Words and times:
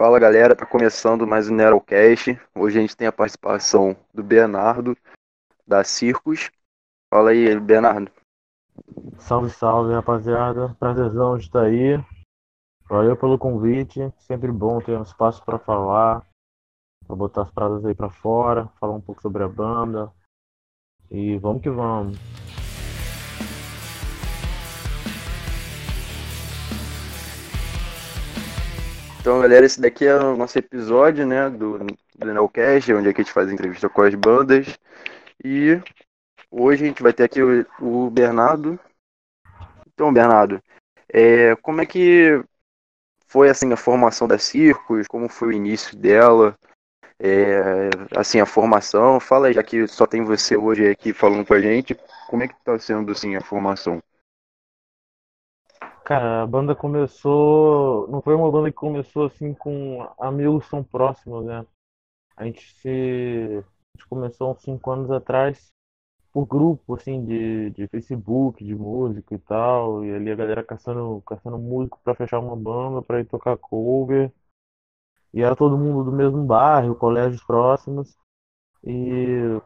Fala 0.00 0.18
galera, 0.18 0.56
tá 0.56 0.64
começando 0.64 1.26
mais 1.26 1.50
um 1.50 1.54
Nerocast. 1.54 2.40
Hoje 2.54 2.78
a 2.78 2.80
gente 2.80 2.96
tem 2.96 3.06
a 3.06 3.12
participação 3.12 3.94
do 4.14 4.22
Bernardo, 4.22 4.96
da 5.66 5.84
Circos. 5.84 6.50
Fala 7.10 7.32
aí, 7.32 7.60
Bernardo. 7.60 8.10
Salve, 9.18 9.50
salve, 9.50 9.92
rapaziada. 9.92 10.74
Prazerzão 10.80 11.36
de 11.36 11.44
estar 11.44 11.64
aí. 11.64 12.02
Valeu 12.88 13.14
pelo 13.14 13.38
convite. 13.38 14.10
Sempre 14.20 14.50
bom 14.50 14.80
ter 14.80 14.96
um 14.96 15.02
espaço 15.02 15.44
para 15.44 15.58
falar, 15.58 16.26
para 17.06 17.14
botar 17.14 17.42
as 17.42 17.50
paradas 17.50 17.84
aí 17.84 17.94
para 17.94 18.08
fora, 18.08 18.70
falar 18.80 18.94
um 18.94 19.02
pouco 19.02 19.20
sobre 19.20 19.42
a 19.42 19.48
banda. 19.48 20.10
E 21.10 21.36
vamos 21.36 21.60
que 21.60 21.68
vamos. 21.68 22.16
Então, 29.30 29.42
galera, 29.42 29.64
esse 29.64 29.80
daqui 29.80 30.04
é 30.04 30.16
o 30.16 30.36
nosso 30.36 30.58
episódio, 30.58 31.24
né, 31.24 31.48
do, 31.48 31.78
do 31.78 32.34
Nelcast, 32.34 32.92
onde 32.92 33.08
aqui 33.08 33.20
a 33.20 33.22
gente 33.22 33.32
faz 33.32 33.48
entrevista 33.48 33.88
com 33.88 34.02
as 34.02 34.12
bandas. 34.12 34.76
E 35.44 35.80
hoje 36.50 36.82
a 36.82 36.88
gente 36.88 37.00
vai 37.00 37.12
ter 37.12 37.22
aqui 37.22 37.40
o, 37.40 37.64
o 37.80 38.10
Bernardo. 38.10 38.76
Então, 39.86 40.12
Bernardo, 40.12 40.60
é, 41.08 41.54
como 41.62 41.80
é 41.80 41.86
que 41.86 42.42
foi 43.28 43.48
assim 43.48 43.72
a 43.72 43.76
formação 43.76 44.26
da 44.26 44.36
Circos? 44.36 45.06
Como 45.06 45.28
foi 45.28 45.50
o 45.50 45.52
início 45.52 45.96
dela? 45.96 46.58
É, 47.16 47.88
assim, 48.16 48.40
a 48.40 48.46
formação. 48.46 49.20
Fala 49.20 49.46
aí, 49.46 49.52
já 49.52 49.62
que 49.62 49.86
só 49.86 50.08
tem 50.08 50.24
você 50.24 50.56
hoje 50.56 50.90
aqui 50.90 51.12
falando 51.12 51.46
com 51.46 51.54
a 51.54 51.60
gente, 51.60 51.96
como 52.28 52.42
é 52.42 52.48
que 52.48 52.64
tá 52.64 52.76
sendo 52.80 53.12
assim 53.12 53.36
a 53.36 53.40
formação? 53.40 54.02
Cara, 56.10 56.42
a 56.42 56.46
banda 56.46 56.74
começou. 56.74 58.08
Não 58.08 58.20
foi 58.20 58.34
uma 58.34 58.50
banda 58.50 58.68
que 58.68 58.76
começou 58.76 59.26
assim 59.26 59.54
com 59.54 60.02
amigos 60.18 60.68
tão 60.68 60.82
próximos, 60.82 61.46
né? 61.46 61.64
A 62.36 62.44
gente 62.46 62.74
se. 62.80 62.88
A 62.88 63.96
gente 63.96 64.08
começou 64.08 64.50
uns 64.50 64.60
5 64.60 64.90
anos 64.90 65.10
atrás 65.12 65.72
por 66.32 66.46
grupo, 66.46 66.96
assim, 66.96 67.24
de, 67.24 67.70
de 67.70 67.86
Facebook, 67.86 68.64
de 68.64 68.74
música 68.74 69.36
e 69.36 69.38
tal. 69.38 70.04
E 70.04 70.12
ali 70.12 70.32
a 70.32 70.34
galera 70.34 70.64
caçando, 70.64 71.22
caçando 71.24 71.56
músico 71.58 72.00
pra 72.02 72.16
fechar 72.16 72.40
uma 72.40 72.56
banda, 72.56 73.02
pra 73.02 73.20
ir 73.20 73.26
tocar 73.26 73.56
cover. 73.56 74.32
E 75.32 75.42
era 75.42 75.54
todo 75.54 75.78
mundo 75.78 76.10
do 76.10 76.12
mesmo 76.12 76.44
bairro, 76.44 76.96
colégios 76.96 77.44
próximos. 77.44 78.16
E 78.82 79.60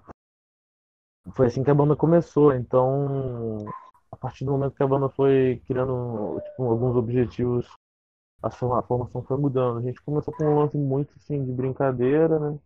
foi 1.34 1.46
assim 1.46 1.64
que 1.64 1.70
a 1.70 1.74
banda 1.74 1.96
começou. 1.96 2.52
Então 2.52 3.64
partir 4.24 4.46
do 4.46 4.52
momento 4.52 4.74
que 4.74 4.82
a 4.82 4.86
banda 4.86 5.10
foi 5.10 5.62
criando 5.66 6.40
tipo, 6.40 6.64
alguns 6.64 6.96
objetivos, 6.96 7.68
a 8.42 8.50
formação 8.50 9.22
foi 9.22 9.36
mudando. 9.36 9.80
A 9.80 9.82
gente 9.82 10.00
começou 10.02 10.32
com 10.32 10.44
um 10.44 10.58
lance 10.60 10.78
muito 10.78 11.12
assim 11.16 11.44
de 11.44 11.52
brincadeira, 11.52 12.38
né? 12.38 12.58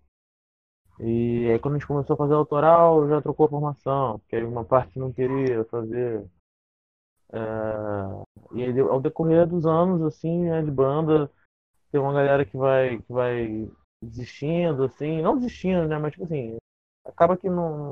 E 1.01 1.51
aí 1.51 1.59
quando 1.59 1.75
a 1.75 1.79
gente 1.79 1.89
começou 1.89 2.15
a 2.15 2.17
fazer 2.17 2.35
autoral, 2.35 3.09
já 3.09 3.21
trocou 3.21 3.47
a 3.47 3.49
formação, 3.49 4.21
porque 4.21 4.37
aí 4.37 4.45
uma 4.45 4.65
parte 4.65 5.01
não 5.01 5.13
queria 5.13 5.65
fazer. 5.65 6.25
É... 7.33 7.39
E 8.55 8.63
aí 8.63 8.81
ao 8.81 9.01
decorrer 9.01 9.45
dos 9.45 9.67
anos, 9.67 10.01
assim, 10.03 10.45
né, 10.45 10.63
de 10.63 10.71
banda, 10.71 11.29
tem 11.91 12.01
uma 12.01 12.13
galera 12.13 12.45
que 12.45 12.57
vai, 12.57 12.99
que 13.03 13.13
vai 13.13 13.69
desistindo, 14.01 14.85
assim, 14.85 15.23
não 15.23 15.37
desistindo, 15.37 15.89
né? 15.89 15.99
Mas 15.99 16.13
tipo 16.13 16.25
assim, 16.25 16.57
acaba 17.05 17.37
que 17.37 17.51
não, 17.51 17.91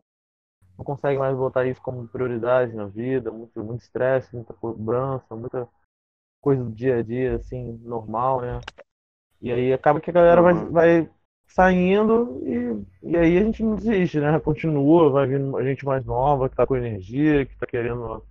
não 0.76 0.84
consegue 0.84 1.18
mais 1.18 1.36
botar 1.36 1.66
isso 1.66 1.80
como 1.80 2.06
prioridade 2.08 2.74
na 2.74 2.86
vida, 2.86 3.30
muito 3.30 3.62
muito 3.62 3.80
estresse, 3.80 4.34
muita 4.34 4.52
cobrança, 4.54 5.34
muita 5.34 5.68
coisa 6.40 6.62
do 6.62 6.70
dia 6.70 6.98
a 6.98 7.02
dia 7.02 7.36
assim, 7.36 7.78
normal, 7.82 8.40
né? 8.40 8.60
E 9.40 9.52
aí 9.52 9.72
acaba 9.72 10.00
que 10.00 10.10
a 10.10 10.12
galera 10.12 10.42
vai, 10.42 10.54
Uhum. 10.54 10.70
vai 10.72 11.10
saindo 11.46 12.40
e, 12.44 13.10
e 13.10 13.16
aí 13.16 13.38
a 13.38 13.42
gente 13.42 13.62
não 13.62 13.76
desiste, 13.76 14.20
né? 14.20 14.38
Continua, 14.40 15.10
vai 15.10 15.26
vindo 15.26 15.62
gente 15.64 15.84
mais 15.84 16.04
nova, 16.04 16.48
que 16.48 16.56
tá 16.56 16.66
com 16.66 16.76
energia, 16.76 17.46
que 17.46 17.56
tá 17.56 17.66
querendo 17.66 18.22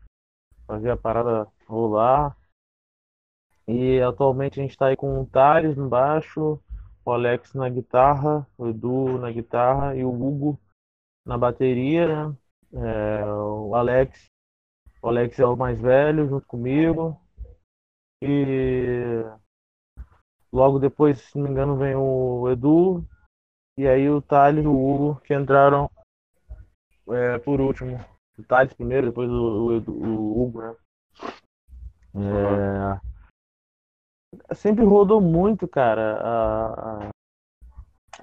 fazer 0.68 0.92
a 0.92 0.98
parada 0.98 1.48
rolar. 1.68 2.36
E 3.68 4.00
atualmente 4.02 4.60
a 4.60 4.64
gente 4.64 4.78
tá 4.78 4.88
aí 4.88 4.96
com 4.96 5.22
o 5.22 5.26
Thales 5.26 5.76
no 5.76 5.90
baixo, 5.90 6.60
o 7.04 7.12
Alex 7.12 7.54
na 7.54 7.68
guitarra, 7.68 8.46
o 8.58 8.68
Edu 8.68 9.18
na 9.18 9.32
guitarra 9.32 9.96
e 9.96 10.04
o 10.04 10.10
Hugo 10.10 10.60
na 11.26 11.38
bateria, 11.38 12.08
né? 12.30 12.36
É, 12.74 13.26
o 13.26 13.74
Alex, 13.76 14.26
o 15.02 15.08
Alex 15.08 15.40
é 15.40 15.46
o 15.46 15.56
mais 15.56 15.80
velho 15.80 16.28
junto 16.28 16.46
comigo. 16.46 17.20
E 18.22 19.24
logo 20.52 20.80
depois, 20.80 21.20
se 21.20 21.38
não 21.38 21.46
me 21.46 21.52
engano, 21.52 21.78
vem 21.78 21.96
o 21.96 22.50
Edu 22.50 23.06
e 23.78 23.88
aí 23.88 24.10
o 24.10 24.22
Thales 24.22 24.64
e 24.64 24.68
o 24.68 24.72
Hugo 24.72 25.22
que 25.22 25.34
entraram 25.34 25.90
é, 27.10 27.38
por 27.40 27.60
último. 27.60 27.98
O 28.38 28.44
Thales 28.44 28.74
primeiro, 28.74 29.08
depois 29.08 29.30
o, 29.30 29.66
o, 29.66 29.74
Edu- 29.76 29.94
o 29.94 30.42
Hugo, 30.42 30.62
né? 30.62 30.76
É, 34.52 34.56
sempre 34.56 34.86
rodou 34.86 35.20
muito, 35.22 35.68
cara, 35.68 36.18
a, 36.22 37.10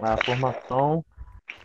a, 0.01 0.13
a 0.15 0.25
formação. 0.25 1.05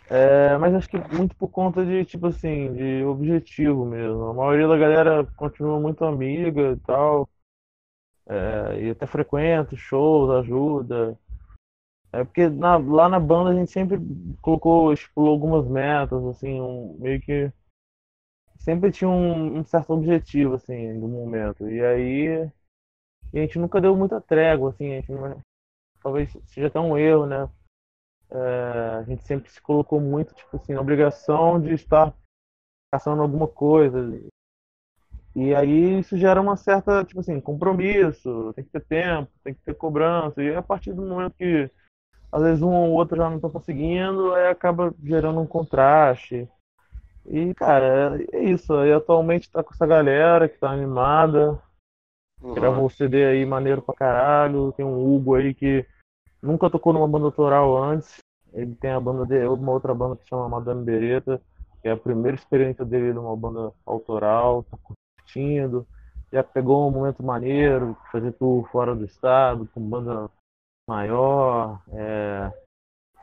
É, 0.10 0.58
mas 0.58 0.74
acho 0.74 0.90
que 0.90 0.98
muito 1.16 1.36
por 1.36 1.50
conta 1.50 1.86
de, 1.86 2.06
tipo 2.06 2.28
assim, 2.28 2.74
de 2.74 3.04
objetivo 3.06 3.86
mesmo. 3.86 4.24
A 4.26 4.34
maioria 4.34 4.68
da 4.68 4.78
galera 4.78 5.26
continua 5.36 5.80
muito 5.80 6.04
amiga 6.06 6.72
e 6.72 6.78
tal. 6.78 7.30
É, 8.30 8.82
e 8.84 8.90
até 8.92 9.06
frequenta 9.08 9.76
shows, 9.76 10.30
ajuda. 10.30 11.18
É 12.14 12.24
porque 12.24 12.50
na- 12.50 12.78
lá 12.78 13.10
na 13.10 13.20
banda 13.20 13.52
a 13.52 13.56
gente 13.56 13.72
sempre 13.72 13.98
colocou, 14.42 14.94
estipulou 14.94 15.32
algumas 15.34 15.68
metas, 15.68 16.24
assim, 16.26 16.60
um, 16.62 16.98
meio 17.00 17.22
que 17.22 17.52
sempre 18.60 18.92
tinha 18.92 19.10
um, 19.10 19.60
um 19.60 19.64
certo 19.66 19.94
objetivo, 19.94 20.56
assim, 20.56 21.00
do 21.00 21.08
momento. 21.08 21.68
E 21.70 21.82
aí 21.84 22.50
a 23.34 23.38
gente 23.38 23.60
nunca 23.60 23.82
deu 23.82 23.96
muita 23.96 24.22
trégua, 24.22 24.72
assim, 24.72 24.94
a 24.94 24.96
gente 25.02 25.12
não- 25.14 25.42
talvez 26.04 26.36
seja 26.48 26.68
até 26.68 26.80
um 26.80 26.98
erro, 26.98 27.26
né? 27.28 27.50
É, 28.30 28.98
a 29.00 29.04
gente 29.04 29.24
sempre 29.24 29.50
se 29.50 29.62
colocou 29.62 30.00
muito, 30.00 30.34
tipo 30.34 30.58
assim, 30.58 30.74
na 30.74 30.82
obrigação 30.82 31.60
de 31.62 31.74
estar 31.74 32.14
caçando 32.92 33.22
alguma 33.22 33.48
coisa. 33.48 34.00
E 35.36 35.54
aí 35.54 36.00
isso 36.00 36.18
gera 36.18 36.42
uma 36.42 36.58
certa, 36.58 37.06
tipo 37.06 37.20
assim, 37.20 37.40
compromisso, 37.40 38.52
tem 38.54 38.66
que 38.66 38.72
ter 38.72 38.84
tempo, 38.86 39.32
tem 39.44 39.54
que 39.54 39.62
ter 39.62 39.76
cobrança. 39.76 40.42
E 40.42 40.56
a 40.56 40.62
partir 40.62 40.94
do 40.94 41.04
momento 41.04 41.36
que 41.36 41.70
às 42.32 42.42
vezes 42.42 42.62
um 42.62 42.74
ou 42.74 42.92
outro 42.92 43.18
já 43.18 43.30
não 43.30 43.40
tá 43.40 43.50
conseguindo, 43.50 44.34
aí 44.34 44.48
acaba 44.48 44.94
gerando 45.04 45.40
um 45.40 45.48
contraste. 45.48 46.50
E, 47.26 47.54
cara, 47.54 48.18
é 48.32 48.44
isso. 48.44 48.74
Aí 48.74 48.92
atualmente 48.92 49.52
tá 49.52 49.64
com 49.64 49.74
essa 49.74 49.86
galera 49.86 50.50
que 50.50 50.58
tá 50.58 50.70
animada, 50.72 51.62
gravou 52.42 52.86
o 52.86 52.90
CD 52.90 53.26
aí 53.26 53.46
maneiro 53.46 53.82
pra 53.82 53.96
caralho. 53.96 54.72
Tem 54.74 54.86
um 54.86 54.98
Hugo 54.98 55.36
aí 55.36 55.54
que 55.54 55.86
nunca 56.42 56.70
tocou 56.70 56.94
numa 56.94 57.08
banda 57.08 57.26
autoral 57.26 57.82
antes. 57.84 58.18
Ele 58.54 58.76
tem 58.76 58.92
a 58.92 59.00
banda 59.00 59.26
dele, 59.26 59.48
uma 59.48 59.72
outra 59.72 59.94
banda 59.94 60.16
que 60.16 60.28
chama 60.28 60.50
Madame 60.50 60.84
Beretta, 60.84 61.42
que 61.82 61.88
é 61.88 61.92
a 61.92 61.98
primeira 61.98 62.36
experiência 62.36 62.86
dele 62.86 63.14
numa 63.14 63.36
banda 63.36 63.72
autoral, 63.86 64.64
tá 64.64 64.78
curtindo. 64.78 65.86
Já 66.32 66.44
pegou 66.44 66.88
um 66.88 66.92
momento 66.92 67.24
maneiro, 67.24 67.96
de 68.04 68.12
fazer 68.12 68.32
tour 68.34 68.68
fora 68.70 68.96
do 68.96 69.06
estado, 69.06 69.68
com 69.74 69.82
banda 69.82 70.30
maior, 70.90 71.82
é, 71.94 72.52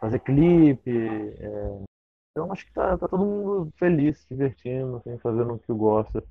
fazer 0.01 0.19
clipe. 0.21 0.91
é. 0.91 1.85
Então 2.31 2.53
acho 2.53 2.67
que 2.67 2.73
tá, 2.73 2.99
tá 2.99 3.07
todo 3.07 3.25
mundo 3.25 3.73
feliz, 3.77 4.19
se 4.19 4.29
divertindo, 4.29 4.97
assim, 4.97 5.17
fazendo 5.19 5.55
o 5.55 5.59
que 5.59 5.73
gosta. 5.73 6.23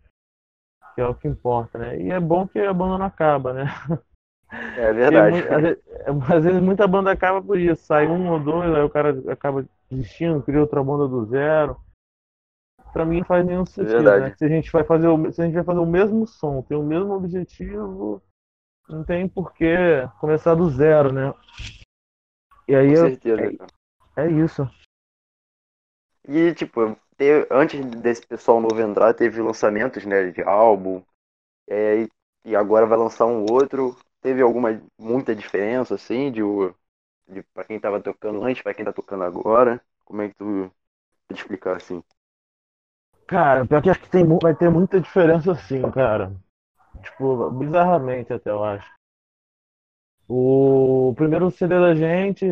Que 0.96 1.02
é 1.02 1.08
o 1.08 1.16
que 1.16 1.28
importa, 1.28 1.80
né? 1.80 2.00
E 2.00 2.12
é 2.12 2.20
bom 2.20 2.48
que 2.48 2.60
a 2.60 2.74
banda 2.74 2.98
não 2.98 3.06
acaba, 3.06 3.54
né? 3.54 3.66
É 4.52 4.94
verdade. 4.94 5.38
às, 5.50 5.62
vezes, 5.62 5.84
às 6.36 6.44
vezes 6.44 6.62
muita 6.62 6.88
banda 6.88 7.12
acaba 7.12 7.42
por 7.42 7.60
isso. 7.60 7.84
Sai 7.86 8.08
um 8.08 8.32
ou 8.32 8.40
dois, 8.40 8.74
aí 8.74 8.82
o 8.82 8.90
cara 8.90 9.22
acaba 9.32 9.66
desistindo, 9.90 10.42
cria 10.42 10.62
outra 10.62 10.84
banda 10.84 11.08
do 11.08 11.26
zero. 11.26 11.80
Pra 12.92 13.06
mim 13.06 13.20
não 13.20 13.26
faz 13.26 13.46
nenhum 13.46 13.66
sentido, 13.66 13.96
verdade. 13.96 14.30
né? 14.30 14.36
Se 14.38 14.46
a 14.46 14.48
gente 14.48 14.72
vai 14.72 14.84
fazer 14.84 15.08
o, 15.08 15.32
se 15.32 15.42
a 15.42 15.46
gente 15.46 15.56
vai 15.56 15.64
fazer 15.64 15.80
o 15.80 15.86
mesmo 15.86 16.28
som, 16.28 16.62
tem 16.62 16.78
o 16.78 16.84
mesmo 16.84 17.12
objetivo, 17.14 18.22
não 18.88 19.04
tem 19.04 19.28
por 19.28 19.52
que 19.54 19.76
começar 20.20 20.54
do 20.54 20.70
zero, 20.70 21.12
né? 21.12 21.34
E 22.68 22.76
aí 22.76 22.90
Com 22.90 22.96
certeza. 22.96 23.58
cara. 23.58 23.72
é 24.18 24.32
isso. 24.32 24.70
E, 26.28 26.54
tipo, 26.54 26.96
teve- 27.18 27.48
antes 27.52 27.84
desse 27.86 28.26
pessoal 28.26 28.62
novo 28.62 28.80
entrar, 28.80 29.14
teve 29.14 29.42
lançamentos, 29.42 30.06
né, 30.06 30.30
de 30.32 30.42
álbum. 30.44 31.04
É, 31.68 32.08
e 32.46 32.56
agora 32.56 32.86
vai 32.86 32.98
lançar 32.98 33.26
um 33.26 33.46
outro. 33.52 33.98
Teve 34.24 34.42
alguma, 34.42 34.82
muita 34.98 35.36
diferença, 35.36 35.96
assim, 35.96 36.32
de, 36.32 36.42
de 37.28 37.44
pra 37.54 37.66
quem 37.66 37.80
tava 37.80 38.02
tocando 38.02 38.44
antes, 38.44 38.64
pra 38.64 38.74
quem 38.74 38.86
tá 38.86 38.94
tocando 38.94 39.24
agora? 39.24 39.84
Como 40.06 40.22
é 40.22 40.30
que 40.30 40.36
tu 40.36 40.72
pode 41.28 41.42
explicar, 41.42 41.78
assim? 41.78 42.04
Cara, 43.28 43.66
pior 43.68 43.82
que 43.82 43.90
acho 43.90 44.00
que 44.00 44.10
tem, 44.10 44.26
vai 44.42 44.56
ter 44.56 44.70
muita 44.70 45.02
diferença 45.02 45.54
sim, 45.56 45.82
cara. 45.92 46.34
Tipo, 47.04 47.52
bizarramente 47.52 48.34
até 48.34 48.52
eu 48.52 48.64
acho. 48.64 48.90
O 50.28 51.14
primeiro 51.16 51.52
CD 51.52 51.80
da 51.80 51.94
gente, 51.96 52.46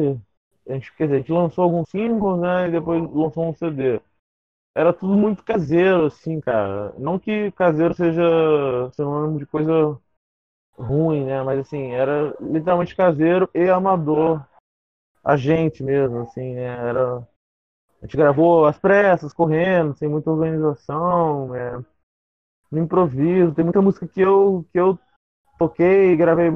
a 0.68 0.74
gente, 0.74 0.94
quer 0.96 1.06
dizer, 1.06 1.16
a 1.16 1.20
gente 1.20 1.32
lançou 1.32 1.64
alguns 1.64 1.90
singles, 1.90 2.40
né? 2.40 2.68
E 2.68 2.72
depois 2.72 3.02
lançou 3.14 3.50
um 3.50 3.54
CD. 3.56 4.00
Era 4.76 4.94
tudo 4.94 5.16
muito 5.18 5.44
caseiro, 5.44 6.06
assim, 6.08 6.40
cara. 6.42 6.94
Não 7.00 7.20
que 7.20 7.52
caseiro 7.54 7.94
seja 7.94 8.22
sinônimo 8.94 9.40
de 9.40 9.46
coisa 9.46 10.00
ruim, 10.82 11.26
né? 11.26 11.42
Mas 11.44 11.60
assim, 11.60 11.92
era 11.92 12.36
literalmente 12.40 12.96
caseiro 12.96 13.50
e 13.54 13.70
amador. 13.70 14.46
A 15.24 15.38
gente 15.38 15.84
mesmo, 15.84 16.22
assim, 16.22 16.56
né? 16.56 16.64
Era... 16.64 17.18
A 17.18 18.06
gente 18.06 18.18
gravou 18.18 18.66
às 18.66 18.80
pressas, 18.80 19.34
correndo, 19.34 19.96
sem 19.96 20.10
muita 20.10 20.32
organização, 20.32 21.56
é... 21.56 21.80
no 22.72 22.80
improviso. 22.80 23.54
Tem 23.54 23.64
muita 23.64 23.82
música 23.82 24.08
que 24.08 24.22
eu, 24.22 24.66
que 24.72 24.80
eu 24.80 24.98
toquei, 25.60 26.16
gravei 26.16 26.50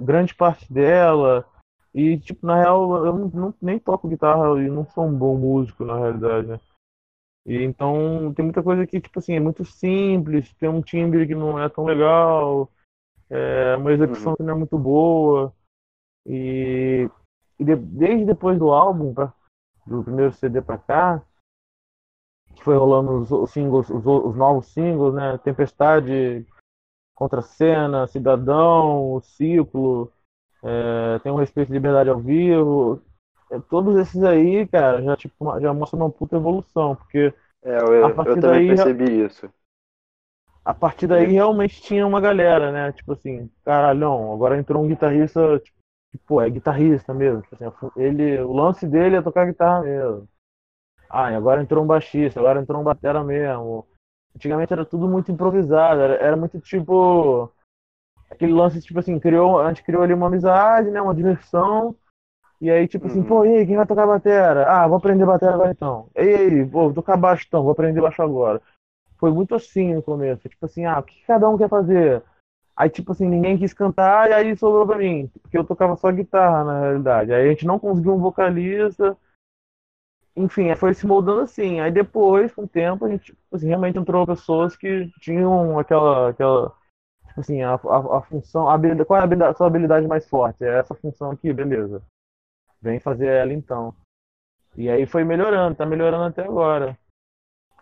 grande 0.00 0.34
parte 0.34 0.72
dela. 0.72 1.46
E, 1.94 2.18
tipo, 2.18 2.46
na 2.46 2.56
real, 2.60 3.06
eu 3.06 3.12
não, 3.16 3.28
não, 3.28 3.54
nem 3.62 3.78
toco 3.78 4.08
guitarra 4.08 4.60
e 4.60 4.68
não 4.68 4.84
sou 4.90 5.06
um 5.06 5.16
bom 5.16 5.36
músico, 5.36 5.84
na 5.84 5.96
realidade, 5.96 6.48
né? 6.48 6.60
E, 7.46 7.62
então, 7.62 8.34
tem 8.34 8.44
muita 8.44 8.62
coisa 8.62 8.86
que, 8.86 9.00
tipo 9.00 9.18
assim, 9.18 9.34
é 9.34 9.40
muito 9.40 9.64
simples, 9.64 10.52
tem 10.54 10.68
um 10.68 10.82
timbre 10.82 11.26
que 11.26 11.34
não 11.34 11.58
é 11.58 11.68
tão 11.68 11.84
legal, 11.84 12.68
é 13.28 13.76
uma 13.76 13.92
execução 13.92 14.30
uhum. 14.32 14.36
que 14.36 14.42
não 14.42 14.54
é 14.54 14.58
muito 14.58 14.78
boa. 14.78 15.52
E, 16.24 17.08
e 17.58 17.64
de, 17.64 17.76
desde 17.76 18.24
depois 18.24 18.58
do 18.58 18.70
álbum, 18.70 19.12
pra, 19.12 19.32
do 19.86 20.02
primeiro 20.02 20.32
CD 20.32 20.60
pra 20.60 20.78
cá, 20.78 21.22
que 22.54 22.62
foi 22.62 22.76
rolando 22.76 23.20
os, 23.20 23.30
os 23.30 23.50
singles, 23.50 23.90
os, 23.90 24.04
os, 24.06 24.36
novos 24.36 24.66
singles, 24.72 25.14
né? 25.14 25.38
Tempestade, 25.38 26.46
Contra 27.14 27.42
Cena, 27.42 28.06
Cidadão, 28.06 29.12
O 29.14 29.20
Ciclo, 29.20 30.12
é, 30.62 31.18
tem 31.20 31.32
um 31.32 31.36
Respeito 31.36 31.70
e 31.70 31.74
Liberdade 31.74 32.10
ao 32.10 32.20
Vivo. 32.20 33.02
É, 33.50 33.58
todos 33.60 33.96
esses 33.96 34.22
aí, 34.24 34.66
cara, 34.66 35.02
já, 35.02 35.16
tipo, 35.16 35.60
já 35.60 35.72
mostram 35.72 36.00
uma 36.00 36.10
puta 36.10 36.36
evolução, 36.36 36.96
porque. 36.96 37.32
É, 37.62 37.78
eu, 37.78 37.94
eu 37.94 38.14
também 38.14 38.40
daí, 38.40 38.66
percebi 38.68 39.24
isso 39.24 39.50
a 40.66 40.74
partir 40.74 41.06
daí 41.06 41.26
realmente 41.26 41.80
tinha 41.80 42.04
uma 42.04 42.20
galera, 42.20 42.72
né? 42.72 42.90
Tipo 42.90 43.12
assim, 43.12 43.48
caralhão, 43.64 44.32
agora 44.32 44.58
entrou 44.58 44.82
um 44.82 44.88
guitarrista, 44.88 45.60
tipo, 45.60 45.78
pô, 46.26 46.42
é 46.42 46.50
guitarrista 46.50 47.14
mesmo. 47.14 47.40
Tipo 47.42 47.54
assim, 47.54 47.90
ele, 47.96 48.40
o 48.40 48.52
lance 48.52 48.84
dele 48.84 49.14
é 49.14 49.22
tocar 49.22 49.46
guitarra 49.46 49.82
mesmo. 49.82 50.28
Ah, 51.08 51.30
e 51.30 51.36
agora 51.36 51.62
entrou 51.62 51.84
um 51.84 51.86
baixista, 51.86 52.40
agora 52.40 52.60
entrou 52.60 52.80
um 52.80 52.84
batera 52.84 53.22
mesmo. 53.22 53.86
Antigamente 54.34 54.72
era 54.72 54.84
tudo 54.84 55.06
muito 55.06 55.30
improvisado, 55.30 56.00
era, 56.00 56.14
era 56.14 56.36
muito 56.36 56.58
tipo. 56.58 57.48
Aquele 58.28 58.52
lance, 58.52 58.80
tipo 58.80 58.98
assim, 58.98 59.20
criou, 59.20 59.60
a 59.60 59.68
gente 59.68 59.84
criou 59.84 60.02
ali 60.02 60.12
uma 60.12 60.26
amizade, 60.26 60.90
né? 60.90 61.00
Uma 61.00 61.14
diversão. 61.14 61.94
E 62.60 62.68
aí, 62.68 62.88
tipo 62.88 63.06
assim, 63.06 63.20
uhum. 63.20 63.26
pô, 63.26 63.44
e 63.44 63.58
aí, 63.58 63.66
quem 63.66 63.76
vai 63.76 63.86
tocar 63.86 64.04
batera? 64.04 64.66
Ah, 64.68 64.88
vou 64.88 64.96
aprender 64.96 65.24
batera 65.24 65.54
agora 65.54 65.70
então. 65.70 66.08
E 66.16 66.20
aí, 66.20 66.66
pô, 66.66 66.86
vou 66.86 66.94
tocar 66.94 67.16
baixo 67.16 67.44
então, 67.46 67.62
vou 67.62 67.70
aprender 67.70 68.00
baixo 68.00 68.20
agora 68.20 68.60
foi 69.18 69.30
muito 69.32 69.54
assim 69.54 69.94
no 69.94 70.02
começo. 70.02 70.48
Tipo 70.48 70.66
assim, 70.66 70.84
ah, 70.84 70.98
o 70.98 71.02
que 71.02 71.24
cada 71.24 71.48
um 71.48 71.58
quer 71.58 71.68
fazer? 71.68 72.22
Aí, 72.76 72.90
tipo 72.90 73.12
assim, 73.12 73.26
ninguém 73.26 73.56
quis 73.56 73.72
cantar 73.72 74.28
e 74.28 74.34
aí 74.34 74.56
sobrou 74.56 74.86
pra 74.86 74.98
mim. 74.98 75.28
Porque 75.40 75.56
eu 75.56 75.64
tocava 75.64 75.96
só 75.96 76.12
guitarra, 76.12 76.62
na 76.64 76.80
realidade. 76.80 77.32
Aí 77.32 77.46
a 77.46 77.50
gente 77.50 77.66
não 77.66 77.78
conseguiu 77.78 78.14
um 78.14 78.20
vocalista. 78.20 79.16
Enfim, 80.36 80.74
foi 80.76 80.92
se 80.92 81.06
moldando 81.06 81.40
assim. 81.40 81.80
Aí 81.80 81.90
depois, 81.90 82.54
com 82.54 82.64
o 82.64 82.68
tempo, 82.68 83.06
a 83.06 83.08
gente 83.08 83.26
tipo 83.26 83.56
assim, 83.56 83.68
realmente 83.68 83.98
entrou 83.98 84.26
pessoas 84.26 84.76
que 84.76 85.10
tinham 85.20 85.78
aquela. 85.78 86.28
aquela 86.30 86.68
tipo 87.28 87.40
assim, 87.40 87.62
a, 87.62 87.74
a, 87.74 88.18
a 88.18 88.22
função. 88.22 88.68
A 88.68 88.74
habilidade, 88.74 89.06
qual 89.06 89.16
é 89.16 89.20
a, 89.20 89.24
habilidade, 89.24 89.52
a 89.52 89.56
sua 89.56 89.66
habilidade 89.68 90.06
mais 90.06 90.28
forte? 90.28 90.62
É 90.62 90.78
essa 90.78 90.94
função 90.94 91.30
aqui, 91.30 91.52
beleza. 91.54 92.02
Vem 92.82 93.00
fazer 93.00 93.26
ela 93.26 93.54
então. 93.54 93.94
E 94.76 94.90
aí 94.90 95.06
foi 95.06 95.24
melhorando, 95.24 95.74
tá 95.74 95.86
melhorando 95.86 96.24
até 96.24 96.42
agora. 96.44 96.98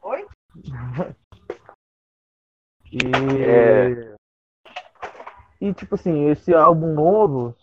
Oi? 0.02 0.26
E, 2.94 3.42
é... 3.42 4.14
e 5.60 5.74
tipo 5.74 5.96
assim, 5.96 6.28
esse 6.28 6.54
álbum 6.54 6.94
novo, 6.94 7.54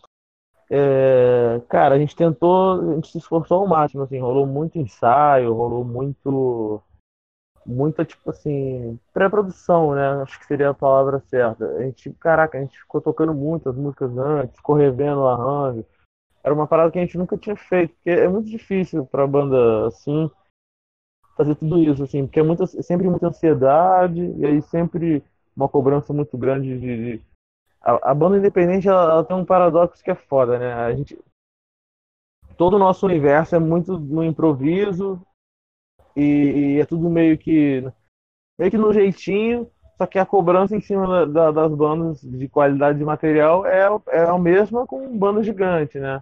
é... 0.70 1.62
cara, 1.70 1.96
a 1.96 2.00
gente 2.00 2.16
tentou, 2.16 2.92
a 2.92 2.96
gente 2.96 3.08
se 3.10 3.18
esforçou 3.18 3.62
ao 3.62 3.68
máximo, 3.68 4.04
assim, 4.04 4.20
rolou 4.20 4.46
muito 4.46 4.78
ensaio, 4.78 5.54
rolou 5.54 5.86
muito 5.86 6.84
muita, 7.66 8.04
tipo 8.04 8.30
assim, 8.30 9.00
pré-produção, 9.14 9.94
né? 9.94 10.22
Acho 10.22 10.40
que 10.40 10.46
seria 10.46 10.70
a 10.70 10.74
palavra 10.74 11.20
certa. 11.28 11.66
A 11.78 11.84
gente, 11.84 12.12
caraca, 12.14 12.58
a 12.58 12.62
gente 12.62 12.78
ficou 12.78 13.00
tocando 13.00 13.34
muitas 13.34 13.76
músicas 13.76 14.18
antes, 14.18 14.56
ficou 14.56 14.76
revendo 14.76 15.22
o 15.22 15.28
arranjo. 15.28 15.86
Era 16.44 16.54
uma 16.54 16.68
parada 16.68 16.92
que 16.92 16.98
a 16.98 17.02
gente 17.02 17.18
nunca 17.18 17.38
tinha 17.38 17.56
feito, 17.56 17.94
porque 17.94 18.10
é 18.10 18.28
muito 18.28 18.50
difícil 18.50 19.06
pra 19.06 19.28
banda 19.28 19.88
assim 19.88 20.30
fazer 21.42 21.56
tudo 21.56 21.80
isso, 21.80 22.04
assim, 22.04 22.26
porque 22.26 22.40
é 22.40 22.44
muita, 22.44 22.68
sempre 22.68 23.10
muita 23.10 23.28
ansiedade 23.28 24.22
e 24.38 24.46
aí 24.46 24.62
sempre 24.62 25.24
uma 25.56 25.68
cobrança 25.68 26.14
muito 26.14 26.38
grande 26.38 26.80
de. 26.80 27.18
de... 27.18 27.22
A, 27.82 28.12
a, 28.12 28.14
banda 28.14 28.38
independente 28.38 28.88
ela, 28.88 29.12
ela, 29.12 29.24
tem 29.24 29.36
um 29.36 29.44
paradoxo 29.44 30.04
que 30.04 30.12
é 30.12 30.16
foda, 30.16 30.60
né? 30.60 30.72
A 30.72 30.94
gente, 30.94 31.18
todo 32.56 32.76
o 32.76 32.80
nosso 32.80 33.06
universo 33.08 33.56
é 33.56 33.60
muito 33.60 33.98
no 33.98 34.24
improviso 34.24 35.20
e, 36.16 36.22
e 36.76 36.80
é 36.80 36.86
tudo 36.86 37.10
meio 37.10 37.38
que 37.38 37.84
meio 38.60 38.70
que 38.70 38.78
no 38.78 38.94
jeitinho, 38.94 39.68
só 39.98 40.06
que 40.06 40.20
a 40.20 40.26
cobrança 40.26 40.76
em 40.76 40.82
cima 40.82 41.26
da, 41.26 41.26
da, 41.26 41.52
das 41.52 41.74
bandas 41.74 42.22
de 42.22 42.48
qualidade 42.48 43.00
de 43.00 43.04
material 43.04 43.66
é, 43.66 43.88
é 44.10 44.24
a 44.24 44.38
mesma 44.38 44.86
com 44.86 45.18
banda 45.18 45.42
gigante, 45.42 46.00
né? 46.00 46.22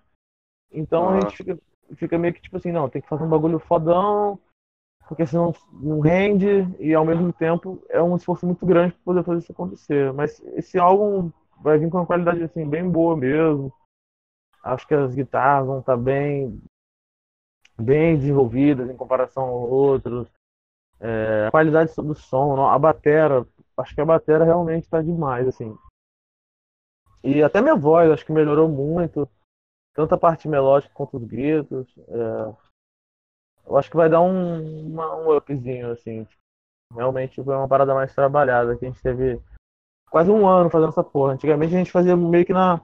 Então 0.72 1.10
a 1.10 1.20
gente 1.20 1.36
fica, 1.36 1.60
fica 1.96 2.18
meio 2.18 2.34
que 2.34 2.42
tipo 2.42 2.56
assim, 2.56 2.72
não, 2.72 2.88
tem 2.88 3.02
que 3.02 3.10
fazer 3.10 3.24
um 3.24 3.30
bagulho 3.30 3.60
fodão, 3.60 4.40
porque 5.10 5.26
senão 5.26 5.52
não 5.74 6.00
rende 6.02 6.68
e 6.80 6.94
ao 6.94 7.04
mesmo 7.04 7.34
tempo 7.34 7.84
é 7.90 8.00
um 8.00 8.16
esforço 8.16 8.46
muito 8.46 8.64
grande 8.64 8.94
para 8.94 9.04
poder 9.04 9.24
fazer 9.24 9.40
isso 9.40 9.52
acontecer. 9.52 10.14
Mas 10.14 10.40
esse 10.54 10.78
álbum 10.78 11.32
vai 11.60 11.80
vir 11.80 11.90
com 11.90 11.98
uma 11.98 12.06
qualidade 12.06 12.44
assim 12.44 12.70
bem 12.70 12.88
boa 12.88 13.18
mesmo. 13.18 13.74
Acho 14.64 14.88
que 14.88 14.94
as 14.94 15.16
guitarras 15.16 15.66
vão 15.66 15.80
estar 15.80 15.98
tá 15.98 16.02
bem 16.02 16.62
bem 17.76 18.18
desenvolvidas 18.20 18.88
em 18.88 18.96
comparação 18.96 19.46
aos 19.46 19.72
outros. 19.72 20.28
É, 21.00 21.48
a 21.48 21.52
qualidade 21.52 21.92
do 21.96 22.14
som, 22.14 22.68
a 22.68 22.78
batera, 22.78 23.48
acho 23.78 23.96
que 23.96 24.02
a 24.02 24.06
batera 24.06 24.46
realmente 24.46 24.84
está 24.84 25.02
demais 25.02 25.48
assim. 25.48 25.76
E 27.24 27.42
até 27.42 27.62
minha 27.62 27.76
voz, 27.76 28.12
acho 28.12 28.24
que 28.24 28.32
melhorou 28.32 28.70
muito, 28.70 29.28
tanto 29.96 30.14
a 30.14 30.20
parte 30.20 30.48
melódica 30.48 30.94
quanto 30.94 31.18
os 31.18 31.24
gritos. 31.24 31.88
É, 31.98 32.69
eu 33.70 33.78
acho 33.78 33.90
que 33.90 33.96
vai 33.96 34.10
dar 34.10 34.22
um, 34.22 34.88
uma, 34.88 35.16
um 35.16 35.38
upzinho, 35.38 35.92
assim. 35.92 36.28
Realmente 36.94 37.42
foi 37.44 37.56
uma 37.56 37.68
parada 37.68 37.94
mais 37.94 38.14
trabalhada, 38.16 38.76
que 38.76 38.84
a 38.84 38.90
gente 38.90 39.02
teve 39.02 39.40
quase 40.10 40.32
um 40.32 40.48
ano 40.48 40.72
fazendo 40.72 40.90
essa 40.90 41.04
porra. 41.04 41.34
Antigamente 41.34 41.76
a 41.76 41.78
gente 41.78 41.92
fazia 41.92 42.18
meio 42.18 42.46
que 42.46 42.52
na. 42.52 42.82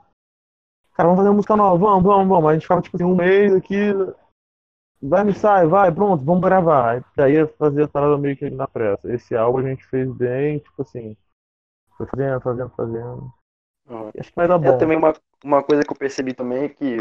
Cara, 0.93 1.09
vamos 1.09 1.17
fazer 1.17 1.29
uma 1.29 1.35
música 1.35 1.55
nova, 1.57 1.77
vamos, 1.77 2.03
vamos, 2.03 2.27
vamos. 2.27 2.49
A 2.49 2.53
gente 2.53 2.61
ficava 2.61 2.81
tipo 2.83 2.95
assim, 2.95 3.03
um 3.03 3.15
mês 3.15 3.53
aqui. 3.53 3.91
Vai, 5.01 5.23
me 5.23 5.33
sai, 5.33 5.67
vai, 5.67 5.91
pronto, 5.91 6.23
vamos 6.23 6.41
gravar. 6.41 7.03
Daí 7.15 7.33
ia 7.33 7.47
fazer 7.47 7.83
a 7.83 7.87
parada 7.87 8.17
meio 8.17 8.37
que 8.37 8.49
na 8.49 8.67
pressa. 8.67 9.11
Esse 9.11 9.35
álbum 9.35 9.59
a 9.59 9.63
gente 9.63 9.83
fez 9.87 10.09
bem, 10.11 10.59
tipo 10.59 10.83
assim. 10.83 11.17
Foi 11.97 12.05
fazendo, 12.05 12.41
fazendo, 12.41 12.69
fazendo. 12.69 13.33
Uhum. 13.89 14.11
Acho 14.17 14.29
que 14.29 14.35
vai 14.35 14.47
dar 14.47 14.55
é, 14.55 14.59
bom. 14.59 14.75
É 14.75 14.77
também 14.77 14.97
uma, 14.97 15.13
uma 15.43 15.63
coisa 15.63 15.83
que 15.83 15.91
eu 15.91 15.97
percebi 15.97 16.33
também 16.33 16.65
é 16.65 16.69
que 16.69 16.97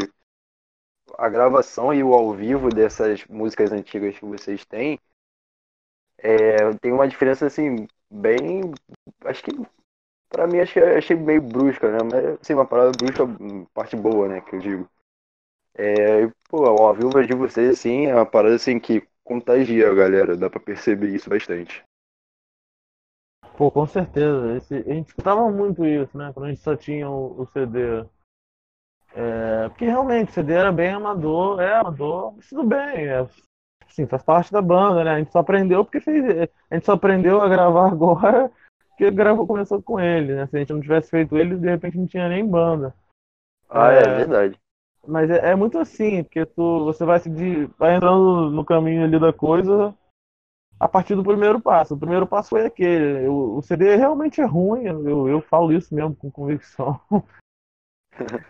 a 1.17 1.29
gravação 1.29 1.93
e 1.93 2.03
o 2.03 2.13
ao 2.13 2.33
vivo 2.33 2.69
dessas 2.69 3.25
músicas 3.25 3.71
antigas 3.71 4.17
que 4.17 4.25
vocês 4.25 4.65
têm 4.65 4.99
é, 6.17 6.73
tem 6.81 6.91
uma 6.91 7.07
diferença 7.07 7.45
assim 7.45 7.87
bem 8.09 8.61
acho 9.25 9.43
que 9.43 9.51
para 10.29 10.47
mim 10.47 10.59
achei, 10.59 10.83
achei 10.97 11.15
meio 11.15 11.41
brusca 11.41 11.91
né 11.91 11.99
mas 12.03 12.39
assim 12.41 12.53
uma 12.53 12.65
parada 12.65 12.91
brusca 12.97 13.23
parte 13.73 13.95
boa 13.95 14.27
né 14.27 14.41
que 14.41 14.55
eu 14.55 14.59
digo 14.59 14.89
é, 15.77 16.27
pô, 16.49 16.63
o 16.63 16.81
ao 16.81 16.93
vivo 16.93 17.23
de 17.25 17.35
vocês 17.35 17.71
assim 17.71 18.05
é 18.07 18.15
uma 18.15 18.25
parada 18.25 18.55
assim 18.55 18.79
que 18.79 19.07
contagia 19.23 19.89
a 19.89 19.95
galera 19.95 20.35
dá 20.37 20.49
para 20.49 20.59
perceber 20.59 21.09
isso 21.13 21.29
bastante 21.29 21.83
Pô, 23.57 23.71
com 23.71 23.85
certeza. 23.85 24.57
Esse, 24.57 24.75
a 24.75 24.93
gente 24.93 25.07
escutava 25.07 25.49
muito 25.49 25.85
isso, 25.85 26.17
né? 26.17 26.31
Quando 26.33 26.47
a 26.47 26.49
gente 26.49 26.61
só 26.61 26.75
tinha 26.75 27.09
o, 27.09 27.41
o 27.41 27.45
CD. 27.47 28.05
É, 29.15 29.69
porque 29.69 29.85
realmente 29.85 30.29
o 30.29 30.33
CD 30.33 30.53
era 30.53 30.71
bem 30.73 30.89
amador, 30.89 31.61
é 31.61 31.75
amador, 31.75 32.33
mas 32.35 32.49
tudo 32.49 32.65
bem, 32.65 33.07
é, 33.07 33.25
assim, 33.87 34.05
faz 34.05 34.21
parte 34.21 34.51
da 34.51 34.61
banda, 34.61 35.05
né? 35.05 35.11
A 35.11 35.17
gente 35.19 35.31
só 35.31 35.39
aprendeu 35.39 35.85
porque 35.85 36.01
fez. 36.01 36.49
A 36.69 36.75
gente 36.75 36.85
só 36.85 36.93
aprendeu 36.93 37.41
a 37.41 37.47
gravar 37.47 37.87
agora 37.91 38.51
porque 38.89 39.11
gravou, 39.11 39.47
começou 39.47 39.81
com 39.81 39.99
ele, 39.99 40.35
né? 40.35 40.47
Se 40.47 40.55
a 40.55 40.59
gente 40.59 40.73
não 40.73 40.81
tivesse 40.81 41.09
feito 41.09 41.37
ele, 41.37 41.57
de 41.57 41.69
repente 41.69 41.97
não 41.97 42.07
tinha 42.07 42.29
nem 42.29 42.45
banda. 42.45 42.93
Ah, 43.69 43.91
é, 43.91 43.99
é 43.99 44.15
verdade. 44.15 44.59
Mas 45.07 45.29
é, 45.29 45.51
é, 45.51 45.55
muito 45.55 45.77
assim, 45.77 46.23
porque 46.23 46.45
tu, 46.45 46.85
você 46.85 47.05
vai 47.05 47.19
se 47.19 47.29
vai 47.77 47.95
entrando 47.95 48.49
no 48.49 48.65
caminho 48.65 49.03
ali 49.03 49.19
da 49.19 49.31
coisa 49.31 49.93
a 50.79 50.87
partir 50.87 51.15
do 51.15 51.23
primeiro 51.23 51.59
passo. 51.59 51.93
O 51.93 51.99
primeiro 51.99 52.25
passo 52.25 52.49
foi 52.49 52.65
aquele. 52.65 53.27
O, 53.27 53.57
o 53.57 53.61
CD 53.61 53.95
realmente 53.95 54.41
é 54.41 54.45
ruim, 54.45 54.83
eu, 54.85 55.27
eu 55.27 55.41
falo 55.41 55.71
isso 55.71 55.93
mesmo 55.93 56.15
com 56.15 56.31
convicção. 56.31 56.99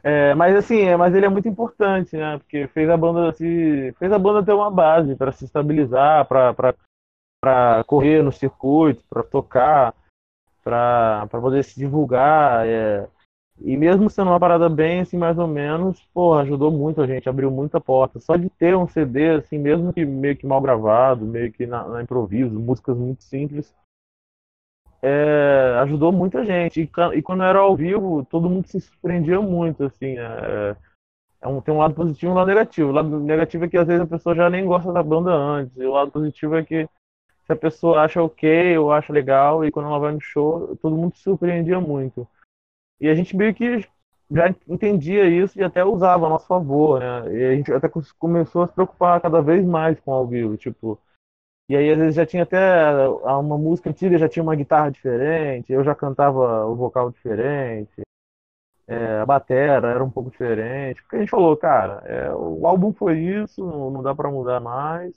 É, 0.04 0.34
mas 0.36 0.56
assim, 0.56 0.82
é, 0.82 0.96
mas 0.96 1.14
ele 1.16 1.26
é 1.26 1.30
muito 1.30 1.48
importante, 1.48 2.16
né? 2.16 2.38
Porque 2.38 2.68
fez 2.68 2.90
a 2.90 2.98
banda 2.98 3.34
se 3.34 3.94
fez 3.98 4.12
a 4.12 4.20
banda 4.20 4.46
ter 4.46 4.54
uma 4.54 4.70
base 4.70 5.16
para 5.16 5.32
se 5.32 5.46
estabilizar, 5.46 6.28
para 6.28 7.84
correr 7.86 8.22
no 8.22 8.32
circuito, 8.32 9.04
para 9.10 9.24
tocar, 9.24 9.94
para 10.64 11.28
poder 11.30 11.64
se 11.64 11.80
divulgar. 11.80 12.68
É, 12.68 13.08
e 13.62 13.78
mesmo 13.78 14.10
sendo 14.10 14.32
uma 14.32 14.40
parada 14.40 14.68
bem 14.68 15.00
assim, 15.00 15.18
mais 15.18 15.38
ou 15.38 15.48
menos, 15.48 16.02
pô, 16.14 16.34
ajudou 16.36 16.72
muito 16.72 17.02
a 17.02 17.08
gente, 17.08 17.30
abriu 17.30 17.50
muita 17.50 17.80
porta. 17.80 18.20
Só 18.20 18.36
de 18.36 18.50
ter 18.50 18.76
um 18.76 18.88
CD, 18.88 19.36
assim, 19.36 19.58
mesmo 19.58 19.94
que 19.94 20.06
meio 20.06 20.36
que 20.36 20.46
mal 20.46 20.62
gravado, 20.62 21.26
meio 21.26 21.52
que 21.52 21.66
na, 21.66 21.88
na 21.88 22.04
improviso, 22.04 22.60
músicas 22.60 22.98
muito 22.98 23.24
simples, 23.24 23.74
é, 25.02 25.78
ajudou 25.82 26.12
muita 26.12 26.46
gente. 26.46 26.82
E, 26.82 26.90
e, 27.18 27.22
quando 27.22 27.44
era 27.44 27.60
ao 27.60 27.76
vivo, 27.76 28.26
todo 28.30 28.50
mundo 28.50 28.68
se 28.68 28.80
surpreendia 28.82 29.40
muito, 29.42 29.84
assim. 29.84 30.18
É, 30.18 30.76
é 31.42 31.48
um, 31.48 31.62
tem 31.62 31.74
um 31.74 31.80
lado 31.80 31.94
positivo 31.94 32.32
e 32.32 32.34
um 32.34 32.36
lado 32.36 32.48
negativo. 32.48 32.90
O 32.90 32.94
lado 32.94 33.20
negativo 33.20 33.66
é 33.66 33.70
que 33.70 33.78
às 33.78 33.88
vezes 33.88 34.02
a 34.02 34.08
pessoa 34.08 34.36
já 34.36 34.50
nem 34.50 34.66
gosta 34.66 34.92
da 34.92 35.04
banda 35.04 35.32
antes. 35.32 35.76
E 35.78 35.86
o 35.86 35.92
lado 35.94 36.12
positivo 36.12 36.56
é 36.56 36.64
que 36.64 36.88
se 37.46 37.54
a 37.54 37.56
pessoa 37.56 38.02
acha 38.02 38.22
ok 38.22 38.78
ou 38.78 38.92
acha 38.92 39.14
legal, 39.14 39.64
e 39.64 39.72
quando 39.72 39.88
ela 39.88 40.00
vai 40.00 40.12
no 40.12 40.22
show, 40.22 40.76
todo 40.82 40.98
mundo 40.98 41.16
se 41.16 41.24
surpreendia 41.24 41.80
muito. 41.80 42.28
E 43.00 43.08
a 43.08 43.16
gente 43.16 43.36
meio 43.36 43.54
que 43.54 43.86
já 44.32 44.50
entendia 44.68 45.26
isso 45.26 45.60
e 45.60 45.64
até 45.64 45.86
usava 45.86 46.26
a 46.26 46.30
nosso 46.30 46.48
favor, 46.48 47.00
né? 47.00 47.34
E 47.36 47.46
a 47.46 47.56
gente 47.56 47.72
até 47.72 47.88
começou 48.18 48.64
a 48.64 48.68
se 48.68 48.74
preocupar 48.74 49.22
cada 49.22 49.42
vez 49.42 49.64
mais 49.64 50.00
com 50.00 50.12
ao 50.12 50.28
vivo, 50.28 50.58
tipo. 50.58 51.00
E 51.68 51.76
aí 51.76 51.92
às 51.92 51.98
vezes 51.98 52.16
já 52.16 52.26
tinha 52.26 52.44
até 52.44 53.08
uma 53.08 53.58
música 53.58 53.90
antiga, 53.90 54.18
já 54.18 54.30
tinha 54.30 54.44
uma 54.44 54.56
guitarra 54.56 54.92
diferente, 54.92 55.74
eu 55.74 55.84
já 55.84 55.96
cantava 55.96 56.66
o 56.66 56.76
vocal 56.76 57.10
diferente, 57.12 58.06
é, 58.88 59.20
a 59.20 59.26
batera 59.26 59.90
era 59.90 60.04
um 60.04 60.10
pouco 60.10 60.30
diferente. 60.32 61.02
Porque 61.02 61.16
a 61.18 61.20
gente 61.20 61.30
falou, 61.30 61.56
cara, 61.58 62.04
é, 62.06 62.32
o 62.34 62.66
álbum 62.68 62.94
foi 62.94 63.20
isso, 63.20 63.66
não, 63.66 64.04
dá 64.04 64.14
para 64.16 64.30
mudar 64.32 64.60
mais. 64.60 65.16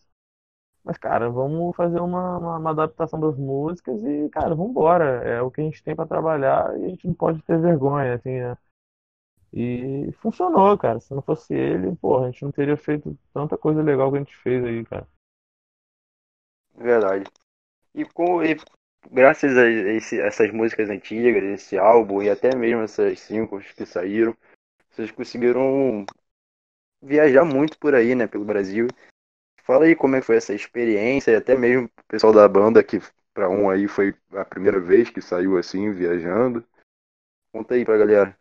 Mas, 0.85 0.99
cara, 0.99 1.31
vamos 1.31 1.77
fazer 1.77 2.01
uma, 2.01 2.39
uma, 2.39 2.59
uma, 2.59 2.71
adaptação 2.71 3.21
das 3.21 3.37
músicas 3.37 4.03
e, 4.05 4.29
cara, 4.31 4.55
vamos 4.55 4.71
embora. 4.73 5.05
É 5.25 5.43
o 5.43 5.51
que 5.51 5.61
a 5.61 5.65
gente 5.65 5.83
tem 5.83 5.95
para 5.97 6.07
trabalhar 6.09 6.79
e 6.81 6.87
a 6.87 6.89
gente 6.89 7.07
não 7.07 7.15
pode 7.15 7.43
ter 7.43 7.59
vergonha, 7.61 8.15
assim, 8.15 8.41
né? 8.41 8.57
E 9.53 10.13
funcionou, 10.21 10.77
cara. 10.79 11.01
Se 11.01 11.15
não 11.15 11.23
fosse 11.23 11.55
ele, 11.55 11.95
porra, 11.97 12.27
a 12.27 12.31
gente 12.31 12.43
não 12.45 12.53
teria 12.53 12.77
feito 12.77 13.19
tanta 13.33 13.57
coisa 13.59 13.83
legal 13.83 14.11
que 14.11 14.17
a 14.19 14.21
gente 14.21 14.37
fez 14.37 14.65
aí, 14.65 14.85
cara. 14.85 15.07
Verdade. 16.79 17.25
E, 17.95 18.05
com, 18.05 18.43
e 18.43 18.57
graças 19.11 19.57
a 19.57 19.69
esse, 19.69 20.21
essas 20.21 20.53
músicas 20.53 20.89
antigas, 20.89 21.43
esse 21.43 21.77
álbum 21.77 22.23
e 22.23 22.31
até 22.31 22.55
mesmo 22.55 22.83
essas 22.83 23.19
cinco 23.21 23.61
que 23.61 23.85
saíram, 23.85 24.37
vocês 24.91 25.11
conseguiram 25.11 26.07
viajar 27.03 27.45
muito 27.45 27.79
por 27.79 27.95
aí, 27.95 28.15
né, 28.15 28.27
pelo 28.27 28.45
Brasil. 28.45 28.87
Fala 29.65 29.85
aí 29.85 29.97
como 29.97 30.17
é 30.17 30.21
que 30.21 30.27
foi 30.27 30.37
essa 30.37 30.55
experiência, 30.55 31.33
e 31.33 31.37
até 31.37 31.57
mesmo 31.57 31.87
o 31.87 32.05
pessoal 32.09 32.33
da 32.33 32.49
banda, 32.49 32.83
que 32.83 33.01
para 33.35 33.51
um 33.51 33.69
aí 33.69 33.87
foi 33.87 34.15
a 34.33 34.45
primeira 34.45 34.81
vez 34.81 35.11
que 35.11 35.21
saiu 35.21 35.59
assim, 35.59 35.93
viajando. 35.93 36.65
Conta 37.53 37.75
aí 37.75 37.85
pra 37.85 37.99
galera. 37.99 38.39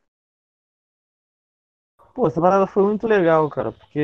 Pô, 2.13 2.27
essa 2.27 2.41
parada 2.41 2.65
foi 2.65 2.83
muito 2.83 3.05
legal, 3.07 3.49
cara, 3.49 3.71
porque. 3.71 3.99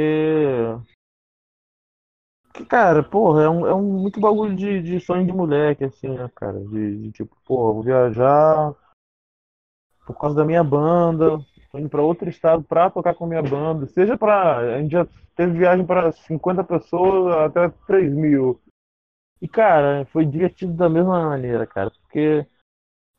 Que, 2.54 2.64
cara, 2.66 3.02
porra, 3.02 3.44
é 3.44 3.50
um, 3.50 3.66
é 3.66 3.74
um 3.74 3.82
muito 3.82 4.20
bagulho 4.20 4.56
de, 4.56 4.82
de 4.82 5.00
sonho 5.00 5.26
de 5.26 5.34
moleque, 5.34 5.84
assim, 5.84 6.10
né, 6.10 6.30
cara? 6.36 6.60
De, 6.60 6.98
de 6.98 7.12
tipo, 7.12 7.36
pô, 7.46 7.74
vou 7.74 7.84
viajar 7.84 8.76
por 10.06 10.18
causa 10.18 10.36
da 10.36 10.46
minha 10.46 10.64
banda, 10.64 11.40
tô 11.72 11.80
indo 11.80 11.90
para 11.90 12.02
outro 12.02 12.30
estado 12.30 12.64
para 12.64 12.90
tocar 12.90 13.16
com 13.16 13.26
minha 13.26 13.42
banda, 13.42 13.88
seja 13.88 14.18
para 14.18 14.58
a 14.58 14.82
gente 14.82 14.92
já 14.92 15.08
teve 15.36 15.58
viagem 15.58 15.86
para 15.86 16.12
50 16.12 16.64
pessoas 16.64 17.36
até 17.38 17.70
3 17.88 18.14
mil. 18.14 18.62
E, 19.42 19.48
cara, 19.48 20.06
foi 20.06 20.26
divertido 20.26 20.74
da 20.74 20.88
mesma 20.88 21.30
maneira, 21.30 21.68
cara. 21.68 21.92
Porque, 21.92 22.46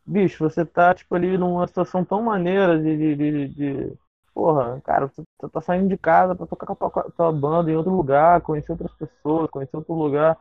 bicho, 0.06 0.42
você 0.42 0.64
tá, 0.64 0.94
tipo, 0.94 1.14
ali 1.14 1.36
numa 1.36 1.66
situação 1.66 2.04
tão 2.04 2.22
maneira 2.22 2.78
de. 2.80 2.96
de, 2.96 3.16
de, 3.16 3.48
de... 3.48 3.98
Porra, 4.34 4.80
cara, 4.80 5.06
você 5.06 5.22
tá 5.52 5.60
saindo 5.60 5.88
de 5.88 5.96
casa 5.96 6.34
pra 6.34 6.46
tocar 6.46 6.66
com 6.66 7.00
a 7.00 7.10
tua, 7.10 7.32
banda 7.32 7.70
em 7.70 7.76
outro 7.76 7.94
lugar, 7.94 8.40
conhecer 8.40 8.72
outras 8.72 8.92
pessoas, 8.94 9.48
conhecer 9.48 9.76
outro 9.76 9.94
lugar, 9.94 10.36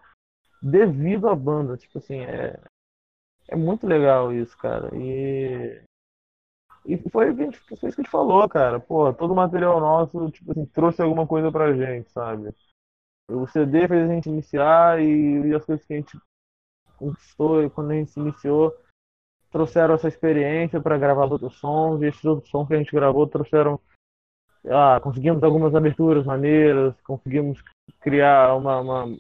devido 0.62 1.30
à 1.30 1.36
banda. 1.36 1.78
Tipo 1.78 2.00
assim, 2.00 2.22
é. 2.22 2.60
É 3.48 3.56
muito 3.56 3.86
legal 3.86 4.34
isso, 4.34 4.58
cara. 4.58 4.90
E 4.96 5.84
e 6.86 6.98
foi, 7.10 7.34
foi 7.34 7.48
isso 7.50 7.66
que 7.66 7.86
a 7.86 7.90
gente 7.90 8.10
falou, 8.10 8.48
cara. 8.50 8.80
Pô, 8.80 9.14
todo 9.14 9.32
o 9.32 9.36
material 9.36 9.80
nosso, 9.80 10.30
tipo 10.32 10.52
assim, 10.52 10.66
trouxe 10.66 11.02
alguma 11.02 11.26
coisa 11.26 11.52
pra 11.52 11.74
gente, 11.74 12.12
sabe? 12.12 12.54
O 13.30 13.48
CD 13.48 13.88
fez 13.88 14.10
a 14.10 14.14
gente 14.14 14.30
iniciar 14.30 15.02
e, 15.02 15.48
e 15.48 15.56
as 15.56 15.64
coisas 15.64 15.86
que 15.86 15.94
a 15.94 15.98
gente 15.98 16.18
conquistou 16.98 17.70
quando 17.70 17.92
a 17.92 17.96
gente 17.96 18.12
se 18.12 18.20
iniciou 18.20 18.76
trouxeram 19.54 19.94
essa 19.94 20.10
experiência 20.10 20.82
para 20.82 20.98
gravar 20.98 21.32
outros 21.32 21.56
sons 21.56 22.02
e 22.02 22.08
esses 22.08 22.26
outros 22.26 22.50
sons 22.50 22.68
que 22.68 22.74
a 22.74 22.78
gente 22.78 22.92
gravou 22.92 23.26
trouxeram 23.26 23.80
ah, 24.66 25.00
conseguimos 25.02 25.44
algumas 25.44 25.76
aberturas 25.76 26.26
maneiras, 26.26 26.94
conseguimos 27.02 27.64
criar 28.02 28.56
uma, 28.56 28.80
uma, 28.80 29.18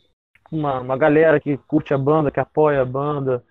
uma, 0.51 0.79
uma 0.81 0.97
galera 0.97 1.39
que 1.39 1.57
curte 1.57 1.93
a 1.93 1.97
banda, 1.97 2.31
que 2.31 2.39
apoia 2.39 2.81
a 2.81 2.85
banda 2.85 3.43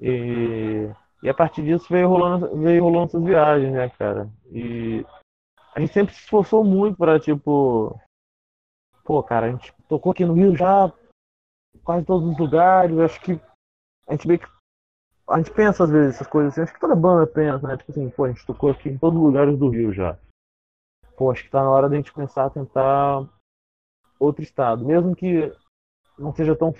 e 0.00 0.88
e 1.22 1.28
a 1.28 1.34
partir 1.34 1.64
disso 1.64 1.86
veio 1.90 2.08
rolando, 2.08 2.56
veio 2.56 2.84
rolando 2.84 3.06
essas 3.06 3.24
viagens, 3.24 3.72
né, 3.72 3.88
cara? 3.90 4.30
E 4.52 5.04
a 5.74 5.80
gente 5.80 5.92
sempre 5.92 6.14
se 6.14 6.20
esforçou 6.20 6.62
muito 6.62 6.96
para 6.96 7.18
tipo. 7.18 7.98
Pô, 9.04 9.22
cara, 9.22 9.46
a 9.46 9.50
gente 9.50 9.72
tocou 9.88 10.12
aqui 10.12 10.24
no 10.24 10.34
Rio 10.34 10.56
já 10.56 10.92
quase 11.82 12.04
todos 12.04 12.28
os 12.28 12.38
lugares. 12.38 12.98
Acho 12.98 13.20
que 13.20 13.40
a 14.06 14.12
gente 14.12 14.28
meio 14.28 14.40
que. 14.40 14.46
A 15.28 15.38
gente 15.38 15.50
pensa 15.50 15.84
às 15.84 15.90
vezes 15.90 16.14
essas 16.14 16.26
coisas 16.26 16.52
assim, 16.52 16.62
acho 16.62 16.72
que 16.72 16.80
toda 16.80 16.94
banda 16.94 17.26
pensa, 17.26 17.66
né? 17.66 17.76
Tipo 17.76 17.90
assim, 17.90 18.08
pô, 18.10 18.24
a 18.24 18.28
gente 18.28 18.46
tocou 18.46 18.70
aqui 18.70 18.88
em 18.88 18.98
todos 18.98 19.18
os 19.18 19.24
lugares 19.24 19.58
do 19.58 19.68
Rio 19.68 19.92
já. 19.92 20.16
Pô, 21.16 21.30
acho 21.30 21.42
que 21.42 21.50
tá 21.50 21.62
na 21.62 21.70
hora 21.70 21.88
da 21.88 21.96
gente 21.96 22.12
começar 22.12 22.44
a 22.44 22.50
tentar 22.50 23.28
outro 24.20 24.42
estado. 24.42 24.84
Mesmo 24.84 25.16
que 25.16 25.52
não 26.18 26.32
seja 26.32 26.54
tão. 26.54 26.72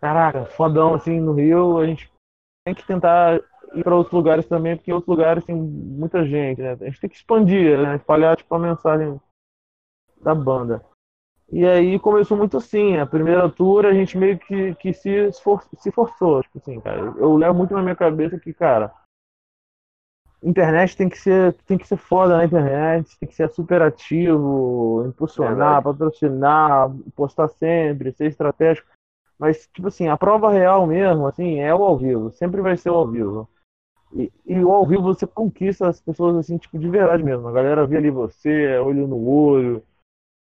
Caraca, 0.00 0.44
fodão 0.44 0.94
assim 0.94 1.18
no 1.18 1.32
Rio, 1.32 1.78
a 1.78 1.86
gente 1.86 2.12
tem 2.66 2.74
que 2.74 2.86
tentar 2.86 3.40
ir 3.74 3.82
para 3.82 3.94
outros 3.94 4.12
lugares 4.12 4.46
também, 4.46 4.76
porque 4.76 4.90
em 4.90 4.94
outros 4.94 5.08
lugares 5.08 5.44
tem 5.44 5.56
muita 5.56 6.24
gente, 6.26 6.60
né? 6.60 6.72
A 6.72 6.84
gente 6.84 7.00
tem 7.00 7.08
que 7.08 7.16
expandir, 7.16 7.80
né? 7.80 7.96
Espalhar 7.96 8.36
tipo, 8.36 8.54
a 8.54 8.58
mensagem 8.58 9.18
da 10.20 10.34
banda. 10.34 10.84
E 11.54 11.64
aí 11.64 12.00
começou 12.00 12.36
muito 12.36 12.56
assim, 12.56 12.96
a 12.96 13.06
primeira 13.06 13.48
tour 13.48 13.86
a 13.86 13.94
gente 13.94 14.18
meio 14.18 14.36
que, 14.40 14.74
que 14.74 14.92
se, 14.92 15.28
esfor 15.28 15.62
se 15.78 15.92
forçou, 15.92 16.42
tipo 16.42 16.58
assim, 16.58 16.80
cara. 16.80 17.14
Eu 17.16 17.36
levo 17.36 17.56
muito 17.56 17.72
na 17.72 17.80
minha 17.80 17.94
cabeça 17.94 18.40
que, 18.40 18.52
cara, 18.52 18.92
internet 20.42 20.96
tem 20.96 21.08
que 21.08 21.16
ser 21.16 21.52
tem 21.64 21.78
que 21.78 21.86
ser 21.86 21.96
foda 21.96 22.36
na 22.36 22.44
internet, 22.44 23.16
tem 23.20 23.28
que 23.28 23.36
ser 23.36 23.48
super 23.50 23.80
ativo, 23.82 25.04
impulsionar, 25.06 25.80
patrocinar, 25.80 26.90
postar 27.14 27.46
sempre, 27.46 28.10
ser 28.10 28.26
estratégico. 28.26 28.88
Mas, 29.38 29.68
tipo 29.72 29.86
assim, 29.86 30.08
a 30.08 30.16
prova 30.16 30.50
real 30.50 30.84
mesmo, 30.88 31.24
assim, 31.24 31.60
é 31.60 31.72
o 31.72 31.84
ao 31.84 31.96
vivo. 31.96 32.32
Sempre 32.32 32.62
vai 32.62 32.76
ser 32.76 32.90
o 32.90 32.94
ao 32.94 33.06
vivo. 33.06 33.48
E, 34.12 34.32
e 34.44 34.58
o 34.58 34.72
ao 34.72 34.84
vivo 34.84 35.02
você 35.02 35.24
conquista 35.24 35.88
as 35.88 36.00
pessoas, 36.00 36.36
assim, 36.36 36.58
tipo, 36.58 36.76
de 36.80 36.88
verdade 36.88 37.22
mesmo. 37.22 37.46
A 37.46 37.52
galera 37.52 37.86
vê 37.86 37.96
ali 37.96 38.10
você, 38.10 38.64
é 38.64 38.80
olho 38.80 39.06
no 39.06 39.24
olho. 39.28 39.82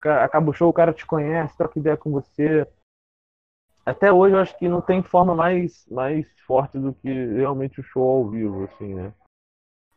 Acaba 0.02 0.50
o 0.50 0.52
show, 0.52 0.68
o 0.68 0.72
cara 0.72 0.92
te 0.92 1.06
conhece, 1.06 1.56
troca 1.56 1.78
ideia 1.78 1.96
com 1.96 2.10
você. 2.10 2.66
Até 3.84 4.12
hoje 4.12 4.34
eu 4.34 4.40
acho 4.40 4.58
que 4.58 4.68
não 4.68 4.80
tem 4.80 5.02
forma 5.02 5.34
mais, 5.34 5.86
mais 5.88 6.26
forte 6.46 6.78
do 6.78 6.92
que 6.92 7.08
realmente 7.08 7.80
o 7.80 7.84
show 7.84 8.02
ao 8.02 8.28
vivo, 8.28 8.64
assim, 8.64 8.94
né? 8.94 9.12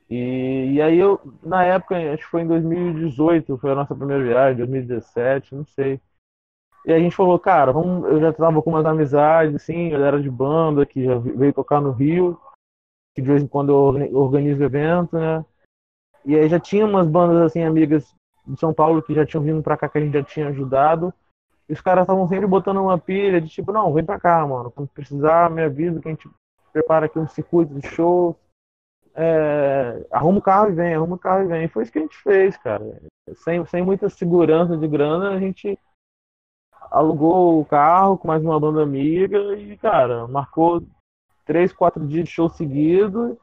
E, 0.09 0.73
e 0.73 0.81
aí 0.81 0.97
eu, 0.97 1.19
na 1.43 1.63
época, 1.63 1.95
acho 2.13 2.23
que 2.23 2.29
foi 2.29 2.41
em 2.41 2.47
2018, 2.47 3.57
foi 3.57 3.71
a 3.71 3.75
nossa 3.75 3.95
primeira 3.95 4.23
viagem, 4.23 4.57
2017, 4.57 5.55
não 5.55 5.65
sei. 5.65 6.01
E 6.85 6.93
a 6.93 6.99
gente 6.99 7.15
falou, 7.15 7.37
cara, 7.37 7.71
vamos, 7.71 8.09
eu 8.09 8.19
já 8.19 8.33
tava 8.33 8.61
com 8.61 8.71
umas 8.71 8.85
amizades, 8.85 9.55
assim, 9.55 9.89
galera 9.89 10.21
de 10.21 10.29
banda 10.29 10.85
que 10.85 11.03
já 11.03 11.17
veio 11.17 11.53
tocar 11.53 11.79
no 11.81 11.91
Rio, 11.91 12.39
que 13.15 13.21
de 13.21 13.27
vez 13.27 13.43
em 13.43 13.47
quando 13.47 13.69
eu 13.69 14.17
organizo 14.17 14.63
evento, 14.63 15.15
né? 15.17 15.45
E 16.25 16.35
aí 16.35 16.49
já 16.49 16.59
tinha 16.59 16.85
umas 16.85 17.07
bandas, 17.07 17.41
assim, 17.41 17.63
amigas 17.63 18.15
de 18.49 18.59
São 18.59 18.73
Paulo 18.73 19.01
que 19.01 19.13
já 19.13 19.25
tinham 19.25 19.43
vindo 19.43 19.61
pra 19.61 19.77
cá, 19.77 19.87
que 19.87 19.97
a 19.97 20.01
gente 20.01 20.13
já 20.13 20.23
tinha 20.23 20.47
ajudado. 20.49 21.13
E 21.67 21.73
os 21.73 21.81
caras 21.81 22.03
estavam 22.03 22.27
sempre 22.27 22.47
botando 22.47 22.81
uma 22.81 22.97
pilha 22.97 23.39
de 23.39 23.47
tipo, 23.47 23.71
não, 23.71 23.93
vem 23.93 24.03
pra 24.03 24.19
cá, 24.19 24.45
mano. 24.45 24.71
Quando 24.71 24.89
precisar, 24.89 25.49
me 25.51 25.63
avisa 25.63 25.99
que 25.99 26.07
a 26.07 26.11
gente 26.11 26.29
prepara 26.73 27.05
aqui 27.05 27.19
um 27.19 27.27
circuito 27.27 27.73
de 27.75 27.87
show. 27.87 28.35
É, 29.13 30.05
arruma 30.11 30.39
o 30.39 30.41
carro 30.41 30.69
e 30.69 30.73
vem, 30.73 30.95
arruma 30.95 31.15
o 31.15 31.19
carro 31.19 31.43
e 31.43 31.47
vem. 31.47 31.65
E 31.65 31.67
foi 31.67 31.83
isso 31.83 31.91
que 31.91 31.99
a 31.99 32.01
gente 32.01 32.17
fez, 32.17 32.57
cara. 32.57 32.99
Sem, 33.35 33.63
sem 33.65 33.83
muita 33.83 34.09
segurança 34.09 34.75
de 34.75 34.87
grana, 34.87 35.29
a 35.29 35.39
gente 35.39 35.77
alugou 36.89 37.59
o 37.61 37.65
carro 37.65 38.17
com 38.17 38.27
mais 38.27 38.43
uma 38.43 38.59
banda 38.59 38.81
amiga 38.81 39.37
e, 39.55 39.77
cara, 39.77 40.27
marcou 40.27 40.81
três, 41.45 41.71
quatro 41.71 42.05
dias 42.07 42.25
de 42.25 42.31
show 42.31 42.49
seguido 42.49 43.37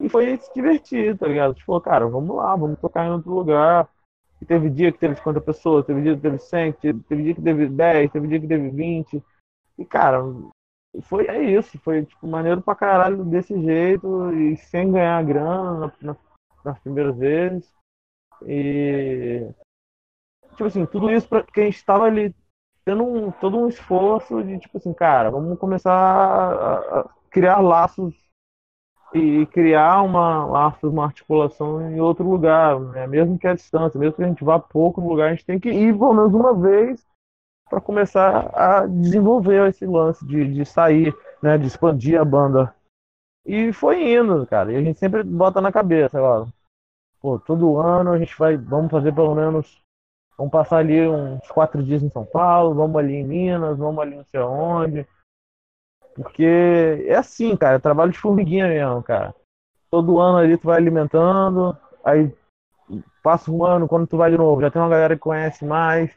E 0.00 0.08
foi 0.08 0.36
se 0.36 0.52
divertir, 0.54 1.16
tá 1.16 1.26
ligado? 1.26 1.54
Tipo, 1.54 1.80
cara, 1.80 2.06
vamos 2.06 2.36
lá, 2.36 2.54
vamos 2.56 2.78
tocar 2.80 3.06
em 3.06 3.10
outro 3.10 3.30
lugar. 3.30 3.88
E 4.42 4.44
teve 4.44 4.68
dia 4.68 4.90
que 4.90 4.98
teve 4.98 5.14
50 5.14 5.40
pessoas, 5.40 5.86
teve 5.86 6.02
dia 6.02 6.16
que 6.16 6.20
teve 6.20 6.36
100, 6.36 6.72
teve 6.72 7.22
dia 7.22 7.34
que 7.36 7.40
teve 7.40 7.68
10, 7.68 8.10
teve 8.10 8.26
dia 8.26 8.40
que 8.40 8.48
teve 8.48 8.70
20. 8.70 9.22
E, 9.78 9.84
cara, 9.84 10.18
foi 11.02 11.28
é 11.28 11.40
isso, 11.40 11.78
foi 11.78 12.04
tipo 12.04 12.26
maneiro 12.26 12.60
pra 12.60 12.74
caralho 12.74 13.24
desse 13.24 13.56
jeito 13.62 14.32
e 14.34 14.56
sem 14.56 14.90
ganhar 14.90 15.22
grana 15.22 15.78
na, 15.78 15.92
na, 16.02 16.16
nas 16.64 16.78
primeiras 16.80 17.16
vezes. 17.16 17.72
E 18.44 19.48
tipo 20.50 20.64
assim, 20.64 20.84
tudo 20.86 21.08
isso 21.08 21.28
porque 21.28 21.60
a 21.60 21.64
gente 21.66 21.84
tava 21.84 22.06
ali 22.06 22.34
tendo 22.84 23.04
um, 23.04 23.30
todo 23.30 23.56
um 23.56 23.68
esforço 23.68 24.42
de 24.42 24.58
tipo 24.58 24.78
assim, 24.78 24.92
cara, 24.92 25.30
vamos 25.30 25.56
começar 25.56 25.92
a 25.92 27.08
criar 27.30 27.60
laços 27.60 28.12
e 29.14 29.46
criar 29.46 30.02
uma 30.02 30.44
laços, 30.46 30.90
uma 30.90 31.04
articulação 31.04 31.90
em 31.90 32.00
outro 32.00 32.28
lugar, 32.28 32.78
né? 32.80 33.06
mesmo 33.06 33.38
que 33.38 33.46
a 33.46 33.54
distância, 33.54 33.98
mesmo 33.98 34.14
que 34.14 34.24
a 34.24 34.28
gente 34.28 34.44
vá 34.44 34.58
pouco 34.58 35.00
no 35.00 35.08
lugar, 35.08 35.28
a 35.28 35.30
gente 35.30 35.44
tem 35.44 35.60
que 35.60 35.70
ir 35.70 35.96
pelo 35.96 36.14
menos 36.14 36.32
uma 36.32 36.54
vez 36.54 37.06
para 37.68 37.80
começar 37.80 38.50
a 38.54 38.86
desenvolver 38.86 39.68
esse 39.68 39.86
lance 39.86 40.26
de, 40.26 40.52
de 40.52 40.64
sair, 40.64 41.14
né, 41.42 41.56
de 41.56 41.66
expandir 41.66 42.20
a 42.20 42.24
banda. 42.24 42.74
E 43.46 43.72
foi 43.72 44.12
indo, 44.12 44.46
cara. 44.46 44.70
E 44.72 44.76
a 44.76 44.82
gente 44.82 44.98
sempre 44.98 45.22
bota 45.22 45.60
na 45.60 45.72
cabeça, 45.72 46.20
ó, 46.20 46.46
pô, 47.20 47.38
todo 47.38 47.78
ano 47.78 48.12
a 48.12 48.18
gente 48.18 48.36
vai, 48.38 48.56
vamos 48.56 48.90
fazer 48.90 49.14
pelo 49.14 49.34
menos, 49.34 49.82
vamos 50.36 50.52
passar 50.52 50.78
ali 50.78 51.08
uns 51.08 51.50
quatro 51.50 51.82
dias 51.82 52.02
em 52.02 52.10
São 52.10 52.26
Paulo, 52.26 52.74
vamos 52.74 52.96
ali 52.96 53.14
em 53.14 53.24
Minas, 53.24 53.78
vamos 53.78 54.02
ali 54.02 54.16
não 54.16 54.24
sei 54.24 54.40
aonde. 54.40 55.06
Porque 56.14 57.04
é 57.06 57.16
assim, 57.16 57.56
cara, 57.56 57.76
é 57.76 57.78
trabalho 57.78 58.12
de 58.12 58.18
formiguinha 58.18 58.68
mesmo, 58.68 59.02
cara. 59.02 59.34
Todo 59.90 60.18
ano 60.18 60.38
ali 60.38 60.56
tu 60.56 60.66
vai 60.66 60.76
alimentando, 60.76 61.76
aí 62.04 62.32
passa 63.22 63.50
um 63.50 63.64
ano, 63.64 63.88
quando 63.88 64.06
tu 64.06 64.16
vai 64.16 64.30
de 64.30 64.36
novo, 64.36 64.60
já 64.60 64.70
tem 64.70 64.80
uma 64.80 64.88
galera 64.88 65.14
que 65.14 65.20
conhece 65.20 65.64
mais, 65.64 66.10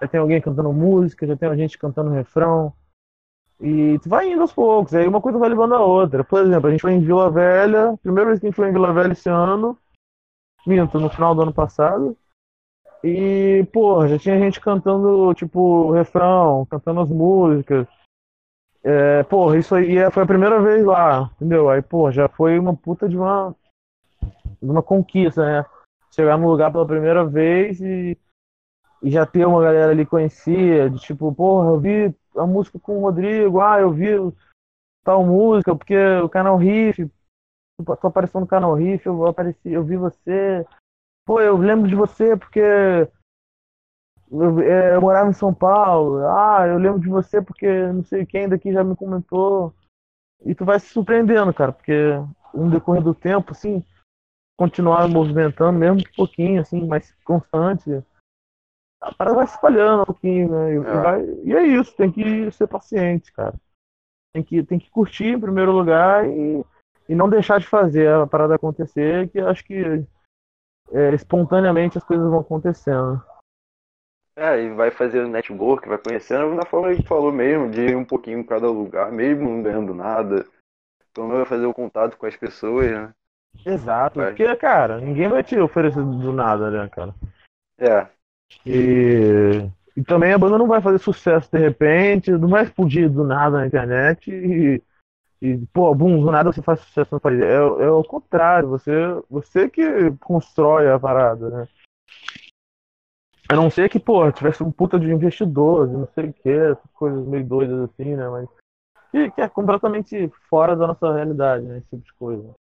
já 0.00 0.08
tem 0.08 0.20
alguém 0.20 0.40
cantando 0.40 0.72
música, 0.72 1.26
já 1.26 1.36
tem 1.36 1.56
gente 1.56 1.78
cantando 1.78 2.10
refrão. 2.10 2.72
E 3.60 3.98
tu 3.98 4.08
vai 4.08 4.30
indo 4.30 4.40
aos 4.40 4.52
poucos, 4.52 4.94
aí 4.94 5.06
uma 5.06 5.20
coisa 5.20 5.38
vai 5.38 5.48
levando 5.48 5.74
a 5.74 5.80
outra. 5.80 6.24
Por 6.24 6.40
exemplo, 6.40 6.68
a 6.68 6.70
gente 6.70 6.80
foi 6.80 6.92
em 6.92 7.00
Vila 7.00 7.30
Velha, 7.30 7.96
primeira 8.02 8.28
vez 8.28 8.40
que 8.40 8.46
a 8.46 8.48
gente 8.48 8.56
foi 8.56 8.68
em 8.68 8.72
Vila 8.72 8.92
Velha 8.92 9.12
esse 9.12 9.28
ano, 9.28 9.76
minto, 10.66 10.98
no 10.98 11.10
final 11.10 11.34
do 11.34 11.42
ano 11.42 11.52
passado. 11.52 12.16
E, 13.04 13.66
pô, 13.72 14.06
já 14.06 14.18
tinha 14.18 14.38
gente 14.38 14.60
cantando, 14.60 15.32
tipo, 15.34 15.90
refrão, 15.90 16.66
cantando 16.66 17.00
as 17.00 17.08
músicas. 17.08 17.86
É, 18.82 19.22
porra, 19.24 19.58
isso 19.58 19.74
aí 19.74 19.98
é, 19.98 20.10
foi 20.10 20.22
a 20.22 20.26
primeira 20.26 20.60
vez 20.60 20.84
lá, 20.84 21.30
entendeu? 21.36 21.68
Aí, 21.68 21.82
pô, 21.82 22.10
já 22.10 22.28
foi 22.28 22.58
uma 22.58 22.74
puta 22.74 23.08
de 23.08 23.16
uma, 23.16 23.54
de 24.62 24.70
uma 24.70 24.82
conquista, 24.82 25.44
né? 25.44 25.66
Chegar 26.10 26.38
no 26.38 26.48
lugar 26.48 26.72
pela 26.72 26.86
primeira 26.86 27.24
vez 27.24 27.80
e 27.80 28.16
e 29.02 29.10
já 29.10 29.24
ter 29.24 29.46
uma 29.46 29.62
galera 29.62 29.92
ali 29.92 30.04
conhecia, 30.04 30.90
de 30.90 30.98
tipo, 30.98 31.34
porra, 31.34 31.70
eu 31.70 31.80
vi 31.80 32.14
a 32.36 32.46
música 32.46 32.78
com 32.78 32.98
o 32.98 33.00
Rodrigo, 33.00 33.60
ah, 33.60 33.80
eu 33.80 33.90
vi 33.90 34.10
tal 35.02 35.24
música, 35.24 35.74
porque 35.74 35.96
o 36.22 36.28
canal 36.28 36.56
Riff, 36.56 37.10
tu 37.78 38.06
apareceu 38.06 38.40
no 38.40 38.46
canal 38.46 38.74
Riff, 38.74 39.06
eu 39.06 39.26
apareci, 39.26 39.70
eu 39.72 39.82
vi 39.82 39.96
você, 39.96 40.66
pô, 41.24 41.40
eu 41.40 41.56
lembro 41.56 41.88
de 41.88 41.94
você 41.94 42.36
porque 42.36 42.60
eu, 44.30 44.60
é, 44.60 44.94
eu, 44.94 45.00
morava 45.00 45.28
em 45.28 45.34
São 45.34 45.52
Paulo, 45.52 46.24
ah, 46.26 46.66
eu 46.66 46.78
lembro 46.78 47.00
de 47.00 47.08
você 47.08 47.42
porque 47.42 47.66
não 47.88 48.04
sei 48.04 48.24
quem 48.24 48.48
daqui 48.48 48.72
já 48.72 48.84
me 48.84 48.94
comentou. 48.94 49.74
E 50.44 50.54
tu 50.54 50.64
vai 50.64 50.78
se 50.78 50.86
surpreendendo, 50.86 51.52
cara, 51.52 51.72
porque 51.72 52.14
no 52.54 52.70
decorrer 52.70 53.02
do 53.02 53.14
tempo, 53.14 53.52
assim, 53.52 53.84
continuar 54.58 55.08
movimentando, 55.08 55.78
mesmo 55.78 56.00
um 56.00 56.16
pouquinho, 56.16 56.60
assim, 56.60 56.86
mais 56.86 57.12
constante, 57.24 58.02
a 59.00 59.14
parada 59.14 59.36
vai 59.36 59.46
se 59.46 59.54
espalhando 59.54 60.02
um 60.02 60.06
pouquinho, 60.06 60.50
né? 60.50 60.74
E, 60.74 60.76
é. 60.76 61.02
Vai, 61.02 61.24
e 61.44 61.54
é 61.54 61.62
isso, 61.62 61.96
tem 61.96 62.10
que 62.12 62.50
ser 62.52 62.66
paciente, 62.66 63.32
cara. 63.32 63.54
Tem 64.32 64.42
que, 64.42 64.62
tem 64.62 64.78
que 64.78 64.90
curtir 64.90 65.28
em 65.28 65.40
primeiro 65.40 65.72
lugar 65.72 66.28
e, 66.28 66.64
e 67.08 67.14
não 67.14 67.28
deixar 67.28 67.58
de 67.58 67.66
fazer 67.66 68.08
a 68.08 68.26
parada 68.26 68.54
acontecer, 68.54 69.28
que 69.30 69.40
acho 69.40 69.64
que 69.64 70.06
é, 70.92 71.14
espontaneamente 71.14 71.98
as 71.98 72.04
coisas 72.04 72.28
vão 72.28 72.40
acontecendo. 72.40 73.22
É, 74.40 74.62
e 74.62 74.70
vai 74.70 74.90
fazer 74.90 75.28
network, 75.28 75.86
vai 75.86 75.98
conhecendo, 75.98 76.54
na 76.54 76.64
forma 76.64 76.96
que 76.96 77.06
falou 77.06 77.30
mesmo, 77.30 77.70
de 77.70 77.82
ir 77.90 77.94
um 77.94 78.06
pouquinho 78.06 78.38
em 78.38 78.42
cada 78.42 78.70
lugar, 78.70 79.12
mesmo 79.12 79.46
não 79.46 79.62
ganhando 79.62 79.92
nada. 79.92 80.46
Pelo 81.12 81.26
menos 81.26 81.40
vai 81.40 81.58
fazer 81.58 81.66
o 81.66 81.74
contato 81.74 82.16
com 82.16 82.24
as 82.24 82.34
pessoas, 82.34 82.90
né? 82.90 83.12
Exato, 83.66 84.18
vai. 84.18 84.28
porque, 84.28 84.56
cara, 84.56 84.98
ninguém 84.98 85.28
vai 85.28 85.44
te 85.44 85.58
oferecer 85.58 86.02
do 86.02 86.32
nada, 86.32 86.70
né, 86.70 86.88
cara? 86.88 87.14
É, 87.76 88.08
e, 88.64 89.68
e 89.94 90.02
também 90.04 90.32
a 90.32 90.38
banda 90.38 90.56
não 90.56 90.66
vai 90.66 90.80
fazer 90.80 90.98
sucesso 91.00 91.50
de 91.52 91.58
repente, 91.58 92.30
não 92.30 92.48
vai 92.48 92.64
explodir 92.64 93.10
do 93.10 93.24
nada 93.24 93.58
na 93.58 93.66
internet 93.66 94.30
e, 94.30 94.82
e 95.42 95.58
pô, 95.70 95.94
bum, 95.94 96.18
do 96.18 96.30
nada 96.30 96.50
você 96.50 96.62
faz 96.62 96.80
sucesso 96.80 97.14
no 97.14 97.20
país. 97.20 97.42
É, 97.42 97.56
é 97.56 97.90
o 97.90 98.02
contrário, 98.02 98.70
você, 98.70 98.90
você 99.28 99.68
que 99.68 100.10
constrói 100.18 100.90
a 100.90 100.98
parada, 100.98 101.50
né? 101.50 101.68
A 103.50 103.56
não 103.56 103.68
ser 103.68 103.90
que, 103.90 103.98
pô, 103.98 104.30
tivesse 104.30 104.62
um 104.62 104.70
puta 104.70 104.96
de 104.96 105.10
investidor, 105.10 105.88
de 105.88 105.94
não 105.94 106.06
sei 106.14 106.26
o 106.28 106.32
que, 106.32 106.88
coisas 106.94 107.26
meio 107.26 107.44
doidas 107.44 107.90
assim, 107.90 108.14
né? 108.14 108.28
Mas 108.28 108.48
que, 109.10 109.28
que, 109.32 109.40
é 109.40 109.48
completamente 109.48 110.30
fora 110.48 110.76
da 110.76 110.86
nossa 110.86 111.12
realidade, 111.12 111.64
né? 111.64 111.78
Esse 111.78 111.88
tipo 111.88 112.04
de 112.04 112.14
coisa. 112.14 112.54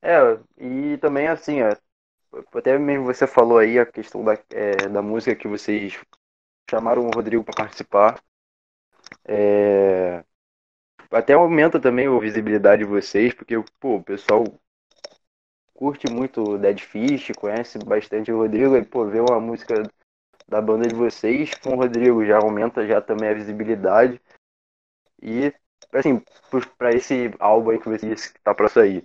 É, 0.00 0.40
e 0.56 0.96
também 0.96 1.28
assim, 1.28 1.60
ó, 1.62 1.76
até 2.54 2.78
mesmo 2.78 3.04
você 3.04 3.26
falou 3.26 3.58
aí 3.58 3.78
a 3.78 3.84
questão 3.84 4.24
da, 4.24 4.38
é, 4.48 4.88
da 4.88 5.02
música 5.02 5.36
que 5.36 5.46
vocês 5.46 6.00
chamaram 6.70 7.06
o 7.06 7.10
Rodrigo 7.10 7.44
para 7.44 7.64
participar. 7.64 8.22
É, 9.22 10.24
até 11.10 11.34
aumenta 11.34 11.78
também 11.78 12.06
a 12.06 12.18
visibilidade 12.18 12.84
de 12.84 12.88
vocês, 12.88 13.34
porque 13.34 13.54
pô, 13.78 13.96
o 13.96 14.02
pessoal 14.02 14.44
curte 15.82 16.08
muito 16.08 16.56
Dead 16.58 16.78
Fish, 16.78 17.32
conhece 17.36 17.76
bastante 17.80 18.30
o 18.30 18.38
Rodrigo, 18.38 18.76
e 18.76 18.84
pô, 18.84 19.04
ver 19.04 19.20
uma 19.20 19.40
música 19.40 19.82
da 20.46 20.62
banda 20.62 20.86
de 20.86 20.94
vocês 20.94 21.52
com 21.54 21.70
o 21.70 21.76
Rodrigo 21.76 22.24
já 22.24 22.38
aumenta 22.38 22.86
já 22.86 23.00
também 23.00 23.30
a 23.30 23.34
visibilidade. 23.34 24.20
E 25.20 25.52
assim, 25.92 26.22
para 26.78 26.94
esse 26.94 27.34
álbum 27.40 27.70
aí 27.70 27.80
que 27.80 27.88
você 27.88 28.08
disse 28.08 28.32
que 28.32 28.40
tá 28.40 28.54
para 28.54 28.68
sair, 28.68 29.04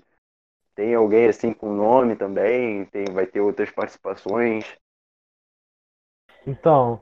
tem 0.75 0.93
alguém 0.93 1.27
assim 1.27 1.51
com 1.51 1.73
nome 1.73 2.15
também? 2.15 2.85
Tem, 2.85 3.05
vai 3.05 3.25
ter 3.25 3.41
outras 3.41 3.71
participações? 3.71 4.77
Então, 6.45 7.01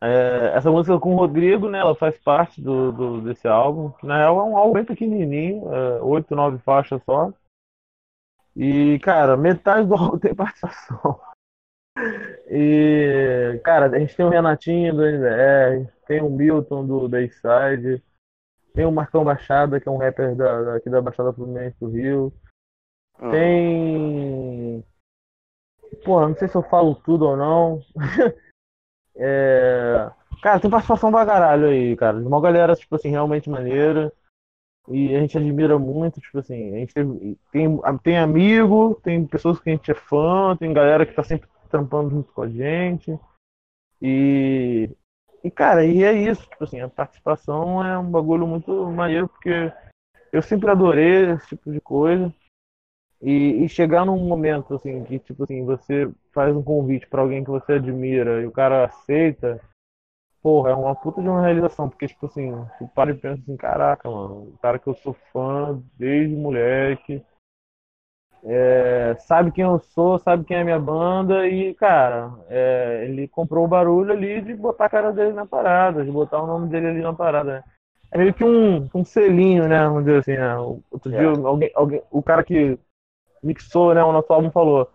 é, 0.00 0.52
essa 0.54 0.70
música 0.70 1.00
com 1.00 1.14
o 1.14 1.18
Rodrigo, 1.18 1.68
né, 1.68 1.80
ela 1.80 1.96
faz 1.96 2.16
parte 2.18 2.62
do, 2.62 2.92
do, 2.92 3.20
desse 3.22 3.48
álbum, 3.48 3.90
que 3.90 4.06
na 4.06 4.18
real 4.18 4.38
é 4.38 4.42
um 4.44 4.56
álbum 4.56 4.74
bem 4.74 4.84
pequenininho, 4.84 5.68
é, 5.74 6.00
oito, 6.00 6.32
nove 6.36 6.58
faixas 6.58 7.02
só. 7.02 7.32
E, 8.56 8.98
cara, 9.00 9.36
metade 9.36 9.86
do 9.86 9.94
álbum 9.94 10.18
tem 10.18 10.34
participação. 10.34 11.20
E, 12.48 13.60
cara, 13.62 13.86
a 13.86 13.98
gente 13.98 14.16
tem 14.16 14.24
o 14.24 14.30
Renatinho 14.30 14.94
do 14.94 15.04
NBR, 15.04 15.88
tem 16.06 16.22
o 16.22 16.30
Milton 16.30 16.86
do 16.86 17.08
Dayside, 17.08 18.02
tem 18.74 18.86
o 18.86 18.92
Marcão 18.92 19.24
Baixada, 19.24 19.78
que 19.78 19.88
é 19.88 19.92
um 19.92 19.98
rapper 19.98 20.34
da, 20.34 20.76
aqui 20.76 20.88
da 20.88 21.02
Baixada 21.02 21.32
Fluminense 21.32 21.76
do 21.80 21.88
Rio. 21.88 22.32
Uhum. 23.18 23.30
Tem. 23.30 24.84
Porra, 26.04 26.28
não 26.28 26.36
sei 26.36 26.48
se 26.48 26.56
eu 26.56 26.62
falo 26.62 26.94
tudo 26.94 27.26
ou 27.26 27.36
não. 27.36 27.80
é... 29.16 30.10
Cara, 30.42 30.60
tem 30.60 30.70
participação 30.70 31.10
pra 31.10 31.24
caralho 31.24 31.68
aí, 31.68 31.96
cara. 31.96 32.18
Uma 32.18 32.40
galera, 32.40 32.76
tipo 32.76 32.94
assim, 32.94 33.08
realmente 33.08 33.48
maneira. 33.48 34.12
E 34.88 35.16
a 35.16 35.20
gente 35.20 35.36
admira 35.36 35.78
muito, 35.78 36.20
tipo 36.20 36.38
assim, 36.38 36.74
a 36.74 36.78
gente 36.78 36.94
tem, 36.94 37.80
tem, 38.02 38.18
amigo, 38.18 39.00
tem 39.02 39.26
pessoas 39.26 39.58
que 39.58 39.68
a 39.68 39.72
gente 39.72 39.90
é 39.90 39.94
fã, 39.94 40.56
tem 40.56 40.72
galera 40.72 41.04
que 41.04 41.14
tá 41.14 41.24
sempre 41.24 41.48
trampando 41.68 42.10
junto 42.10 42.32
com 42.32 42.42
a 42.42 42.48
gente. 42.48 43.18
E, 44.00 44.88
e 45.42 45.50
cara, 45.50 45.84
e 45.84 46.04
é 46.04 46.12
isso, 46.12 46.48
tipo 46.48 46.62
assim, 46.62 46.80
a 46.80 46.88
participação 46.88 47.84
é 47.84 47.98
um 47.98 48.08
bagulho 48.08 48.46
muito 48.46 48.72
maneiro, 48.92 49.28
porque 49.28 49.72
eu 50.32 50.40
sempre 50.40 50.70
adorei 50.70 51.32
esse 51.32 51.48
tipo 51.48 51.72
de 51.72 51.80
coisa. 51.80 52.32
E, 53.20 53.64
e, 53.64 53.68
chegar 53.68 54.04
num 54.04 54.18
momento 54.18 54.74
assim 54.74 55.02
que 55.04 55.18
tipo 55.18 55.44
assim 55.44 55.64
você 55.64 56.12
faz 56.34 56.54
um 56.54 56.62
convite 56.62 57.06
para 57.06 57.22
alguém 57.22 57.42
que 57.42 57.48
você 57.48 57.72
admira 57.72 58.42
e 58.42 58.46
o 58.46 58.52
cara 58.52 58.84
aceita 58.84 59.58
porra 60.46 60.70
é 60.70 60.74
uma 60.74 60.94
puta 60.94 61.20
de 61.20 61.28
uma 61.28 61.42
realização 61.42 61.88
porque 61.88 62.06
tipo 62.06 62.26
assim 62.26 62.52
tu 62.78 62.86
para 62.94 63.10
e 63.10 63.14
pensa 63.14 63.42
assim 63.42 63.56
caraca 63.56 64.08
mano 64.08 64.52
o 64.54 64.58
cara 64.62 64.78
que 64.78 64.86
eu 64.86 64.94
sou 64.94 65.12
fã 65.32 65.82
desde 65.98 66.36
moleque 66.36 67.20
é, 68.44 69.16
sabe 69.18 69.50
quem 69.50 69.64
eu 69.64 69.80
sou 69.80 70.20
sabe 70.20 70.44
quem 70.44 70.58
é 70.58 70.60
a 70.60 70.64
minha 70.64 70.78
banda 70.78 71.48
e 71.48 71.74
cara 71.74 72.32
é, 72.48 73.06
ele 73.08 73.26
comprou 73.26 73.64
o 73.64 73.68
barulho 73.68 74.12
ali 74.12 74.40
de 74.40 74.54
botar 74.54 74.84
a 74.84 74.88
cara 74.88 75.10
dele 75.10 75.32
na 75.32 75.44
parada 75.44 76.04
de 76.04 76.12
botar 76.12 76.40
o 76.40 76.46
nome 76.46 76.68
dele 76.68 76.86
ali 76.86 77.02
na 77.02 77.12
parada 77.12 77.54
né? 77.54 77.64
é 78.12 78.18
meio 78.18 78.32
que 78.32 78.44
um, 78.44 78.88
um 78.94 79.04
selinho, 79.04 79.66
né? 79.66 79.84
Vamos 79.84 80.04
dizer 80.04 80.18
assim, 80.20 80.36
né? 80.36 80.56
Outro 80.92 81.12
É. 81.12 81.18
dia, 81.18 81.28
alguém, 81.44 81.72
alguém, 81.74 82.02
o 82.08 82.22
cara 82.22 82.44
que 82.44 82.78
mixou, 83.42 83.92
né, 83.92 84.02
o 84.02 84.12
nosso 84.12 84.32
álbum 84.32 84.50
falou, 84.50 84.88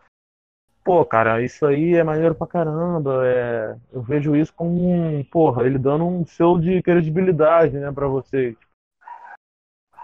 pô, 0.83 1.05
cara, 1.05 1.41
isso 1.41 1.65
aí 1.65 1.95
é 1.95 2.03
maneiro 2.03 2.35
pra 2.35 2.47
caramba, 2.47 3.25
é... 3.25 3.77
eu 3.91 4.01
vejo 4.01 4.35
isso 4.35 4.53
como 4.53 4.91
um, 4.91 5.23
porra, 5.23 5.65
ele 5.65 5.77
dando 5.77 6.05
um 6.05 6.25
show 6.25 6.59
de 6.59 6.81
credibilidade, 6.81 7.77
né, 7.77 7.91
pra 7.91 8.07
vocês. 8.07 8.55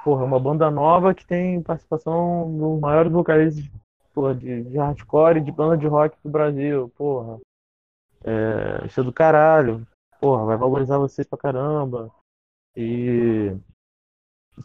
Porra, 0.04 0.24
uma 0.24 0.40
banda 0.40 0.72
nova 0.72 1.13
que 1.13 1.26
tem 1.26 1.62
participação 1.62 2.58
dos 2.58 2.80
maiores 2.80 3.12
vocalistas 3.12 3.70
porra, 4.13 4.34
de, 4.34 4.63
de 4.63 4.78
hardcore 4.78 5.38
e 5.38 5.44
de 5.44 5.52
banda 5.52 5.78
de 5.78 5.86
rock 5.86 6.18
do 6.24 6.30
Brasil, 6.30 6.90
porra. 6.98 7.40
É, 8.24 8.86
isso 8.86 9.00
é 9.00 9.04
do 9.04 9.13
caralho. 9.13 9.86
Porra, 10.20 10.46
vai 10.46 10.58
valorizar 10.58 10.98
vocês 10.98 11.28
pra 11.28 11.38
caramba. 11.38 12.12
E. 12.76 13.56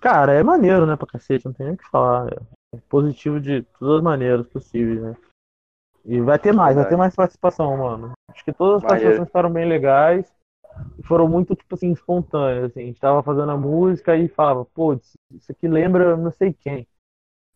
Cara, 0.01 0.33
é 0.33 0.42
maneiro, 0.42 0.87
né, 0.87 0.96
pra 0.96 1.07
cacete, 1.07 1.44
não 1.44 1.53
tem 1.53 1.66
nem 1.66 1.75
o 1.75 1.79
que 1.79 1.88
falar. 1.90 2.33
É 2.75 2.79
positivo 2.88 3.38
de 3.38 3.62
todas 3.79 3.98
as 3.98 4.03
maneiras 4.03 4.46
possíveis, 4.46 5.03
né? 5.03 5.16
E 6.04 6.20
vai 6.20 6.38
ter 6.38 6.52
mais, 6.52 6.74
vai 6.74 6.88
ter 6.88 6.96
mais 6.96 7.14
participação, 7.14 7.76
mano. 7.76 8.12
Acho 8.28 8.44
que 8.44 8.52
todas 8.52 8.76
as 8.76 8.82
Maneiro. 8.82 8.88
participações 8.88 9.28
ficaram 9.28 9.52
bem 9.52 9.68
legais 9.68 10.32
e 10.98 11.02
foram 11.02 11.28
muito, 11.28 11.54
tipo 11.54 11.74
assim, 11.74 11.92
espontâneas. 11.92 12.70
Assim. 12.70 12.80
A 12.80 12.86
gente 12.86 13.00
tava 13.00 13.22
fazendo 13.22 13.50
a 13.50 13.56
música 13.56 14.16
e 14.16 14.28
falava, 14.28 14.64
pô, 14.64 14.94
isso 14.94 15.52
aqui 15.52 15.68
lembra 15.68 16.16
não 16.16 16.32
sei 16.32 16.52
quem. 16.52 16.86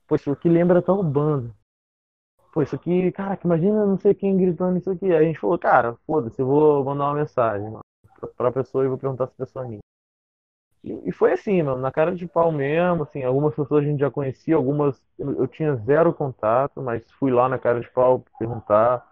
Pô, 0.07 0.15
isso 0.15 0.31
aqui 0.31 0.49
lembra 0.49 0.81
tal 0.81 1.03
banda. 1.03 1.51
Pô, 2.53 2.63
isso 2.63 2.75
aqui, 2.75 3.11
caraca, 3.13 3.47
imagina 3.47 3.85
não 3.85 3.99
sei 3.99 4.15
quem 4.15 4.37
gritando 4.37 4.79
isso 4.79 4.91
aqui. 4.91 5.07
Aí 5.07 5.17
a 5.17 5.23
gente 5.23 5.39
falou, 5.41 5.59
cara, 5.59 5.97
foda-se, 6.07 6.41
eu 6.41 6.47
vou 6.47 6.85
mandar 6.85 7.05
uma 7.07 7.15
mensagem 7.15 7.69
mano, 7.69 7.81
pra, 8.19 8.29
pra 8.29 8.53
pessoa 8.53 8.85
e 8.85 8.89
vou 8.89 8.97
perguntar 8.97 9.27
se 9.27 9.35
a 9.35 9.45
pessoa 9.45 9.65
é 9.65 9.69
minha. 9.69 9.81
E, 10.87 11.09
e 11.09 11.13
foi 11.13 11.33
assim, 11.33 11.63
mano, 11.63 11.81
na 11.83 11.91
cara 11.91 12.15
de 12.15 12.27
pau 12.29 12.53
mesmo, 12.53 13.03
assim, 13.03 13.25
algumas 13.25 13.55
pessoas 13.55 13.85
a 13.85 13.89
gente 13.89 13.99
já 13.99 14.11
conhecia, 14.11 14.55
algumas 14.55 15.03
eu, 15.19 15.33
eu 15.41 15.49
tinha 15.49 15.75
zero 15.77 16.15
contato, 16.15 16.81
mas 16.81 17.11
fui 17.13 17.33
lá 17.33 17.49
na 17.49 17.59
cara 17.59 17.81
de 17.81 17.91
pau 17.91 18.25
perguntar, 18.39 19.05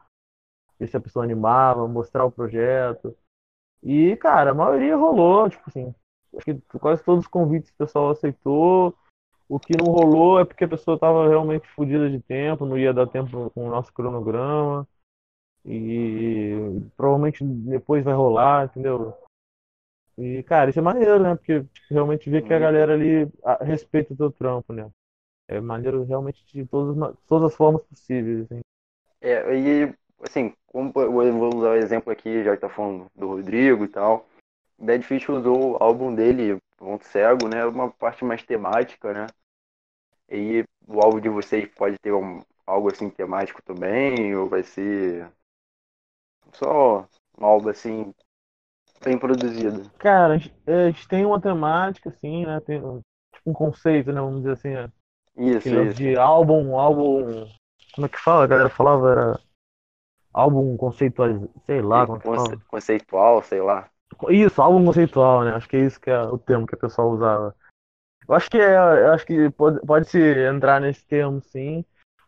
ver 0.79 0.89
se 0.89 0.97
a 0.97 1.01
pessoa 1.01 1.25
animava, 1.25 1.89
mostrar 1.89 2.25
o 2.25 2.33
projeto. 2.33 3.17
E, 3.83 4.17
cara, 4.17 4.53
a 4.53 4.55
maioria 4.55 4.97
rolou, 4.97 5.51
tipo 5.51 5.65
assim, 5.69 5.95
acho 6.37 6.45
que 6.47 6.55
quase 6.79 7.05
todos 7.05 7.25
os 7.25 7.31
convites 7.31 7.71
o 7.71 7.77
pessoal 7.77 8.11
aceitou. 8.11 8.95
O 9.49 9.61
que 9.61 9.77
não 9.77 9.93
rolou 9.93 10.41
é 10.41 10.45
porque 10.45 10.65
a 10.65 10.69
pessoa 10.69 10.99
tava 10.99 11.29
realmente 11.29 11.69
fodida 11.69 12.11
de 12.11 12.21
tempo, 12.21 12.67
não 12.67 12.79
ia 12.79 12.95
dar 12.95 13.07
tempo 13.09 13.51
com 13.51 13.67
o 13.67 13.71
nosso 13.71 13.93
cronograma. 13.93 14.89
E 15.67 16.55
provavelmente 16.97 17.45
depois 17.45 18.05
vai 18.05 18.15
rolar, 18.15 18.67
entendeu? 18.67 19.15
E, 20.17 20.43
cara, 20.45 20.71
isso 20.71 20.79
é 20.79 20.83
maneiro, 20.83 21.21
né? 21.23 21.35
Porque 21.35 21.65
realmente 21.91 22.31
vê 22.31 22.41
que 22.41 22.53
a 22.53 22.57
Uhum. 22.57 22.63
galera 22.63 22.95
ali 22.95 23.29
respeita 23.63 24.13
o 24.15 24.17
teu 24.17 24.31
trampo, 24.31 24.73
né? 24.73 24.89
É 25.49 25.61
maneiro 25.61 26.05
realmente 26.05 26.45
de 26.47 26.67
todas, 26.67 27.17
todas 27.27 27.53
as 27.53 27.57
formas 27.57 27.83
possíveis, 27.85 28.43
assim. 28.45 28.61
É, 29.21 29.57
e 29.57 29.95
assim, 30.23 30.55
como 30.67 30.93
eu 30.97 31.13
vou 31.39 31.57
usar 31.57 31.71
o 31.71 31.75
exemplo 31.77 32.13
aqui, 32.13 32.45
já 32.45 32.55
que 32.55 32.61
tá 32.61 32.69
falando 32.69 33.07
do 33.15 33.29
Rodrigo 33.29 33.85
e 33.85 33.89
tal. 33.89 34.27
Dead 34.79 35.03
Fish 35.03 35.29
usou 35.29 35.73
o 35.73 35.77
álbum 35.83 36.15
dele, 36.15 36.59
Ponto 36.77 37.05
Cego, 37.07 37.49
né? 37.49 37.65
Uma 37.67 37.91
parte 37.91 38.25
mais 38.25 38.43
temática, 38.45 39.13
né? 39.13 39.27
E 40.29 40.65
o 40.87 41.01
álbum 41.01 41.19
de 41.19 41.31
vocês 41.31 41.67
pode 41.75 41.99
ter 41.99 42.13
um, 42.13 42.43
algo 42.67 42.91
assim 42.91 43.09
temático 43.09 43.63
também, 43.63 44.37
ou 44.37 44.49
vai 44.49 44.63
ser 44.63 45.31
só 46.55 47.07
um 47.39 47.45
álbum 47.45 47.69
assim 47.69 48.15
bem 49.05 49.19
produzido. 49.19 49.91
Cara, 49.99 50.35
a 50.35 50.39
gente, 50.39 50.55
é, 50.67 50.93
tem 51.09 51.25
uma 51.25 51.41
temática, 51.41 52.09
assim, 52.09 52.45
né? 52.47 52.61
Tem 52.61 52.83
um- 52.83 53.01
tipo 53.35 53.51
um 53.51 53.53
conceito, 53.53 54.13
né? 54.13 54.21
Vamos 54.21 54.39
dizer 54.43 54.53
assim, 54.53 54.71
né? 54.71 54.91
Isso, 55.37 55.69
lance 55.69 55.91
isso. 55.91 55.97
de 55.97 56.17
álbum, 56.17 56.79
álbum. 56.79 57.47
Como 57.95 58.07
é 58.07 58.09
que 58.09 58.19
fala? 58.19 58.45
A 58.45 58.47
galera 58.47 58.69
falava, 58.69 59.11
era 59.11 59.41
álbum 60.33 60.77
conceitual, 60.77 61.49
sei 61.65 61.81
lá 61.81 62.07
como 62.07 62.19
é 62.19 62.21
Conce- 62.23 62.57
conceitual, 62.69 63.43
sei 63.43 63.61
lá. 63.61 63.89
Isso, 64.29 64.61
álbum 64.63 64.85
conceitual, 64.85 65.45
né? 65.45 65.53
Acho 65.55 65.69
que 65.69 65.77
é 65.77 65.81
isso 65.81 66.01
que 66.01 66.11
é 66.11 66.21
o 66.23 66.39
termo 66.39 66.67
que 66.67 66.75
a 66.75 66.79
pessoa 66.79 67.09
usava. 67.15 67.55
Eu 68.29 68.35
acho 68.35 68.51
que 68.51 68.59
é, 68.59 68.75
eu 68.77 69.13
acho 69.13 69.27
que 69.27 69.51
pode, 69.51 69.81
pode 69.85 70.09
se 70.09 70.19
entrar 70.47 70.81
nesse 70.81 71.05
termo, 71.07 71.41
sim, 71.43 71.85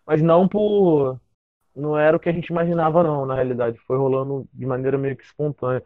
mas 0.07 0.21
não 0.21 0.49
por. 0.49 1.19
Não 1.75 1.97
era 1.99 2.17
o 2.17 2.21
que 2.21 2.29
a 2.29 2.33
gente 2.33 2.49
imaginava, 2.49 3.03
não, 3.03 3.27
na 3.27 3.35
realidade. 3.35 3.79
Foi 3.87 3.99
rolando 3.99 4.49
de 4.53 4.65
maneira 4.65 4.97
meio 4.97 5.17
que 5.17 5.25
espontânea. 5.25 5.83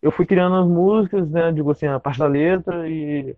Eu 0.00 0.12
fui 0.12 0.24
criando 0.26 0.56
as 0.56 0.66
músicas, 0.66 1.28
né? 1.30 1.52
Digo 1.52 1.70
assim, 1.70 1.86
a 1.86 1.98
parte 2.00 2.18
da 2.18 2.26
letra 2.26 2.88
e. 2.88 3.36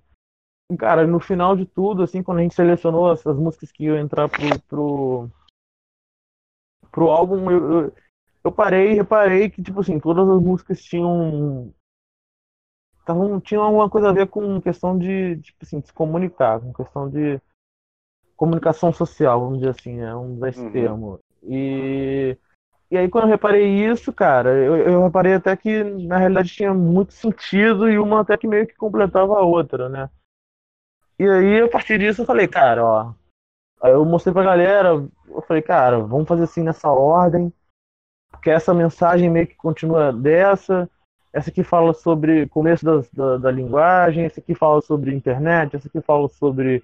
Cara, 0.78 1.06
no 1.06 1.18
final 1.18 1.56
de 1.56 1.66
tudo, 1.66 2.02
assim, 2.02 2.22
quando 2.22 2.38
a 2.38 2.42
gente 2.42 2.54
selecionou 2.54 3.12
essas 3.12 3.36
músicas 3.36 3.72
que 3.72 3.84
iam 3.84 3.96
entrar 3.98 4.28
pro, 4.28 4.60
pro, 4.68 5.30
pro 6.92 7.10
álbum, 7.10 7.50
eu, 7.50 7.72
eu, 7.72 7.94
eu 8.44 8.52
parei 8.52 8.92
e 8.92 8.94
reparei 8.94 9.50
que, 9.50 9.62
tipo 9.62 9.80
assim, 9.80 9.98
todas 9.98 10.28
as 10.28 10.40
músicas 10.40 10.80
tinham. 10.80 11.72
Tavam, 13.04 13.40
tinham 13.40 13.64
alguma 13.64 13.90
coisa 13.90 14.10
a 14.10 14.12
ver 14.12 14.28
com 14.28 14.60
questão 14.60 14.96
de, 14.96 15.40
tipo 15.40 15.58
assim, 15.62 15.80
de 15.80 15.88
se 15.88 15.92
comunicar, 15.92 16.60
com 16.60 16.72
questão 16.72 17.10
de 17.10 17.40
comunicação 18.36 18.92
social, 18.92 19.40
vamos 19.40 19.58
dizer 19.58 19.70
assim, 19.70 19.96
né? 19.96 20.12
Vamos 20.12 20.36
usar 20.36 20.48
esse 20.50 20.60
Uhum. 20.64 20.70
termo. 20.72 21.20
E, 21.42 22.36
e 22.90 22.98
aí, 22.98 23.08
quando 23.08 23.24
eu 23.24 23.30
reparei 23.30 23.68
isso, 23.88 24.12
cara, 24.12 24.50
eu, 24.50 24.76
eu 24.76 25.04
reparei 25.04 25.34
até 25.34 25.56
que, 25.56 25.84
na 25.84 26.18
realidade, 26.18 26.48
tinha 26.52 26.74
muito 26.74 27.12
sentido 27.12 27.88
e 27.88 27.98
uma 27.98 28.20
até 28.20 28.36
que 28.36 28.48
meio 28.48 28.66
que 28.66 28.74
completava 28.74 29.38
a 29.38 29.42
outra, 29.42 29.88
né? 29.88 30.10
E 31.18 31.28
aí, 31.28 31.60
a 31.60 31.68
partir 31.68 31.98
disso, 31.98 32.22
eu 32.22 32.26
falei, 32.26 32.48
cara, 32.48 32.84
ó. 32.84 33.12
Aí 33.80 33.92
eu 33.92 34.04
mostrei 34.04 34.32
pra 34.32 34.42
galera, 34.42 34.88
eu 35.28 35.42
falei, 35.42 35.62
cara, 35.62 36.00
vamos 36.00 36.26
fazer 36.26 36.44
assim 36.44 36.62
nessa 36.62 36.90
ordem, 36.90 37.52
porque 38.30 38.50
essa 38.50 38.74
mensagem 38.74 39.30
meio 39.30 39.46
que 39.46 39.54
continua 39.54 40.12
dessa. 40.12 40.88
Essa 41.32 41.50
aqui 41.50 41.62
fala 41.62 41.94
sobre 41.94 42.48
começo 42.48 42.84
das- 42.84 43.08
da, 43.10 43.36
da 43.36 43.50
linguagem, 43.52 44.24
essa 44.24 44.40
aqui 44.40 44.54
fala 44.54 44.80
sobre 44.80 45.14
internet, 45.14 45.76
essa 45.76 45.86
aqui 45.86 46.00
fala 46.00 46.28
sobre 46.28 46.82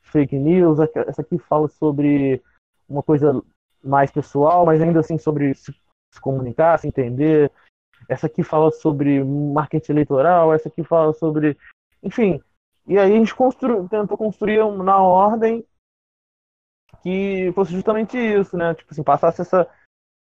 fake 0.00 0.38
news, 0.38 0.78
essa 0.78 1.22
aqui 1.22 1.38
fala 1.38 1.66
sobre 1.68 2.40
uma 2.88 3.02
coisa 3.02 3.42
mais 3.82 4.10
pessoal, 4.10 4.66
mas 4.66 4.80
ainda 4.80 5.00
assim 5.00 5.18
sobre 5.18 5.54
se, 5.54 5.74
comunicar, 6.20 6.78
se 6.78 6.88
entender. 6.88 7.50
Essa 8.08 8.26
aqui 8.26 8.42
fala 8.42 8.70
sobre 8.70 9.22
marketing 9.22 9.92
eleitoral, 9.92 10.52
essa 10.52 10.68
aqui 10.68 10.82
fala 10.82 11.12
sobre. 11.12 11.56
Enfim. 12.02 12.40
E 12.86 12.98
aí 12.98 13.12
a 13.12 13.16
gente 13.16 13.34
constru, 13.34 13.88
tentou 13.88 14.16
construir 14.16 14.58
na 14.82 14.98
ordem 14.98 15.64
que 17.02 17.52
fosse 17.54 17.72
justamente 17.72 18.16
isso, 18.16 18.56
né? 18.56 18.74
Tipo 18.74 18.92
assim, 18.92 19.02
passasse 19.02 19.40
essa, 19.40 19.68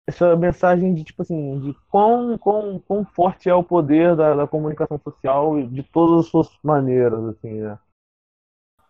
essa 0.08 0.36
mensagem 0.36 0.94
de 0.94 1.04
tipo 1.04 1.22
assim, 1.22 1.60
de 1.60 1.74
quão, 1.90 2.38
quão, 2.38 2.80
quão 2.80 3.06
forte 3.06 3.50
é 3.50 3.56
o 3.56 3.64
poder 3.64 4.16
da, 4.16 4.36
da 4.36 4.48
comunicação 4.48 5.00
social 5.00 5.62
de 5.68 5.84
todas 5.84 6.26
as 6.26 6.32
suas 6.32 6.50
maneiras, 6.64 7.24
assim, 7.26 7.62
né? 7.62 7.80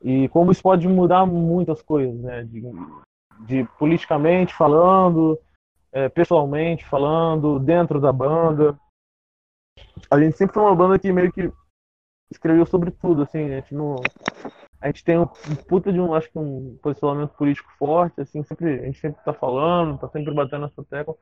E 0.04 0.28
como 0.30 0.52
isso 0.52 0.64
pode 0.64 0.88
mudar 0.88 1.26
muitas 1.26 1.82
coisas, 1.82 2.20
né? 2.22 2.44
De, 2.44 2.62
de 3.46 3.64
politicamente 3.78 4.54
falando, 4.54 5.40
é, 5.92 6.10
pessoalmente 6.10 6.86
falando, 6.86 7.60
dentro 7.60 8.00
da 8.00 8.12
banda. 8.12 8.80
A 10.10 10.20
gente 10.20 10.38
sempre 10.38 10.54
foi 10.54 10.64
uma 10.64 10.76
banda 10.76 11.00
que 11.00 11.12
meio 11.12 11.32
que 11.32 11.52
escreveu 12.32 12.66
sobre 12.66 12.92
tudo, 12.92 13.24
assim, 13.24 13.46
a 13.46 13.60
gente 13.60 13.76
não. 13.76 13.96
A 14.80 14.88
gente 14.88 15.04
tem 15.04 15.18
um 15.18 15.28
puta 15.68 15.92
de 15.92 16.00
um, 16.00 16.14
acho 16.14 16.32
que 16.32 16.40
um 16.40 16.78
posicionamento 16.82 17.32
político 17.32 17.72
forte, 17.78 18.22
assim, 18.22 18.42
sempre, 18.44 18.80
a 18.80 18.86
gente 18.86 19.00
sempre 19.00 19.24
tá 19.24 19.34
falando, 19.34 20.00
tá 20.00 20.10
sempre 20.10 20.34
batendo 20.34 20.64
nessa 20.64 20.84
tecla, 20.84 21.16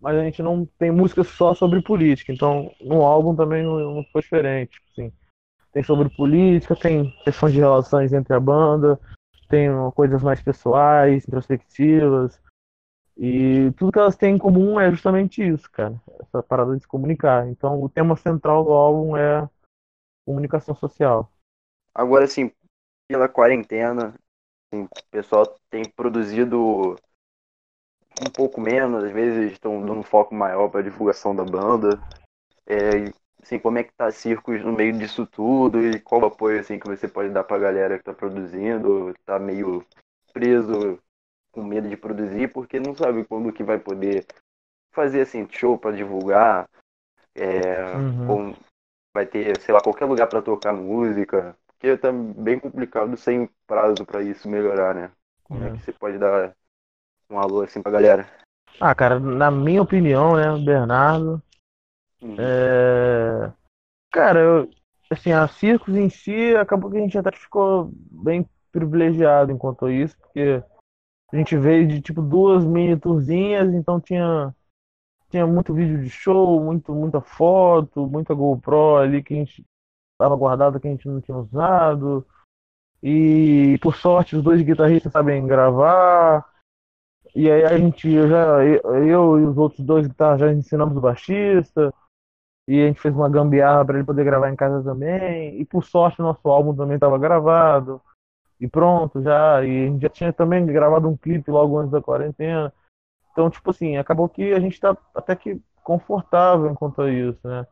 mas 0.00 0.16
a 0.16 0.24
gente 0.24 0.42
não 0.42 0.66
tem 0.78 0.90
música 0.90 1.22
só 1.22 1.54
sobre 1.54 1.82
política, 1.82 2.32
então 2.32 2.72
no 2.80 3.02
álbum 3.02 3.36
também 3.36 3.62
não, 3.62 3.78
não 3.94 4.04
foi 4.12 4.22
diferente, 4.22 4.80
assim. 4.90 5.12
Tem 5.72 5.82
sobre 5.82 6.08
política, 6.08 6.74
tem 6.74 7.10
questões 7.22 7.52
de 7.52 7.60
relações 7.60 8.12
entre 8.12 8.34
a 8.34 8.40
banda, 8.40 8.98
tem 9.46 9.68
coisas 9.94 10.22
mais 10.22 10.42
pessoais, 10.42 11.26
introspectivas, 11.26 12.40
e 13.16 13.72
tudo 13.72 13.92
que 13.92 13.98
elas 13.98 14.16
têm 14.16 14.34
em 14.34 14.38
comum 14.38 14.78
é 14.78 14.90
justamente 14.90 15.42
isso, 15.42 15.70
cara, 15.70 16.00
essa 16.20 16.42
parada 16.42 16.76
de 16.76 16.82
se 16.82 16.88
comunicar. 16.88 17.48
Então 17.48 17.82
o 17.82 17.88
tema 17.88 18.14
central 18.16 18.64
do 18.64 18.72
álbum 18.72 19.16
é 19.16 19.48
comunicação 20.26 20.74
social. 20.74 21.32
Agora, 21.94 22.24
assim, 22.24 22.52
pela 23.08 23.28
quarentena, 23.28 24.14
assim, 24.72 24.84
o 24.84 25.10
pessoal 25.10 25.46
tem 25.70 25.82
produzido 25.88 26.96
um 28.20 28.30
pouco 28.34 28.60
menos, 28.60 29.04
às 29.04 29.12
vezes 29.12 29.52
estão 29.52 29.80
dando 29.80 30.00
um 30.00 30.02
foco 30.02 30.34
maior 30.34 30.68
para 30.68 30.82
divulgação 30.82 31.34
da 31.34 31.44
banda. 31.44 31.98
É, 32.66 33.10
assim, 33.46 33.58
como 33.58 33.78
é 33.78 33.84
que 33.84 33.92
tá 33.94 34.10
Circos 34.10 34.62
no 34.64 34.72
meio 34.72 34.98
disso 34.98 35.26
tudo 35.26 35.80
e 35.80 36.00
qual 36.00 36.22
o 36.22 36.26
apoio 36.26 36.60
assim 36.60 36.78
que 36.78 36.86
você 36.86 37.06
pode 37.08 37.30
dar 37.30 37.44
pra 37.44 37.58
galera 37.58 37.96
que 37.96 38.04
tá 38.04 38.12
produzindo, 38.12 39.14
tá 39.24 39.38
meio 39.38 39.86
preso 40.32 40.98
com 41.52 41.62
medo 41.64 41.88
de 41.88 41.96
produzir 41.96 42.52
porque 42.52 42.80
não 42.80 42.94
sabe 42.94 43.24
quando 43.24 43.52
que 43.52 43.64
vai 43.64 43.78
poder 43.78 44.26
fazer 44.92 45.22
assim 45.22 45.46
show 45.50 45.78
para 45.78 45.96
divulgar, 45.96 46.68
é, 47.34 47.76
Uhum. 47.94 48.54
vai 49.14 49.26
ter, 49.26 49.60
sei 49.60 49.74
lá, 49.74 49.80
qualquer 49.80 50.04
lugar 50.06 50.26
para 50.28 50.42
tocar 50.42 50.72
música? 50.72 51.56
Porque 51.66 51.96
tá 51.96 52.10
bem 52.12 52.58
complicado 52.58 53.16
sem 53.16 53.48
prazo 53.66 54.04
para 54.04 54.22
isso 54.22 54.48
melhorar, 54.48 54.94
né? 54.94 55.10
Como 55.44 55.62
é. 55.62 55.68
é 55.68 55.70
que 55.70 55.80
você 55.82 55.92
pode 55.92 56.18
dar 56.18 56.54
um 57.30 57.38
alô 57.38 57.62
assim 57.62 57.82
pra 57.82 57.92
galera? 57.92 58.28
Ah, 58.80 58.94
cara, 58.94 59.18
na 59.18 59.50
minha 59.50 59.82
opinião, 59.82 60.36
né, 60.36 60.64
Bernardo, 60.64 61.42
uhum. 62.22 62.36
é... 62.38 63.52
cara, 64.12 64.40
eu, 64.40 64.70
assim, 65.10 65.32
a 65.32 65.46
Circos 65.48 65.94
em 65.94 66.08
si, 66.08 66.56
acabou 66.56 66.90
que 66.90 66.96
a 66.96 67.00
gente 67.00 67.18
até 67.18 67.32
ficou 67.32 67.90
bem 68.10 68.48
privilegiado 68.72 69.52
enquanto 69.52 69.88
isso, 69.88 70.16
porque 70.18 70.62
a 71.32 71.36
gente 71.36 71.56
veio 71.56 71.86
de 71.88 72.00
tipo 72.00 72.22
duas 72.22 72.64
mini 72.64 72.98
tourzinhas, 72.98 73.72
então 73.74 74.00
tinha 74.00 74.54
tinha 75.30 75.46
muito 75.46 75.74
vídeo 75.74 76.02
de 76.02 76.08
show, 76.08 76.62
muito 76.62 76.94
muita 76.94 77.20
foto, 77.20 78.06
muita 78.06 78.34
GoPro 78.34 78.96
ali 78.96 79.22
que 79.22 79.34
a 79.34 79.36
gente 79.38 79.64
estava 80.12 80.36
guardada 80.36 80.80
que 80.80 80.88
a 80.88 80.90
gente 80.90 81.08
não 81.08 81.20
tinha 81.20 81.36
usado. 81.36 82.26
E 83.02 83.78
por 83.82 83.94
sorte 83.96 84.36
os 84.36 84.42
dois 84.42 84.62
guitarristas 84.62 85.12
sabem 85.12 85.46
gravar. 85.46 86.44
E 87.34 87.50
aí 87.50 87.64
a 87.64 87.76
gente, 87.76 88.08
eu, 88.08 88.28
já, 88.28 88.64
eu, 88.64 89.38
e 89.38 89.44
os 89.44 89.58
outros 89.58 89.84
dois 89.84 90.06
guitarras 90.06 90.40
já 90.40 90.52
ensinamos 90.52 90.96
o 90.96 91.00
baixista. 91.00 91.92
E 92.68 92.82
a 92.82 92.86
gente 92.86 93.00
fez 93.00 93.14
uma 93.14 93.28
gambiarra 93.28 93.84
para 93.84 93.96
ele 93.96 94.06
poder 94.06 94.24
gravar 94.24 94.50
em 94.50 94.56
casa 94.56 94.82
também. 94.82 95.60
E 95.60 95.64
por 95.64 95.84
sorte 95.84 96.20
nosso 96.20 96.48
álbum 96.48 96.74
também 96.74 96.96
estava 96.96 97.18
gravado. 97.18 98.00
E 98.60 98.66
pronto, 98.66 99.22
já. 99.22 99.64
E 99.64 99.86
a 99.86 99.90
gente 99.90 100.02
já 100.02 100.08
tinha 100.08 100.32
também 100.32 100.66
gravado 100.66 101.08
um 101.08 101.16
clipe 101.16 101.50
logo 101.50 101.78
antes 101.78 101.92
da 101.92 102.02
quarentena. 102.02 102.72
Então, 103.32 103.50
tipo 103.50 103.70
assim, 103.70 103.96
acabou 103.96 104.28
que 104.28 104.52
a 104.52 104.60
gente 104.60 104.72
está 104.72 104.96
até 105.14 105.36
que 105.36 105.60
confortável 105.84 106.70
enquanto 106.70 107.02
a 107.02 107.10
isso, 107.10 107.46
né? 107.46 107.66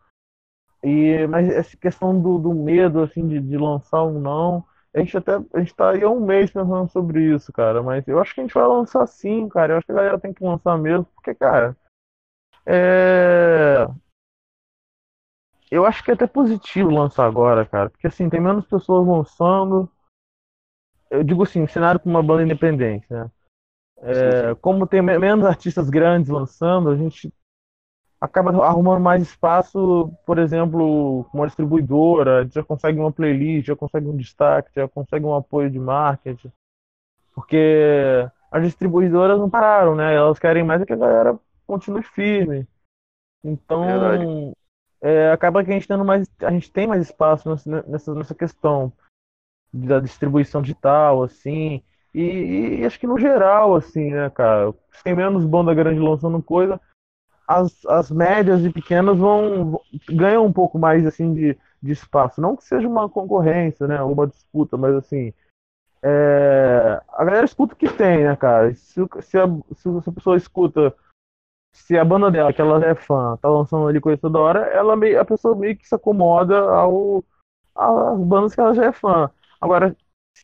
E, 0.83 1.27
mas 1.27 1.49
essa 1.49 1.77
questão 1.77 2.21
do, 2.21 2.39
do 2.39 2.55
medo, 2.55 3.01
assim, 3.01 3.27
de, 3.27 3.41
de 3.41 3.57
lançar 3.57 4.05
um 4.05 4.21
não, 4.21 4.65
a 4.95 5.01
gente 5.01 5.17
até, 5.17 5.33
a 5.55 5.59
gente 5.59 5.75
tá 5.75 5.91
aí 5.91 6.03
há 6.03 6.11
um 6.11 6.21
mês 6.21 6.51
pensando 6.51 6.89
sobre 6.91 7.23
isso, 7.35 7.53
cara, 7.53 7.83
mas 7.83 8.07
eu 8.07 8.21
acho 8.21 8.35
que 8.35 8.41
a 8.41 8.45
gente 8.45 8.55
vai 8.55 8.67
lançar 8.67 9.07
sim, 9.07 9.49
cara, 9.49 9.73
eu 9.73 9.79
acho 9.79 9.87
que 9.87 9.93
a 9.93 9.95
galera 9.97 10.21
tem 10.21 10.33
que 10.33 10.45
lançar 10.45 10.79
mesmo, 10.79 11.07
porque, 11.17 11.35
cara, 11.35 11.75
é... 12.67 13.89
Eu 15.71 15.85
acho 15.85 16.05
que 16.05 16.11
é 16.11 16.15
até 16.15 16.27
positivo 16.27 16.91
lançar 16.91 17.27
agora, 17.27 17.65
cara, 17.65 17.91
porque, 17.91 18.07
assim, 18.07 18.29
tem 18.29 18.41
menos 18.41 18.67
pessoas 18.67 19.07
lançando, 19.07 19.91
eu 21.11 21.25
digo 21.25 21.43
assim, 21.43 21.67
cenário 21.67 22.01
com 22.01 22.09
uma 22.09 22.23
banda 22.23 22.43
independente, 22.43 23.07
né? 23.11 23.31
É, 23.99 24.55
como 24.57 24.87
tem 24.87 25.01
menos 25.01 25.47
artistas 25.47 25.89
grandes 25.89 26.29
lançando, 26.29 26.91
a 26.91 26.97
gente 26.97 27.33
acaba 28.21 28.51
arrumando 28.65 29.01
mais 29.01 29.23
espaço, 29.23 30.13
por 30.27 30.39
exemplo, 30.39 31.25
com 31.31 31.39
uma 31.39 31.47
distribuidora, 31.47 32.47
já 32.49 32.63
consegue 32.63 32.99
uma 32.99 33.13
playlist, 33.13 33.67
já 33.67 33.77
consegue 33.77 34.07
um 34.07 34.17
destaque, 34.17 34.71
já 34.75 34.89
consegue 34.89 35.25
um 35.25 35.35
apoio 35.35 35.71
de 35.71 35.79
marketing. 35.79 36.51
Porque 37.35 38.29
as 38.51 38.63
distribuidoras 38.63 39.39
não 39.39 39.51
pararam, 39.51 39.95
né? 39.95 40.15
Elas 40.15 40.39
querem 40.39 40.63
mais 40.63 40.81
é 40.81 40.87
que 40.87 40.93
a 40.93 40.97
galera 40.97 41.39
continue 41.67 42.03
firme. 42.03 42.67
Então, 43.43 44.55
é, 45.05 45.31
acaba 45.31 45.63
que 45.63 45.71
a 45.71 45.75
gente 45.75 45.87
tendo 45.87 46.03
mais, 46.03 46.27
a 46.41 46.51
gente 46.51 46.73
tem 46.73 46.87
mais 46.87 47.03
espaço 47.03 47.51
nessa, 47.87 48.15
nessa 48.15 48.35
questão 48.35 48.91
da 49.71 50.01
distribuição 50.01 50.63
digital, 50.63 51.23
assim. 51.23 51.83
E, 52.15 52.79
e, 52.81 52.87
acho 52.87 52.99
que 52.99 53.07
no 53.07 53.19
geral, 53.19 53.75
assim, 53.77 54.13
né, 54.13 54.31
cara, 54.31 54.73
tem 55.03 55.15
menos 55.15 55.45
banda 55.45 55.75
grande 55.75 56.01
lançando 56.01 56.43
coisa, 56.43 56.81
as, 57.47 57.85
as 57.85 58.11
médias 58.11 58.65
e 58.65 58.71
pequenas 58.71 59.19
vão 59.19 59.79
ganham 60.09 60.47
um 60.47 60.53
pouco 60.53 60.79
mais 60.79 61.07
assim 61.07 61.35
de, 61.35 61.59
de 61.83 61.93
espaço. 61.93 62.41
Não 62.41 62.57
que 62.57 62.65
seja 62.65 62.89
uma 62.89 63.07
concorrência, 63.07 63.87
né, 63.87 64.01
uma 64.01 64.27
disputa, 64.27 64.79
mas 64.79 64.95
assim, 64.95 65.35
é, 66.03 66.99
a 67.13 67.25
galera 67.27 67.45
escuta 67.45 67.75
o 67.75 67.77
que 67.77 67.91
tem, 67.91 68.25
né, 68.25 68.35
cara? 68.37 68.75
Se, 68.75 69.03
se, 69.21 69.37
a, 69.37 69.47
se 69.77 69.89
a 70.07 70.13
pessoa 70.13 70.39
escuta, 70.39 70.95
se 71.75 71.99
a 71.99 72.05
banda 72.05 72.31
dela, 72.31 72.53
que 72.53 72.61
ela 72.61 72.83
é 72.87 72.95
fã, 72.95 73.37
tá 73.37 73.49
lançando 73.49 73.89
ali 73.89 74.01
coisa 74.01 74.17
toda 74.19 74.39
hora, 74.39 74.61
ela 74.69 74.97
meio, 74.97 75.21
a 75.21 75.25
pessoa 75.25 75.57
meio 75.57 75.77
que 75.77 75.87
se 75.87 75.95
acomoda 75.95 76.59
ao 76.59 77.23
às 77.75 78.19
bandas 78.21 78.55
que 78.55 78.61
ela 78.61 78.73
já 78.75 78.87
é 78.87 78.93
fã. 78.93 79.29
Agora, 79.61 79.97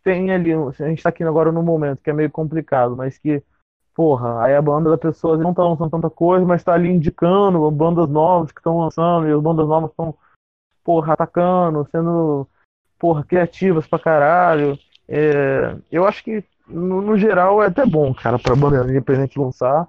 tem 0.02 0.32
ali, 0.32 0.52
a 0.52 0.88
gente 0.88 1.02
tá 1.02 1.08
aqui 1.08 1.22
agora 1.24 1.52
num 1.52 1.62
momento 1.62 2.02
que 2.02 2.10
é 2.10 2.12
meio 2.12 2.30
complicado, 2.30 2.96
mas 2.96 3.16
que, 3.18 3.42
porra, 3.94 4.42
aí 4.42 4.54
a 4.54 4.62
banda 4.62 4.90
da 4.90 4.98
pessoa 4.98 5.36
não 5.36 5.54
tá 5.54 5.62
lançando 5.62 5.90
tanta 5.90 6.10
coisa, 6.10 6.44
mas 6.44 6.64
tá 6.64 6.74
ali 6.74 6.88
indicando 6.88 7.70
bandas 7.70 8.08
novas 8.08 8.50
que 8.50 8.60
estão 8.60 8.78
lançando, 8.78 9.28
e 9.28 9.32
as 9.32 9.40
bandas 9.40 9.68
novas 9.68 9.90
estão, 9.90 10.16
porra, 10.84 11.12
atacando, 11.12 11.86
sendo, 11.90 12.48
porra, 12.98 13.24
criativas 13.24 13.86
pra 13.86 13.98
caralho. 13.98 14.78
É, 15.08 15.76
eu 15.90 16.06
acho 16.06 16.24
que, 16.24 16.44
no, 16.66 17.02
no, 17.02 17.16
geral, 17.16 17.62
é 17.62 17.66
até 17.66 17.86
bom, 17.86 18.14
cara, 18.14 18.38
pra 18.38 18.56
banda 18.56 18.88
independente 18.88 19.38
lançar, 19.38 19.88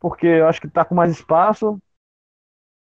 porque 0.00 0.26
eu 0.26 0.48
acho 0.48 0.60
que 0.60 0.68
tá 0.68 0.84
com 0.84 0.94
mais 0.94 1.12
espaço. 1.12 1.78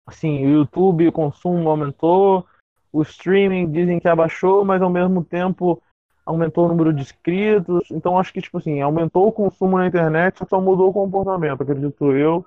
Assim, 0.05 0.45
o 0.45 0.49
YouTube, 0.49 1.07
o 1.07 1.11
consumo 1.11 1.69
aumentou, 1.69 2.45
o 2.91 3.01
streaming 3.01 3.71
dizem 3.71 3.99
que 3.99 4.07
abaixou, 4.07 4.63
mas 4.63 4.81
ao 4.81 4.89
mesmo 4.89 5.23
tempo 5.23 5.81
aumentou 6.25 6.65
o 6.65 6.67
número 6.67 6.93
de 6.93 7.01
inscritos. 7.01 7.89
Então 7.89 8.19
acho 8.19 8.33
que, 8.33 8.41
tipo 8.41 8.57
assim, 8.57 8.81
aumentou 8.81 9.27
o 9.27 9.31
consumo 9.31 9.77
na 9.77 9.87
internet, 9.87 10.45
só 10.47 10.59
mudou 10.61 10.89
o 10.89 10.93
comportamento, 10.93 11.63
acredito 11.63 12.11
eu. 12.11 12.45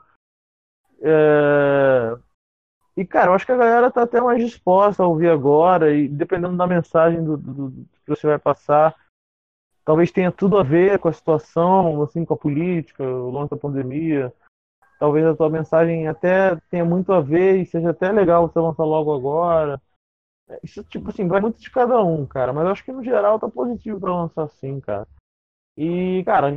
É... 1.01 2.17
E, 2.97 3.07
cara, 3.07 3.31
eu 3.31 3.35
acho 3.35 3.47
que 3.47 3.53
a 3.53 3.57
galera 3.57 3.91
tá 3.91 4.03
até 4.03 4.21
mais 4.21 4.43
disposta 4.43 5.03
a 5.03 5.07
ouvir 5.07 5.31
agora, 5.31 5.95
e 5.95 6.07
dependendo 6.07 6.57
da 6.57 6.67
mensagem 6.67 7.25
do, 7.25 7.37
do, 7.37 7.71
do 7.71 7.89
que 8.05 8.09
você 8.09 8.27
vai 8.27 8.39
passar, 8.39 8.95
talvez 9.85 10.11
tenha 10.11 10.31
tudo 10.31 10.59
a 10.59 10.63
ver 10.63 10.99
com 10.99 11.09
a 11.09 11.13
situação, 11.13 12.03
assim, 12.03 12.25
com 12.25 12.35
a 12.35 12.37
política, 12.37 13.03
o 13.03 13.31
lance 13.31 13.51
da 13.51 13.57
pandemia. 13.57 14.33
Talvez 15.01 15.25
a 15.25 15.35
tua 15.35 15.49
mensagem 15.49 16.07
até 16.07 16.55
tenha 16.71 16.85
muito 16.85 17.11
a 17.11 17.23
ver 17.23 17.57
e 17.57 17.65
seja 17.65 17.89
até 17.89 18.13
legal 18.13 18.47
você 18.47 18.61
lançar 18.61 18.85
logo 18.85 19.15
agora. 19.15 19.81
Isso, 20.63 20.85
tipo 20.85 21.09
assim, 21.09 21.27
vai 21.27 21.41
muito 21.41 21.59
de 21.59 21.71
cada 21.71 22.03
um, 22.03 22.27
cara. 22.27 22.53
Mas 22.53 22.67
eu 22.67 22.71
acho 22.71 22.85
que 22.85 22.93
no 22.93 23.03
geral 23.03 23.41
tá 23.41 23.49
positivo 23.49 23.99
pra 23.99 24.15
lançar 24.15 24.45
assim, 24.45 24.79
cara. 24.79 25.09
E, 25.75 26.23
cara, 26.27 26.51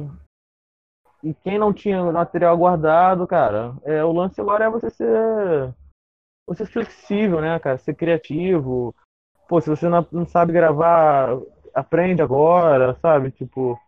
e 1.23 1.33
quem 1.33 1.57
não 1.57 1.71
tinha 1.71 2.03
material 2.11 2.57
guardado, 2.57 3.25
cara, 3.25 3.73
é, 3.83 4.03
o 4.03 4.11
lance 4.11 4.41
agora 4.41 4.65
é 4.65 4.69
você 4.69 4.89
ser. 4.89 5.73
Você 6.45 6.65
ser 6.65 6.71
flexível, 6.73 7.39
né, 7.39 7.57
cara? 7.59 7.77
Ser 7.77 7.95
criativo. 7.95 8.93
Pô, 9.47 9.61
se 9.61 9.69
você 9.69 9.87
não, 9.87 10.05
não 10.11 10.25
sabe 10.25 10.51
gravar, 10.51 11.29
aprende 11.73 12.21
agora, 12.21 12.93
sabe? 12.95 13.31
Tipo. 13.31 13.79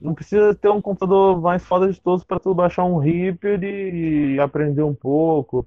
Não 0.00 0.14
precisa 0.14 0.54
ter 0.54 0.68
um 0.68 0.82
computador 0.82 1.40
mais 1.40 1.64
foda 1.64 1.90
de 1.90 2.00
todos 2.00 2.22
para 2.22 2.38
tu 2.38 2.54
baixar 2.54 2.84
um 2.84 2.98
Reaper 2.98 3.62
e 3.62 4.38
aprender 4.38 4.82
um 4.82 4.94
pouco. 4.94 5.66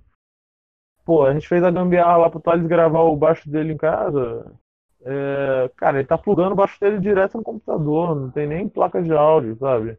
Pô, 1.04 1.26
a 1.26 1.34
gente 1.34 1.48
fez 1.48 1.64
a 1.64 1.72
gambiarra 1.72 2.18
lá 2.18 2.30
pro 2.30 2.40
Thales 2.40 2.68
gravar 2.68 3.02
o 3.02 3.16
baixo 3.16 3.50
dele 3.50 3.74
em 3.74 3.78
casa. 3.78 4.54
É, 5.02 5.72
cara, 5.76 5.98
ele 5.98 6.08
tá 6.08 6.18
plugando 6.18 6.52
o 6.52 6.56
baixo 6.56 6.80
dele 6.80 7.00
direto 7.00 7.38
no 7.38 7.44
computador, 7.44 8.16
não 8.16 8.30
tem 8.30 8.46
nem 8.46 8.70
placa 8.70 9.02
de 9.02 9.12
áudio, 9.12 9.58
sabe? 9.58 9.98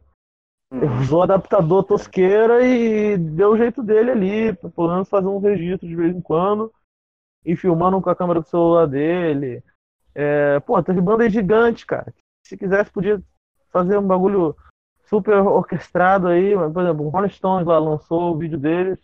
Ele 0.71 0.85
uhum. 0.85 1.01
usou 1.01 1.23
adaptador 1.23 1.83
tosqueira 1.83 2.65
e 2.65 3.17
deu 3.17 3.51
o 3.51 3.57
jeito 3.57 3.83
dele 3.83 4.11
ali, 4.11 4.53
pelo 4.53 4.87
menos 4.87 5.09
fazer 5.09 5.27
um 5.27 5.39
registro 5.39 5.85
de 5.87 5.95
vez 5.95 6.15
em 6.15 6.21
quando 6.21 6.71
e 7.45 7.55
filmando 7.55 8.01
com 8.01 8.09
a 8.09 8.15
câmera 8.15 8.39
do 8.39 8.47
celular 8.47 8.87
dele. 8.87 9.61
É, 10.15 10.59
pô, 10.61 10.81
teve 10.81 11.01
banda 11.01 11.29
gigante, 11.29 11.85
cara. 11.85 12.13
Se 12.45 12.55
quisesse, 12.55 12.91
podia 12.91 13.21
fazer 13.71 13.97
um 13.97 14.07
bagulho 14.07 14.55
super 15.05 15.35
orquestrado 15.35 16.27
aí. 16.27 16.53
Por 16.55 16.83
exemplo, 16.83 17.05
o 17.05 17.09
Rolling 17.09 17.29
Stones 17.29 17.67
lá 17.67 17.79
lançou 17.79 18.33
o 18.33 18.37
vídeo 18.37 18.57
deles 18.57 18.99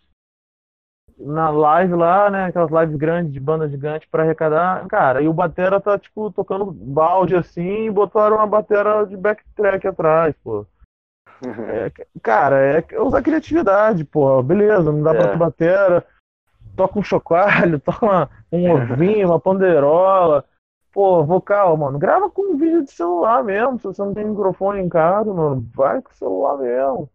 na 1.20 1.50
live 1.50 1.96
lá, 1.96 2.30
né? 2.30 2.46
Aquelas 2.46 2.72
lives 2.72 2.96
grandes 2.96 3.34
de 3.34 3.40
banda 3.40 3.68
gigante 3.68 4.08
para 4.08 4.24
arrecadar. 4.24 4.88
Cara, 4.88 5.22
e 5.22 5.28
o 5.28 5.34
Batera 5.34 5.82
tá, 5.82 5.98
tipo, 5.98 6.32
tocando 6.32 6.66
balde 6.66 7.36
assim 7.36 7.86
e 7.86 7.92
botaram 7.92 8.38
uma 8.38 8.48
batera 8.48 9.06
de 9.06 9.18
backtrack 9.18 9.88
atrás, 9.88 10.36
pô. 10.44 10.66
É, 11.70 11.92
cara, 12.24 12.58
é 12.58 13.00
usar 13.00 13.22
criatividade, 13.22 14.04
pô. 14.04 14.42
Beleza, 14.42 14.92
não 14.92 15.04
dá 15.04 15.14
é. 15.14 15.18
pra 15.22 15.36
batera. 15.36 16.04
Toca 16.76 16.98
um 16.98 17.04
chocalho, 17.04 17.78
toca 17.82 18.04
uma, 18.04 18.30
um 18.52 18.72
ovinho, 18.72 19.28
uma 19.28 19.40
panderola. 19.40 20.44
Pô, 20.98 21.24
vocal, 21.24 21.78
mano, 21.78 22.00
grava 22.00 22.28
com 22.28 22.54
um 22.54 22.58
vídeo 22.58 22.84
de 22.84 22.92
celular 22.92 23.44
mesmo. 23.44 23.78
Se 23.78 23.84
você 23.84 24.02
não 24.02 24.16
tem 24.16 24.26
microfone 24.26 24.90
casa, 24.90 25.32
mano, 25.32 25.64
vai 25.76 26.02
com 26.02 26.10
o 26.10 26.16
celular 26.16 26.58
mesmo. 26.58 27.08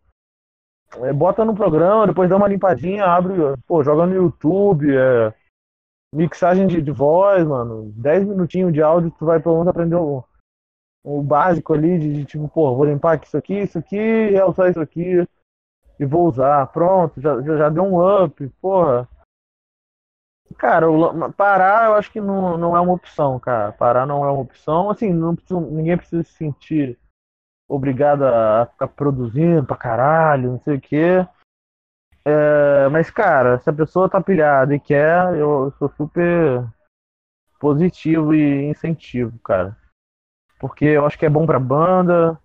É, 0.99 1.13
bota 1.13 1.45
no 1.45 1.53
programa, 1.53 2.07
depois 2.07 2.31
dá 2.31 2.37
uma 2.37 2.47
limpadinha, 2.47 3.05
abre, 3.05 3.35
pô, 3.67 3.83
joga 3.83 4.07
no 4.07 4.15
YouTube, 4.15 4.87
é, 4.97 5.35
mixagem 6.15 6.69
de, 6.69 6.81
de 6.81 6.93
voz, 6.93 7.45
mano, 7.45 7.91
10 7.97 8.25
minutinhos 8.29 8.73
de 8.73 8.81
áudio, 8.81 9.11
tu 9.19 9.27
vai 9.27 9.41
pelo 9.41 9.55
menos 9.57 9.69
aprender 9.71 9.97
o, 9.97 10.23
o 11.03 11.21
básico 11.21 11.75
ali 11.75 11.99
de, 11.99 12.13
de, 12.13 12.25
tipo, 12.25 12.49
pô, 12.49 12.77
vou 12.77 12.85
limpar 12.85 13.21
isso 13.21 13.37
aqui, 13.37 13.63
isso 13.63 13.81
aqui, 13.81 13.97
realçar 14.31 14.71
isso 14.71 14.81
aqui 14.81 15.27
e 15.99 16.07
vou 16.07 16.29
usar. 16.29 16.69
Pronto, 16.69 17.21
já, 17.21 17.43
já, 17.43 17.57
já 17.57 17.69
deu 17.69 17.83
um 17.83 18.25
up, 18.25 18.49
porra. 18.61 19.09
Cara, 20.59 20.87
parar 21.37 21.87
eu 21.87 21.95
acho 21.95 22.11
que 22.11 22.21
não, 22.21 22.57
não 22.57 22.77
é 22.77 22.81
uma 22.81 22.95
opção, 22.95 23.39
cara. 23.39 23.73
Parar 23.73 24.07
não 24.07 24.25
é 24.25 24.31
uma 24.31 24.41
opção. 24.41 24.91
Assim, 24.91 25.13
não 25.13 25.35
precisa, 25.35 25.61
ninguém 25.61 25.97
precisa 25.97 26.23
se 26.23 26.33
sentir 26.33 26.99
obrigado 27.69 28.25
a 28.25 28.67
ficar 28.67 28.89
produzindo 28.89 29.65
pra 29.65 29.77
caralho, 29.77 30.53
não 30.53 30.61
sei 30.61 30.77
o 30.77 30.81
quê. 30.81 31.27
É, 32.25 32.89
mas, 32.89 33.11
cara, 33.11 33.59
se 33.59 33.69
a 33.69 33.73
pessoa 33.73 34.09
tá 34.09 34.21
pilhada 34.21 34.75
e 34.75 34.81
quer, 34.81 35.35
eu 35.37 35.73
sou 35.79 35.89
super 35.97 36.65
positivo 37.59 38.35
e 38.35 38.65
incentivo, 38.65 39.39
cara. 39.41 39.77
Porque 40.61 40.85
eu 40.85 41.07
acho 41.07 41.19
que 41.19 41.27
é 41.27 41.31
bom 41.31 41.47
pra 41.47 41.59
banda, 41.59 42.39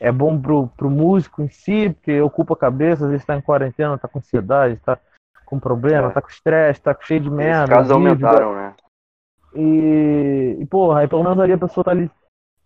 é 0.00 0.12
bom 0.12 0.40
pro, 0.40 0.68
pro 0.68 0.90
músico 0.90 1.42
em 1.42 1.48
si, 1.48 1.90
porque 1.90 2.20
ocupa 2.20 2.54
a 2.54 2.58
cabeça, 2.58 3.04
às 3.04 3.10
vezes 3.10 3.26
tá 3.26 3.36
em 3.36 3.40
quarentena, 3.40 3.98
tá 3.98 4.06
com 4.08 4.18
ansiedade, 4.18 4.80
tá 4.80 4.98
com 5.48 5.58
problema, 5.58 6.08
é. 6.08 6.10
tá 6.10 6.20
com 6.20 6.28
estresse, 6.28 6.82
tá 6.82 6.96
cheio 7.00 7.20
de 7.20 7.30
merda. 7.30 7.64
Os 7.64 7.70
casos 7.70 7.90
aumentaram, 7.92 8.54
né? 8.54 8.74
E, 9.54 10.58
e, 10.60 10.66
porra, 10.66 11.00
aí 11.00 11.08
pelo 11.08 11.24
menos 11.24 11.38
ali 11.40 11.52
a 11.52 11.58
pessoa 11.58 11.82
tá 11.82 11.90
ali. 11.90 12.10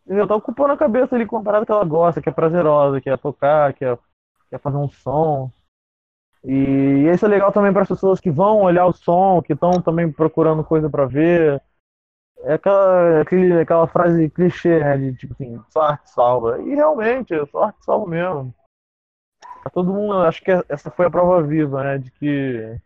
Entendeu? 0.05 0.27
Tá 0.27 0.35
ocupando 0.35 0.73
a 0.73 0.77
cabeça 0.77 1.15
ali 1.15 1.25
com 1.25 1.37
uma 1.37 1.45
parada 1.45 1.65
que 1.65 1.71
ela 1.71 1.85
gosta, 1.85 2.21
que 2.21 2.29
é 2.29 2.33
prazerosa, 2.33 3.01
que 3.01 3.09
é 3.09 3.17
tocar, 3.17 3.73
que 3.73 3.85
é, 3.85 3.97
que 4.49 4.57
é 4.57 4.59
fazer 4.59 4.77
um 4.77 4.89
som. 4.89 5.51
E 6.45 7.09
isso 7.13 7.25
é 7.25 7.29
legal 7.29 7.53
também 7.53 7.73
para 7.73 7.83
as 7.83 7.89
pessoas 7.89 8.19
que 8.19 8.33
vão 8.33 8.63
olhar 8.63 8.85
o 8.85 8.93
som, 8.93 9.41
que 9.41 9.53
estão 9.53 9.81
também 9.81 10.11
procurando 10.11 10.65
coisa 10.65 10.91
para 10.91 11.07
ver. 11.07 11.63
É 12.41 12.55
aquela, 12.55 13.21
aquele, 13.21 13.61
aquela 13.61 13.87
frase 13.87 14.29
clichê, 14.29 14.81
né? 14.81 14.99
De 14.99 15.15
tipo 15.15 15.35
assim, 15.35 15.61
sorte 15.71 16.11
salva. 16.11 16.61
E 16.61 16.75
realmente, 16.75 17.33
sorte 17.47 17.85
salva 17.85 18.09
mesmo. 18.09 18.53
Pra 19.63 19.71
todo 19.71 19.93
mundo, 19.93 20.15
acho 20.19 20.43
que 20.43 20.51
essa 20.69 20.91
foi 20.91 21.07
a 21.07 21.11
prova 21.11 21.43
viva, 21.43 21.83
né? 21.83 21.99
De 21.99 22.11
que 22.11 22.79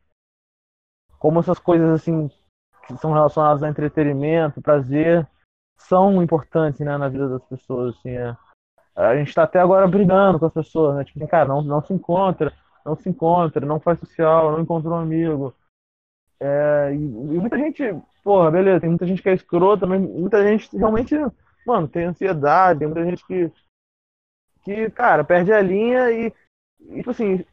como 1.19 1.41
essas 1.41 1.59
coisas 1.59 1.89
assim 1.91 2.29
que 2.87 2.97
são 2.99 3.13
relacionadas 3.13 3.63
a 3.63 3.69
entretenimento, 3.69 4.63
prazer, 4.63 5.27
são 5.77 6.23
importantes 6.23 6.81
né, 6.81 6.97
na 6.97 7.09
vida 7.09 7.29
das 7.29 7.43
pessoas. 7.45 7.97
Assim, 7.97 8.11
é. 8.11 8.37
A 8.95 9.17
gente 9.17 9.29
está 9.29 9.43
até 9.43 9.59
agora 9.59 9.89
brigando 9.89 10.39
com 10.39 10.47
as 10.47 10.53
pessoas, 10.53 10.97
né? 10.97 11.05
Tipo, 11.05 11.19
assim, 11.19 11.27
cara, 11.27 11.49
não, 11.49 11.63
não 11.63 11.83
se 11.83 11.93
encontra 11.93 12.53
não 12.87 12.95
se 12.95 13.09
encontra, 13.09 13.67
não 13.67 13.81
faz 13.81 13.99
social, 13.99 14.53
não 14.53 14.61
encontra 14.61 14.91
um 14.91 14.95
amigo. 14.95 15.53
É, 16.39 16.93
e, 16.93 16.95
e, 16.95 17.39
muita 17.39 17.59
gente, 17.59 17.83
porra, 18.23 18.51
beleza, 18.51 18.81
tem 18.81 18.89
muita 18.89 19.07
gente 19.07 19.21
que 19.21 19.29
é 19.29 19.35
escrota, 19.35 19.87
mas 19.87 20.01
muita 20.01 20.47
gente 20.47 20.75
realmente, 20.77 21.15
mano, 21.67 21.89
tem 21.89 22.05
ansiedade, 22.05 22.79
tem 22.79 22.89
muita 22.89 23.05
gente 23.05 23.27
que, 23.27 23.51
que 24.63 24.91
cara, 24.91 25.25
perde 25.25 25.53
a 25.53 25.61
linha 25.61 26.11
e, 26.13 26.33
e 26.91 26.97
tipo 26.97 27.11
assim, 27.11 27.45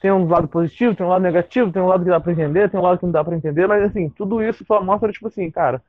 tem 0.00 0.12
um 0.12 0.28
lado 0.28 0.48
positivo, 0.48 0.94
tem 0.94 1.04
um 1.04 1.08
lado 1.08 1.22
negativo, 1.22 1.72
tem 1.72 1.82
um 1.82 1.86
lado 1.86 2.04
que 2.04 2.10
dá 2.10 2.20
pra 2.20 2.32
entender, 2.32 2.70
tem 2.70 2.78
um 2.78 2.82
lado 2.82 2.98
que 2.98 3.04
não 3.04 3.12
dá 3.12 3.24
pra 3.24 3.36
entender, 3.36 3.66
mas 3.66 3.82
assim, 3.82 4.08
tudo 4.10 4.42
isso 4.42 4.64
só 4.64 4.82
mostra, 4.82 5.12
tipo 5.12 5.26
assim, 5.26 5.50
cara, 5.50 5.82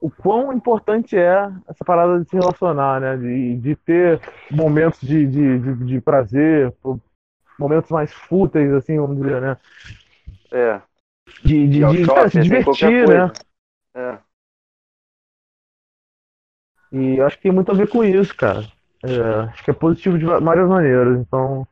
o 0.00 0.10
quão 0.10 0.52
importante 0.52 1.16
é 1.16 1.48
essa 1.68 1.84
parada 1.84 2.18
de 2.20 2.28
se 2.28 2.36
relacionar, 2.36 3.00
né? 3.00 3.16
De, 3.16 3.56
de 3.58 3.76
ter 3.76 4.20
momentos 4.50 5.00
de, 5.00 5.24
de, 5.26 5.58
de, 5.60 5.84
de 5.84 6.00
prazer, 6.00 6.74
momentos 7.56 7.88
mais 7.90 8.12
fúteis, 8.12 8.72
assim, 8.72 8.98
vamos 8.98 9.16
dizer, 9.16 9.40
né? 9.40 9.56
É. 10.50 10.82
De, 11.44 11.68
de, 11.68 11.86
de 11.86 12.06
cara, 12.06 12.28
se 12.28 12.40
divertir, 12.40 13.08
né? 13.08 13.32
É. 13.94 14.18
E 16.90 17.20
acho 17.20 17.36
que 17.36 17.44
tem 17.44 17.52
muito 17.52 17.70
a 17.70 17.74
ver 17.74 17.88
com 17.88 18.02
isso, 18.02 18.36
cara. 18.36 18.66
É, 19.04 19.50
acho 19.50 19.64
que 19.64 19.70
é 19.70 19.74
positivo 19.74 20.18
de 20.18 20.24
várias 20.24 20.68
maneiras. 20.68 21.18
Então, 21.20 21.66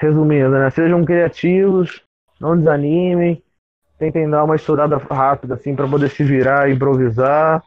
resumindo, 0.00 0.50
né? 0.50 0.70
Sejam 0.70 1.04
criativos, 1.04 2.02
não 2.40 2.56
desanimem, 2.56 3.42
tentem 3.98 4.28
dar 4.28 4.44
uma 4.44 4.56
estudada 4.56 4.96
rápida, 4.96 5.54
assim, 5.54 5.76
para 5.76 5.86
poder 5.86 6.08
se 6.08 6.24
virar 6.24 6.70
improvisar. 6.70 7.62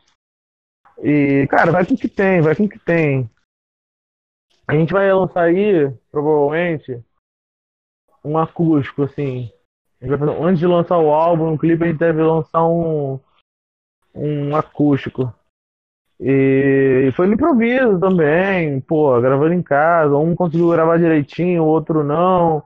E, 0.98 1.48
cara, 1.48 1.72
vai 1.72 1.86
com 1.86 1.94
o 1.94 1.98
que 1.98 2.10
tem, 2.10 2.42
vai 2.42 2.56
com 2.56 2.64
o 2.64 2.70
que 2.70 2.80
tem. 2.80 3.30
A 4.68 4.74
gente 4.74 4.92
vai 4.92 5.14
lançar 5.14 5.44
aí, 5.44 5.92
provavelmente, 6.12 7.04
um 8.26 8.38
acústico, 8.38 9.04
assim. 9.04 9.52
Fazer, 10.00 10.30
antes 10.42 10.60
de 10.60 10.66
lançar 10.66 10.98
o 10.98 11.12
álbum, 11.12 11.52
no 11.52 11.58
clipe 11.58 11.84
a 11.84 11.88
gente 11.88 12.00
deve 12.00 12.24
lançar 12.24 12.66
um, 12.66 13.20
um 14.16 14.56
acústico. 14.56 15.32
E 16.20 17.12
foi 17.16 17.28
no 17.28 17.34
improviso 17.34 18.00
também, 18.00 18.80
pô, 18.82 19.20
gravando 19.20 19.54
em 19.54 19.62
casa. 19.62 20.16
Um 20.16 20.36
conseguiu 20.36 20.70
gravar 20.70 20.98
direitinho, 20.98 21.64
o 21.64 21.68
outro 21.68 22.04
não. 22.04 22.64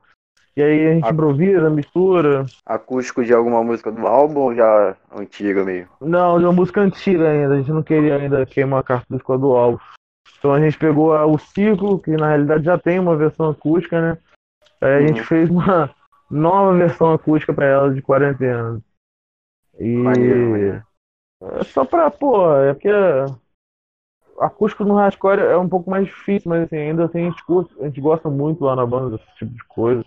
E 0.56 0.62
aí 0.62 0.88
a 0.88 0.94
gente 0.96 1.10
improvisa, 1.10 1.70
mistura. 1.70 2.46
Acústico 2.66 3.24
de 3.24 3.32
alguma 3.32 3.64
música 3.64 3.92
do 3.92 4.08
álbum 4.08 4.40
ou 4.40 4.56
já 4.56 4.96
antiga 5.16 5.64
meio? 5.64 5.88
Não, 6.02 6.40
de 6.40 6.46
uma 6.46 6.54
música 6.54 6.82
antiga 6.82 7.30
ainda. 7.30 7.54
A 7.54 7.58
gente 7.58 7.72
não 7.72 7.84
queria 7.84 8.16
ainda 8.16 8.46
queimar 8.46 8.80
a 8.80 8.84
cartucho 8.84 9.38
do 9.38 9.56
álbum. 9.56 9.78
Então 10.40 10.54
a 10.54 10.60
gente 10.60 10.78
pegou 10.78 11.14
o 11.14 11.38
ciclo, 11.38 12.00
que 12.00 12.12
na 12.12 12.30
realidade 12.30 12.64
já 12.64 12.78
tem 12.78 13.00
uma 13.00 13.16
versão 13.16 13.50
acústica, 13.50 14.02
né? 14.02 14.18
Aí 14.82 14.96
a 14.96 15.00
uhum. 15.00 15.08
gente 15.08 15.24
fez 15.24 15.50
uma 15.50 15.92
nova 16.30 16.76
versão 16.76 17.14
acústica 17.14 17.54
para 17.54 17.66
ela 17.66 17.94
de 17.94 18.02
quarentena. 18.02 18.82
E. 19.80 19.96
Maneiro, 19.96 20.84
É 21.42 21.64
só 21.64 21.86
pra, 21.86 22.10
pô, 22.10 22.54
é 22.56 22.74
porque 22.74 22.90
acústico 24.40 24.84
no 24.84 24.96
hardcore 24.96 25.40
é 25.40 25.58
um 25.58 25.70
pouco 25.70 25.90
mais 25.90 26.06
difícil, 26.06 26.50
mas 26.50 26.64
assim, 26.64 26.78
ainda 26.78 27.06
assim 27.06 27.22
a 27.22 27.30
gente, 27.30 27.44
curte, 27.46 27.74
a 27.80 27.86
gente 27.86 28.02
gosta 28.02 28.30
muito 28.30 28.64
lá 28.64 28.76
na 28.76 28.86
banda 28.86 29.18
desse 29.18 29.36
tipo 29.36 29.54
de 29.54 29.64
coisa. 29.66 30.06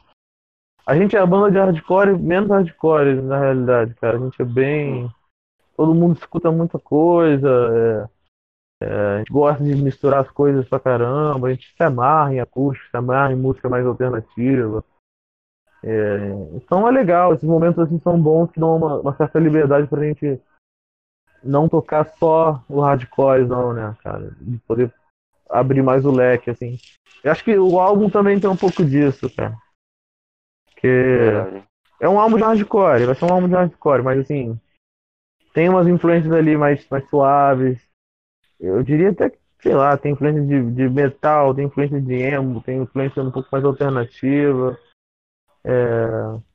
A 0.87 0.97
gente 0.97 1.17
é 1.17 1.21
a 1.21 1.27
banda 1.27 1.51
de 1.51 1.59
hardcore 1.59 2.19
menos 2.19 2.49
hardcore, 2.49 3.21
na 3.23 3.39
realidade, 3.39 3.95
cara. 3.95 4.17
A 4.17 4.21
gente 4.21 4.41
é 4.41 4.45
bem. 4.45 5.09
Todo 5.77 5.95
mundo 5.95 6.17
escuta 6.17 6.51
muita 6.51 6.79
coisa. 6.79 7.49
É 8.09 8.21
é, 8.83 8.87
a 8.87 9.19
gente 9.19 9.31
gosta 9.31 9.63
de 9.63 9.75
misturar 9.77 10.21
as 10.21 10.31
coisas 10.31 10.67
pra 10.67 10.81
caramba, 10.81 11.49
a 11.49 11.51
gente 11.51 11.75
se 11.77 11.83
amarra 11.83 12.33
em 12.33 12.41
acústico, 12.41 12.89
se 12.89 12.97
amarra 12.97 13.33
em 13.33 13.37
música 13.37 13.69
mais 13.69 13.85
alternativa. 13.85 14.83
É, 15.83 16.31
então 16.55 16.89
é 16.89 16.91
legal, 16.91 17.35
esses 17.35 17.49
momentos 17.49 17.79
assim 17.79 17.99
são 18.01 18.21
bons 18.21 18.51
que 18.51 18.59
dão 18.59 18.77
uma, 18.77 19.01
uma, 19.01 19.17
certa 19.17 19.39
liberdade 19.39 19.87
pra 19.87 20.03
gente 20.03 20.41
não 21.43 21.69
tocar 21.69 22.05
só 22.19 22.63
o 22.69 22.81
hardcore, 22.81 23.47
não, 23.47 23.73
né, 23.73 23.97
cara? 24.03 24.35
De 24.41 24.59
poder 24.59 24.93
abrir 25.49 25.83
mais 25.83 26.05
o 26.05 26.11
leque, 26.11 26.51
assim. 26.51 26.79
Eu 27.23 27.33
acho 27.33 27.45
que 27.45 27.57
o 27.59 27.79
álbum 27.79 28.09
também 28.09 28.39
tem 28.39 28.49
um 28.49 28.57
pouco 28.57 28.85
disso, 28.85 29.29
cara. 29.35 29.57
Que 30.77 31.63
é 32.01 32.09
um 32.09 32.19
álbum 32.19 32.37
de 32.37 32.43
hardcore, 32.43 33.05
vai 33.05 33.15
ser 33.15 33.25
um 33.27 33.33
álbum 33.33 33.49
de 33.49 33.55
hardcore, 33.55 34.03
mas 34.03 34.19
assim, 34.21 34.59
tem 35.53 35.69
umas 35.69 35.87
influências 35.87 36.33
ali 36.33 36.57
mais, 36.57 36.89
mais 36.89 37.07
suaves, 37.11 37.79
eu 38.61 38.83
diria 38.83 39.11
até 39.11 39.31
que, 39.31 39.39
sei 39.63 39.75
lá, 39.75 39.97
tem 39.97 40.13
influência 40.13 40.43
de, 40.43 40.71
de 40.73 40.89
metal, 40.89 41.55
tem 41.55 41.65
influência 41.65 42.01
de 42.01 42.15
emo, 42.15 42.63
tem 42.63 42.83
influência 42.83 43.23
um 43.23 43.31
pouco 43.31 43.49
mais 43.51 43.65
alternativa. 43.65 44.79
É... 45.65 46.50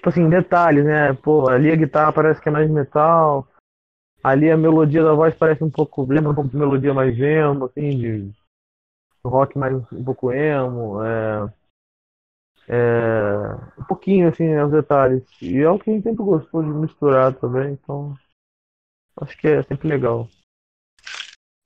Tipo 0.00 0.08
assim, 0.08 0.30
detalhes, 0.30 0.82
né? 0.82 1.12
Pô, 1.12 1.46
ali 1.50 1.70
a 1.70 1.76
guitarra 1.76 2.10
parece 2.10 2.40
que 2.40 2.48
é 2.48 2.52
mais 2.52 2.70
metal. 2.70 3.46
Ali 4.24 4.50
a 4.50 4.56
melodia 4.56 5.04
da 5.04 5.12
voz 5.12 5.34
parece 5.34 5.62
um 5.62 5.70
pouco, 5.70 6.10
lembra 6.10 6.30
um 6.30 6.34
pouco 6.34 6.48
de 6.48 6.56
melodia 6.56 6.94
mais 6.94 7.18
emo, 7.20 7.66
assim, 7.66 7.98
de 7.98 8.32
rock 9.22 9.58
mais 9.58 9.74
um 9.92 10.02
pouco 10.02 10.32
emo. 10.32 11.04
É... 11.04 11.52
É... 12.66 13.78
Um 13.78 13.84
pouquinho, 13.84 14.30
assim, 14.30 14.48
né, 14.48 14.64
os 14.64 14.72
detalhes. 14.72 15.22
E 15.42 15.58
é 15.58 15.68
o 15.68 15.78
que 15.78 15.90
a 15.90 15.92
gente 15.92 16.04
sempre 16.04 16.24
gostou 16.24 16.62
de 16.62 16.70
misturar 16.70 17.34
também, 17.34 17.74
então 17.74 18.14
acho 19.20 19.36
que 19.36 19.48
é 19.48 19.62
sempre 19.64 19.86
legal. 19.86 20.26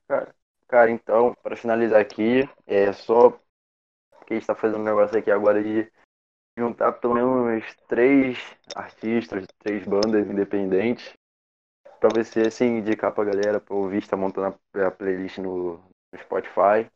Cara, 0.09 0.35
cara 0.67 0.91
então, 0.91 1.33
para 1.41 1.55
finalizar 1.55 2.01
aqui, 2.01 2.49
é 2.67 2.91
só 2.91 3.31
que 4.25 4.33
a 4.33 4.35
gente 4.35 4.45
tá 4.45 4.55
fazendo 4.55 4.81
um 4.81 4.83
negócio 4.83 5.17
aqui 5.17 5.31
agora 5.31 5.63
de 5.63 5.89
juntar 6.57 6.93
pelo 6.93 7.15
menos 7.15 7.63
três 7.87 8.37
artistas, 8.73 9.45
três 9.59 9.85
bandas 9.85 10.27
independentes, 10.27 11.13
para 11.99 12.09
você 12.09 12.41
assim 12.41 12.77
indicar 12.77 13.11
pra 13.11 13.25
galera 13.25 13.59
pra 13.59 13.75
ouvir, 13.75 13.97
está 13.97 14.15
montando 14.15 14.57
a, 14.75 14.91
playlist 14.91 15.37
no, 15.39 15.73
no 15.77 16.19
Spotify. 16.19 16.89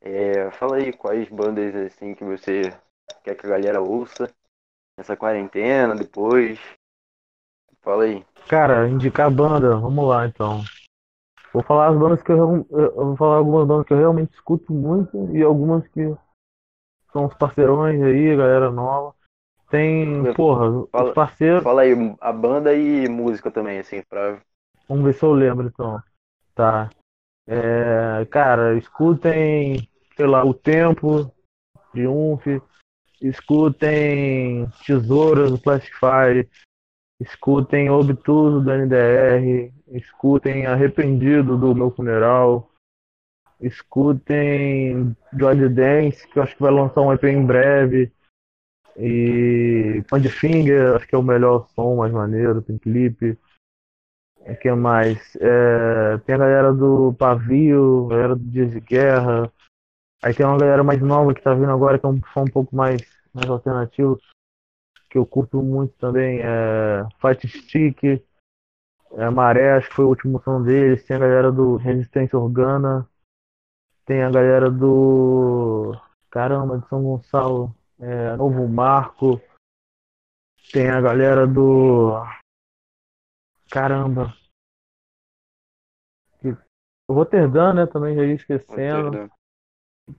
É, 0.00 0.50
fala 0.52 0.76
aí 0.76 0.92
quais 0.92 1.28
bandas 1.28 1.74
assim 1.74 2.14
que 2.14 2.24
você 2.24 2.74
quer 3.22 3.36
que 3.36 3.46
a 3.46 3.50
galera 3.50 3.80
ouça 3.80 4.28
nessa 4.98 5.16
quarentena, 5.16 5.94
depois. 5.94 6.58
Fala 7.80 8.04
aí. 8.04 8.24
Cara, 8.48 8.88
indicar 8.88 9.30
banda, 9.30 9.76
vamos 9.76 10.06
lá 10.06 10.26
então. 10.26 10.62
Vou 11.52 11.62
falar 11.62 11.88
as 11.88 11.98
bandas 11.98 12.22
que 12.22 12.32
eu, 12.32 12.66
eu 12.70 12.94
vou 12.94 13.16
falar 13.16 13.36
algumas 13.36 13.66
bandas 13.66 13.86
que 13.86 13.92
eu 13.92 13.98
realmente 13.98 14.32
escuto 14.34 14.72
muito 14.72 15.36
e 15.36 15.42
algumas 15.42 15.86
que 15.88 16.14
são 17.12 17.26
os 17.26 17.34
parceirões 17.34 18.02
aí, 18.02 18.36
galera 18.36 18.70
nova. 18.70 19.14
Tem, 19.70 20.34
porra, 20.34 20.86
fala, 20.90 21.08
os 21.08 21.14
parceiros. 21.14 21.62
Fala 21.62 21.82
aí, 21.82 21.92
a 22.20 22.32
banda 22.32 22.74
e 22.74 23.08
música 23.08 23.50
também, 23.50 23.78
assim, 23.78 24.02
pra. 24.08 24.38
Vamos 24.88 25.04
ver 25.04 25.14
se 25.14 25.22
eu 25.22 25.32
lembro 25.32 25.66
então. 25.66 26.02
Tá. 26.54 26.90
É, 27.46 28.24
cara, 28.30 28.76
escutem, 28.76 29.88
sei 30.16 30.26
lá, 30.26 30.44
o 30.44 30.52
Tempo, 30.52 31.32
Triunfe, 31.90 32.60
escutem 33.20 34.68
Tesouras 34.86 35.50
do 35.50 35.58
Plastic 35.58 35.94
Fire, 35.94 36.48
escutem 37.20 37.90
Obtuso 37.90 38.60
do 38.60 38.70
NDR, 38.70 39.72
escutem 39.88 40.66
Arrependido 40.66 41.56
do 41.56 41.74
Meu 41.74 41.90
Funeral, 41.90 42.70
escutem 43.62 45.16
Joy 45.32 45.68
Dance, 45.68 46.26
que 46.28 46.38
eu 46.38 46.42
acho 46.42 46.56
que 46.56 46.62
vai 46.62 46.72
lançar 46.72 47.00
um 47.00 47.12
EP 47.12 47.24
em 47.24 47.44
breve. 47.44 48.12
E 48.96 50.02
Finger, 50.30 50.96
acho 50.96 51.06
que 51.06 51.14
é 51.14 51.18
o 51.18 51.22
melhor 51.22 51.66
som, 51.74 51.96
mais 51.96 52.12
maneiro, 52.12 52.60
tem 52.60 52.76
clipe. 52.76 53.38
O 54.40 54.56
que 54.56 54.72
mais? 54.72 55.36
É, 55.36 56.18
tem 56.18 56.34
a 56.34 56.38
galera 56.38 56.72
do 56.72 57.14
Pavio, 57.14 58.06
a 58.06 58.10
galera 58.10 58.36
do 58.36 58.44
Dias 58.44 58.72
de 58.72 58.80
Guerra. 58.80 59.50
Aí 60.22 60.34
tem 60.34 60.44
uma 60.44 60.58
galera 60.58 60.82
mais 60.82 61.00
nova 61.00 61.32
que 61.32 61.40
tá 61.40 61.54
vindo 61.54 61.70
agora, 61.70 61.98
que 61.98 62.04
é 62.04 62.08
um 62.08 62.20
som 62.34 62.42
um 62.42 62.50
pouco 62.50 62.74
mais, 62.74 63.00
mais 63.32 63.48
alternativo. 63.48 64.20
Que 65.08 65.16
eu 65.16 65.24
curto 65.24 65.62
muito 65.62 65.94
também. 65.98 66.40
É 66.40 67.06
Fight 67.20 67.46
Stick. 67.48 68.22
É, 69.12 69.30
Maré, 69.30 69.72
acho 69.76 69.88
que 69.88 69.94
foi 69.94 70.04
o 70.04 70.08
último 70.08 70.42
som 70.42 70.62
deles. 70.62 71.04
Tem 71.04 71.16
a 71.16 71.20
galera 71.20 71.52
do 71.52 71.76
Resistência 71.76 72.38
Organa. 72.38 73.08
Tem 74.04 74.22
a 74.22 74.30
galera 74.30 74.70
do. 74.70 75.92
Caramba, 76.30 76.78
de 76.78 76.88
São 76.88 77.02
Gonçalo. 77.02 77.74
É, 78.00 78.36
Novo 78.36 78.66
Marco. 78.68 79.40
Tem 80.72 80.88
a 80.90 81.00
galera 81.00 81.46
do. 81.46 82.12
Caramba. 83.70 84.34
O 87.08 87.14
Roterdã, 87.14 87.72
né? 87.74 87.86
Também 87.86 88.16
já 88.16 88.24
ia 88.24 88.34
esquecendo. 88.34 89.04
Roterdã. 89.04 89.28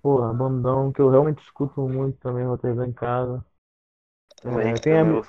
Porra, 0.02 0.34
bandão 0.34 0.92
que 0.92 1.02
eu 1.02 1.10
realmente 1.10 1.44
escuto 1.44 1.82
muito 1.88 2.18
também, 2.20 2.46
Roterdã 2.46 2.86
em 2.86 2.94
casa. 2.94 3.46
Também, 4.42 4.70
é, 4.70 4.74
tem 4.74 4.94
também 4.94 5.22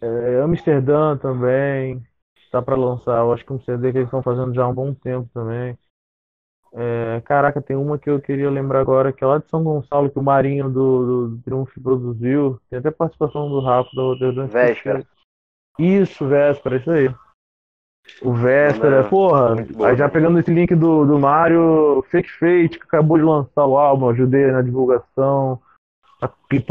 a... 0.00 0.06
é, 0.06 0.42
Amsterdã 0.42 1.16
também. 1.16 2.02
Tá 2.50 2.60
pra 2.60 2.76
lançar, 2.76 3.18
eu 3.18 3.32
acho 3.32 3.44
que 3.44 3.52
um 3.52 3.60
CD 3.60 3.92
que 3.92 3.98
eles 3.98 4.08
estão 4.08 4.22
fazendo 4.22 4.52
já 4.52 4.64
há 4.64 4.68
um 4.68 4.74
bom 4.74 4.92
tempo 4.92 5.30
também. 5.32 5.78
É, 6.72 7.20
caraca, 7.24 7.60
tem 7.60 7.76
uma 7.76 7.98
que 7.98 8.08
eu 8.08 8.20
queria 8.20 8.48
lembrar 8.48 8.80
agora, 8.80 9.12
que 9.12 9.24
é 9.24 9.26
lá 9.26 9.38
de 9.38 9.48
São 9.48 9.64
Gonçalo, 9.64 10.10
que 10.10 10.18
o 10.18 10.22
Marinho 10.22 10.70
do, 10.70 11.28
do 11.30 11.38
Triunfo 11.42 11.80
produziu. 11.80 12.60
Tem 12.70 12.78
até 12.78 12.90
participação 12.90 13.48
do 13.48 13.60
Rafa 13.60 13.90
da 13.94 14.02
Roterdã. 14.02 14.46
Véspera. 14.46 15.04
Isso, 15.78 16.26
véspera, 16.26 16.76
isso 16.76 16.90
aí. 16.90 17.12
O 18.22 18.32
Véspera, 18.32 19.04
porra, 19.04 19.54
aí 19.84 19.96
já 19.96 20.08
pegando 20.08 20.38
esse 20.38 20.52
link 20.52 20.74
do, 20.74 21.04
do 21.04 21.18
Mario, 21.18 22.04
Fake 22.10 22.30
Fate, 22.30 22.78
que 22.78 22.84
acabou 22.84 23.18
de 23.18 23.24
lançar 23.24 23.64
o 23.66 23.76
álbum, 23.76 24.08
ajudei 24.08 24.50
na 24.50 24.62
divulgação. 24.62 25.60
A 26.20 26.30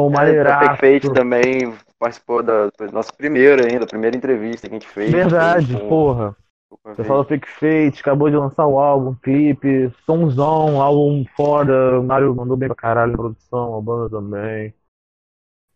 maneiraço. 0.09 0.63
É, 0.63 0.75
Fake 0.77 1.01
Fate 1.01 1.13
também 1.13 1.73
participou 1.97 2.43
da, 2.43 2.69
da 2.77 2.91
nossa 2.91 3.11
primeira 3.13 3.67
ainda, 3.67 3.85
primeira 3.85 4.15
entrevista 4.15 4.67
que 4.67 4.75
a 4.75 4.79
gente 4.79 4.87
fez. 4.87 5.11
Verdade, 5.11 5.79
com, 5.87 6.33
porra. 6.70 6.95
Você 6.95 7.03
falou 7.03 7.24
Fake 7.24 7.47
Fate, 7.47 8.01
acabou 8.01 8.30
de 8.30 8.36
lançar 8.36 8.65
o 8.67 8.80
álbum, 8.80 9.15
clipe, 9.15 9.91
somzão, 10.05 10.82
álbum 10.82 11.26
foda. 11.36 11.99
O 11.99 12.03
Mario 12.03 12.36
mandou 12.36 12.55
bem 12.55 12.70
pra 12.70 12.76
caralho 12.76 13.13
a 13.13 13.17
produção, 13.17 13.78
a 13.78 13.82
banda 13.82 14.09
também. 14.09 14.74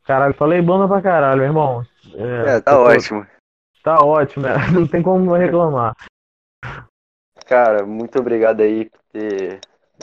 Caralho, 0.06 0.34
falei 0.34 0.62
banda 0.62 0.88
pra 0.88 1.02
caralho, 1.02 1.40
meu 1.40 1.48
irmão. 1.48 1.86
É, 2.14 2.58
é 2.58 2.62
tá 2.62 2.80
ótimo. 2.80 3.26
Tá 3.84 4.04
ótimo, 4.04 4.46
né? 4.46 4.54
não 4.72 4.88
tem 4.88 5.02
como 5.02 5.34
reclamar. 5.34 5.96
Cara, 7.46 7.86
muito 7.86 8.20
obrigado 8.20 8.62
aí 8.62 8.90
por 8.90 9.00
ter 9.12 9.60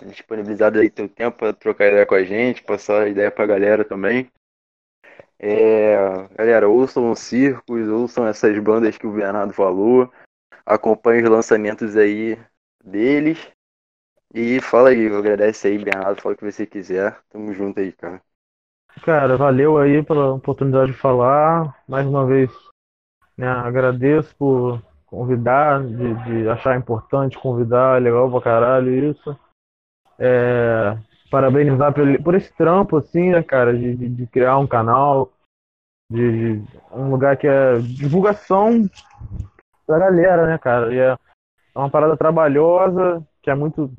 disponibilizado 0.07 0.79
aí 0.79 0.91
teu 0.91 1.09
tempo 1.09 1.39
para 1.39 1.53
trocar 1.53 1.89
ideia 1.89 2.07
com 2.07 2.15
a 2.15 2.25
gente, 2.25 2.63
passar 2.63 3.09
ideia 3.09 3.31
pra 3.31 3.47
galera 3.47 3.85
também. 3.85 4.31
É, 5.39 5.97
galera, 6.37 6.69
ouçam 6.69 7.11
o 7.11 7.17
Circos, 7.17 7.89
ouçam 7.89 8.27
essas 8.27 8.59
bandas 8.59 8.99
que 8.99 9.07
o 9.07 9.13
Bernardo 9.13 9.55
falou, 9.55 10.13
acompanhem 10.71 11.25
os 11.25 11.31
lançamentos 11.31 11.97
aí 11.97 12.39
deles. 12.83 13.51
E 14.33 14.61
fala 14.61 14.91
aí, 14.91 15.09
agradece 15.09 15.67
aí, 15.67 15.83
Bernardo, 15.83 16.23
fala 16.23 16.35
o 16.35 16.39
que 16.39 16.45
você 16.45 16.65
quiser. 16.65 17.19
Tamo 17.29 17.53
junto 17.53 17.81
aí, 17.81 17.93
cara. 17.93 18.23
Cara, 19.03 19.37
valeu 19.37 19.79
aí 19.79 20.03
pela 20.03 20.35
oportunidade 20.35 20.93
de 20.93 20.99
falar. 20.99 21.77
Mais 21.89 22.07
uma 22.07 22.25
vez, 22.25 22.51
né, 23.37 23.49
agradeço 23.49 24.35
por 24.37 24.81
convidar, 25.07 25.83
de, 25.83 26.15
de 26.25 26.49
achar 26.49 26.79
importante 26.79 27.39
convidar, 27.39 28.01
legal 28.01 28.31
pra 28.31 28.41
caralho 28.41 29.11
isso. 29.11 29.37
É, 30.17 30.97
parabenizar 31.31 31.93
por, 31.93 32.23
por 32.23 32.35
esse 32.37 32.53
trampo, 32.55 32.97
assim, 32.97 33.31
né, 33.31 33.43
cara, 33.43 33.77
de, 33.77 33.97
de, 33.97 34.09
de 34.09 34.27
criar 34.29 34.59
um 34.59 34.67
canal, 34.67 35.33
de, 36.09 36.61
de, 36.61 36.79
um 36.93 37.11
lugar 37.11 37.37
que 37.37 37.49
é 37.49 37.79
divulgação 37.79 38.89
da 39.91 39.99
galera, 39.99 40.47
né, 40.47 40.59
cara? 40.59 40.95
E 40.95 40.99
é, 40.99 41.13
é 41.75 41.79
uma 41.79 41.91
parada 41.91 42.17
trabalhosa, 42.17 43.27
que 43.43 43.51
é 43.51 43.55
muito. 43.55 43.93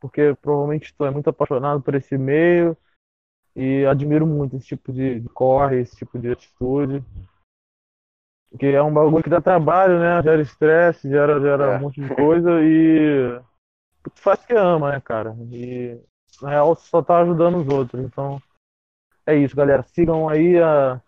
Porque 0.00 0.34
provavelmente 0.40 0.94
tu 0.96 1.04
é 1.04 1.10
muito 1.10 1.28
apaixonado 1.28 1.82
por 1.82 1.94
esse 1.94 2.16
meio 2.16 2.76
e 3.56 3.84
admiro 3.86 4.24
muito 4.24 4.56
esse 4.56 4.66
tipo 4.66 4.92
de 4.92 5.20
corre, 5.34 5.80
esse 5.80 5.96
tipo 5.96 6.18
de 6.18 6.30
atitude. 6.30 7.04
Que 8.58 8.66
é 8.66 8.82
um 8.82 8.94
bagulho 8.94 9.22
que 9.22 9.28
dá 9.28 9.40
trabalho, 9.40 9.98
né? 9.98 10.22
Gera 10.22 10.40
estresse, 10.40 11.08
gera, 11.08 11.40
gera 11.40 11.64
é. 11.64 11.76
um 11.76 11.80
monte 11.80 12.00
de 12.00 12.14
coisa 12.14 12.62
e 12.62 13.40
tu 14.02 14.22
faz 14.22 14.44
que 14.46 14.54
ama, 14.54 14.92
né, 14.92 15.00
cara? 15.00 15.36
E 15.50 16.00
na 16.40 16.50
real 16.50 16.74
só 16.76 17.02
tá 17.02 17.18
ajudando 17.18 17.58
os 17.58 17.68
outros. 17.68 18.02
Então 18.04 18.40
é 19.26 19.36
isso, 19.36 19.56
galera. 19.56 19.82
Sigam 19.82 20.28
aí 20.28 20.58
a, 20.58 21.00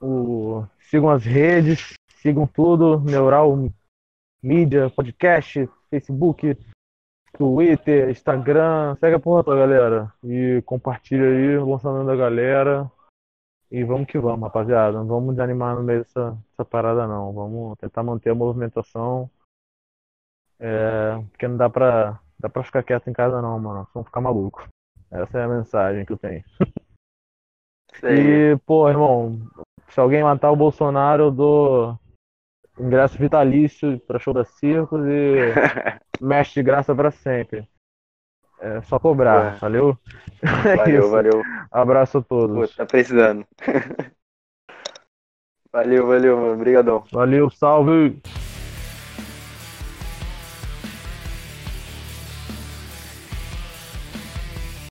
o, 0.00 0.64
sigam 0.80 1.10
as 1.10 1.24
redes, 1.24 1.94
sigam 2.22 2.46
tudo, 2.46 3.00
Neural 3.00 3.68
Mídia, 4.40 4.88
podcast, 4.90 5.68
Facebook, 5.90 6.56
Twitter, 7.32 8.10
Instagram, 8.10 8.94
segue 8.96 9.16
a 9.16 9.20
porra 9.20 9.42
toda, 9.42 9.58
galera. 9.58 10.12
E 10.22 10.62
compartilha 10.64 11.24
aí 11.24 11.56
o 11.58 11.68
lançamento 11.68 12.06
da 12.06 12.14
galera. 12.14 12.90
E 13.70 13.82
vamos 13.82 14.06
que 14.06 14.18
vamos, 14.18 14.42
rapaziada. 14.42 14.98
Não 14.98 15.06
vamos 15.06 15.34
desanimar 15.34 15.74
no 15.74 15.82
meio 15.82 16.04
dessa, 16.04 16.30
dessa 16.30 16.64
parada, 16.64 17.06
não. 17.08 17.32
Vamos 17.32 17.76
tentar 17.78 18.02
manter 18.02 18.30
a 18.30 18.34
movimentação. 18.34 19.28
É, 20.60 21.18
porque 21.30 21.48
não 21.48 21.56
dá 21.56 21.68
pra, 21.68 22.20
dá 22.38 22.48
pra 22.48 22.62
ficar 22.62 22.84
quieto 22.84 23.10
em 23.10 23.12
casa, 23.12 23.42
não, 23.42 23.58
mano. 23.58 23.88
Vamos 23.92 24.08
ficar 24.08 24.20
maluco. 24.20 24.68
Essa 25.10 25.38
é 25.38 25.44
a 25.44 25.48
mensagem 25.48 26.04
que 26.04 26.12
eu 26.12 26.18
tenho. 26.18 26.44
E, 28.04 28.56
pô, 28.64 28.88
irmão, 28.88 29.38
se 29.88 30.00
alguém 30.00 30.22
matar 30.22 30.50
o 30.50 30.56
Bolsonaro, 30.56 31.24
eu 31.24 31.30
dou 31.30 32.01
ingresso 32.78 33.18
vitalício 33.18 33.98
pra 34.00 34.18
show 34.18 34.32
da 34.32 34.44
Circos 34.44 35.04
e 35.06 35.52
mexe 36.20 36.54
de 36.54 36.62
graça 36.62 36.94
pra 36.94 37.10
sempre. 37.10 37.66
É 38.60 38.80
só 38.82 38.98
cobrar, 38.98 39.56
é. 39.56 39.58
valeu? 39.58 39.98
Valeu, 40.76 41.10
valeu. 41.10 41.42
Abraço 41.70 42.18
a 42.18 42.22
todos. 42.22 42.70
Pô, 42.70 42.76
tá 42.76 42.86
precisando. 42.86 43.44
valeu, 45.72 46.06
valeu, 46.06 46.36
mano. 46.36 46.54
Obrigadão. 46.54 47.04
Valeu, 47.10 47.50
salve! 47.50 48.20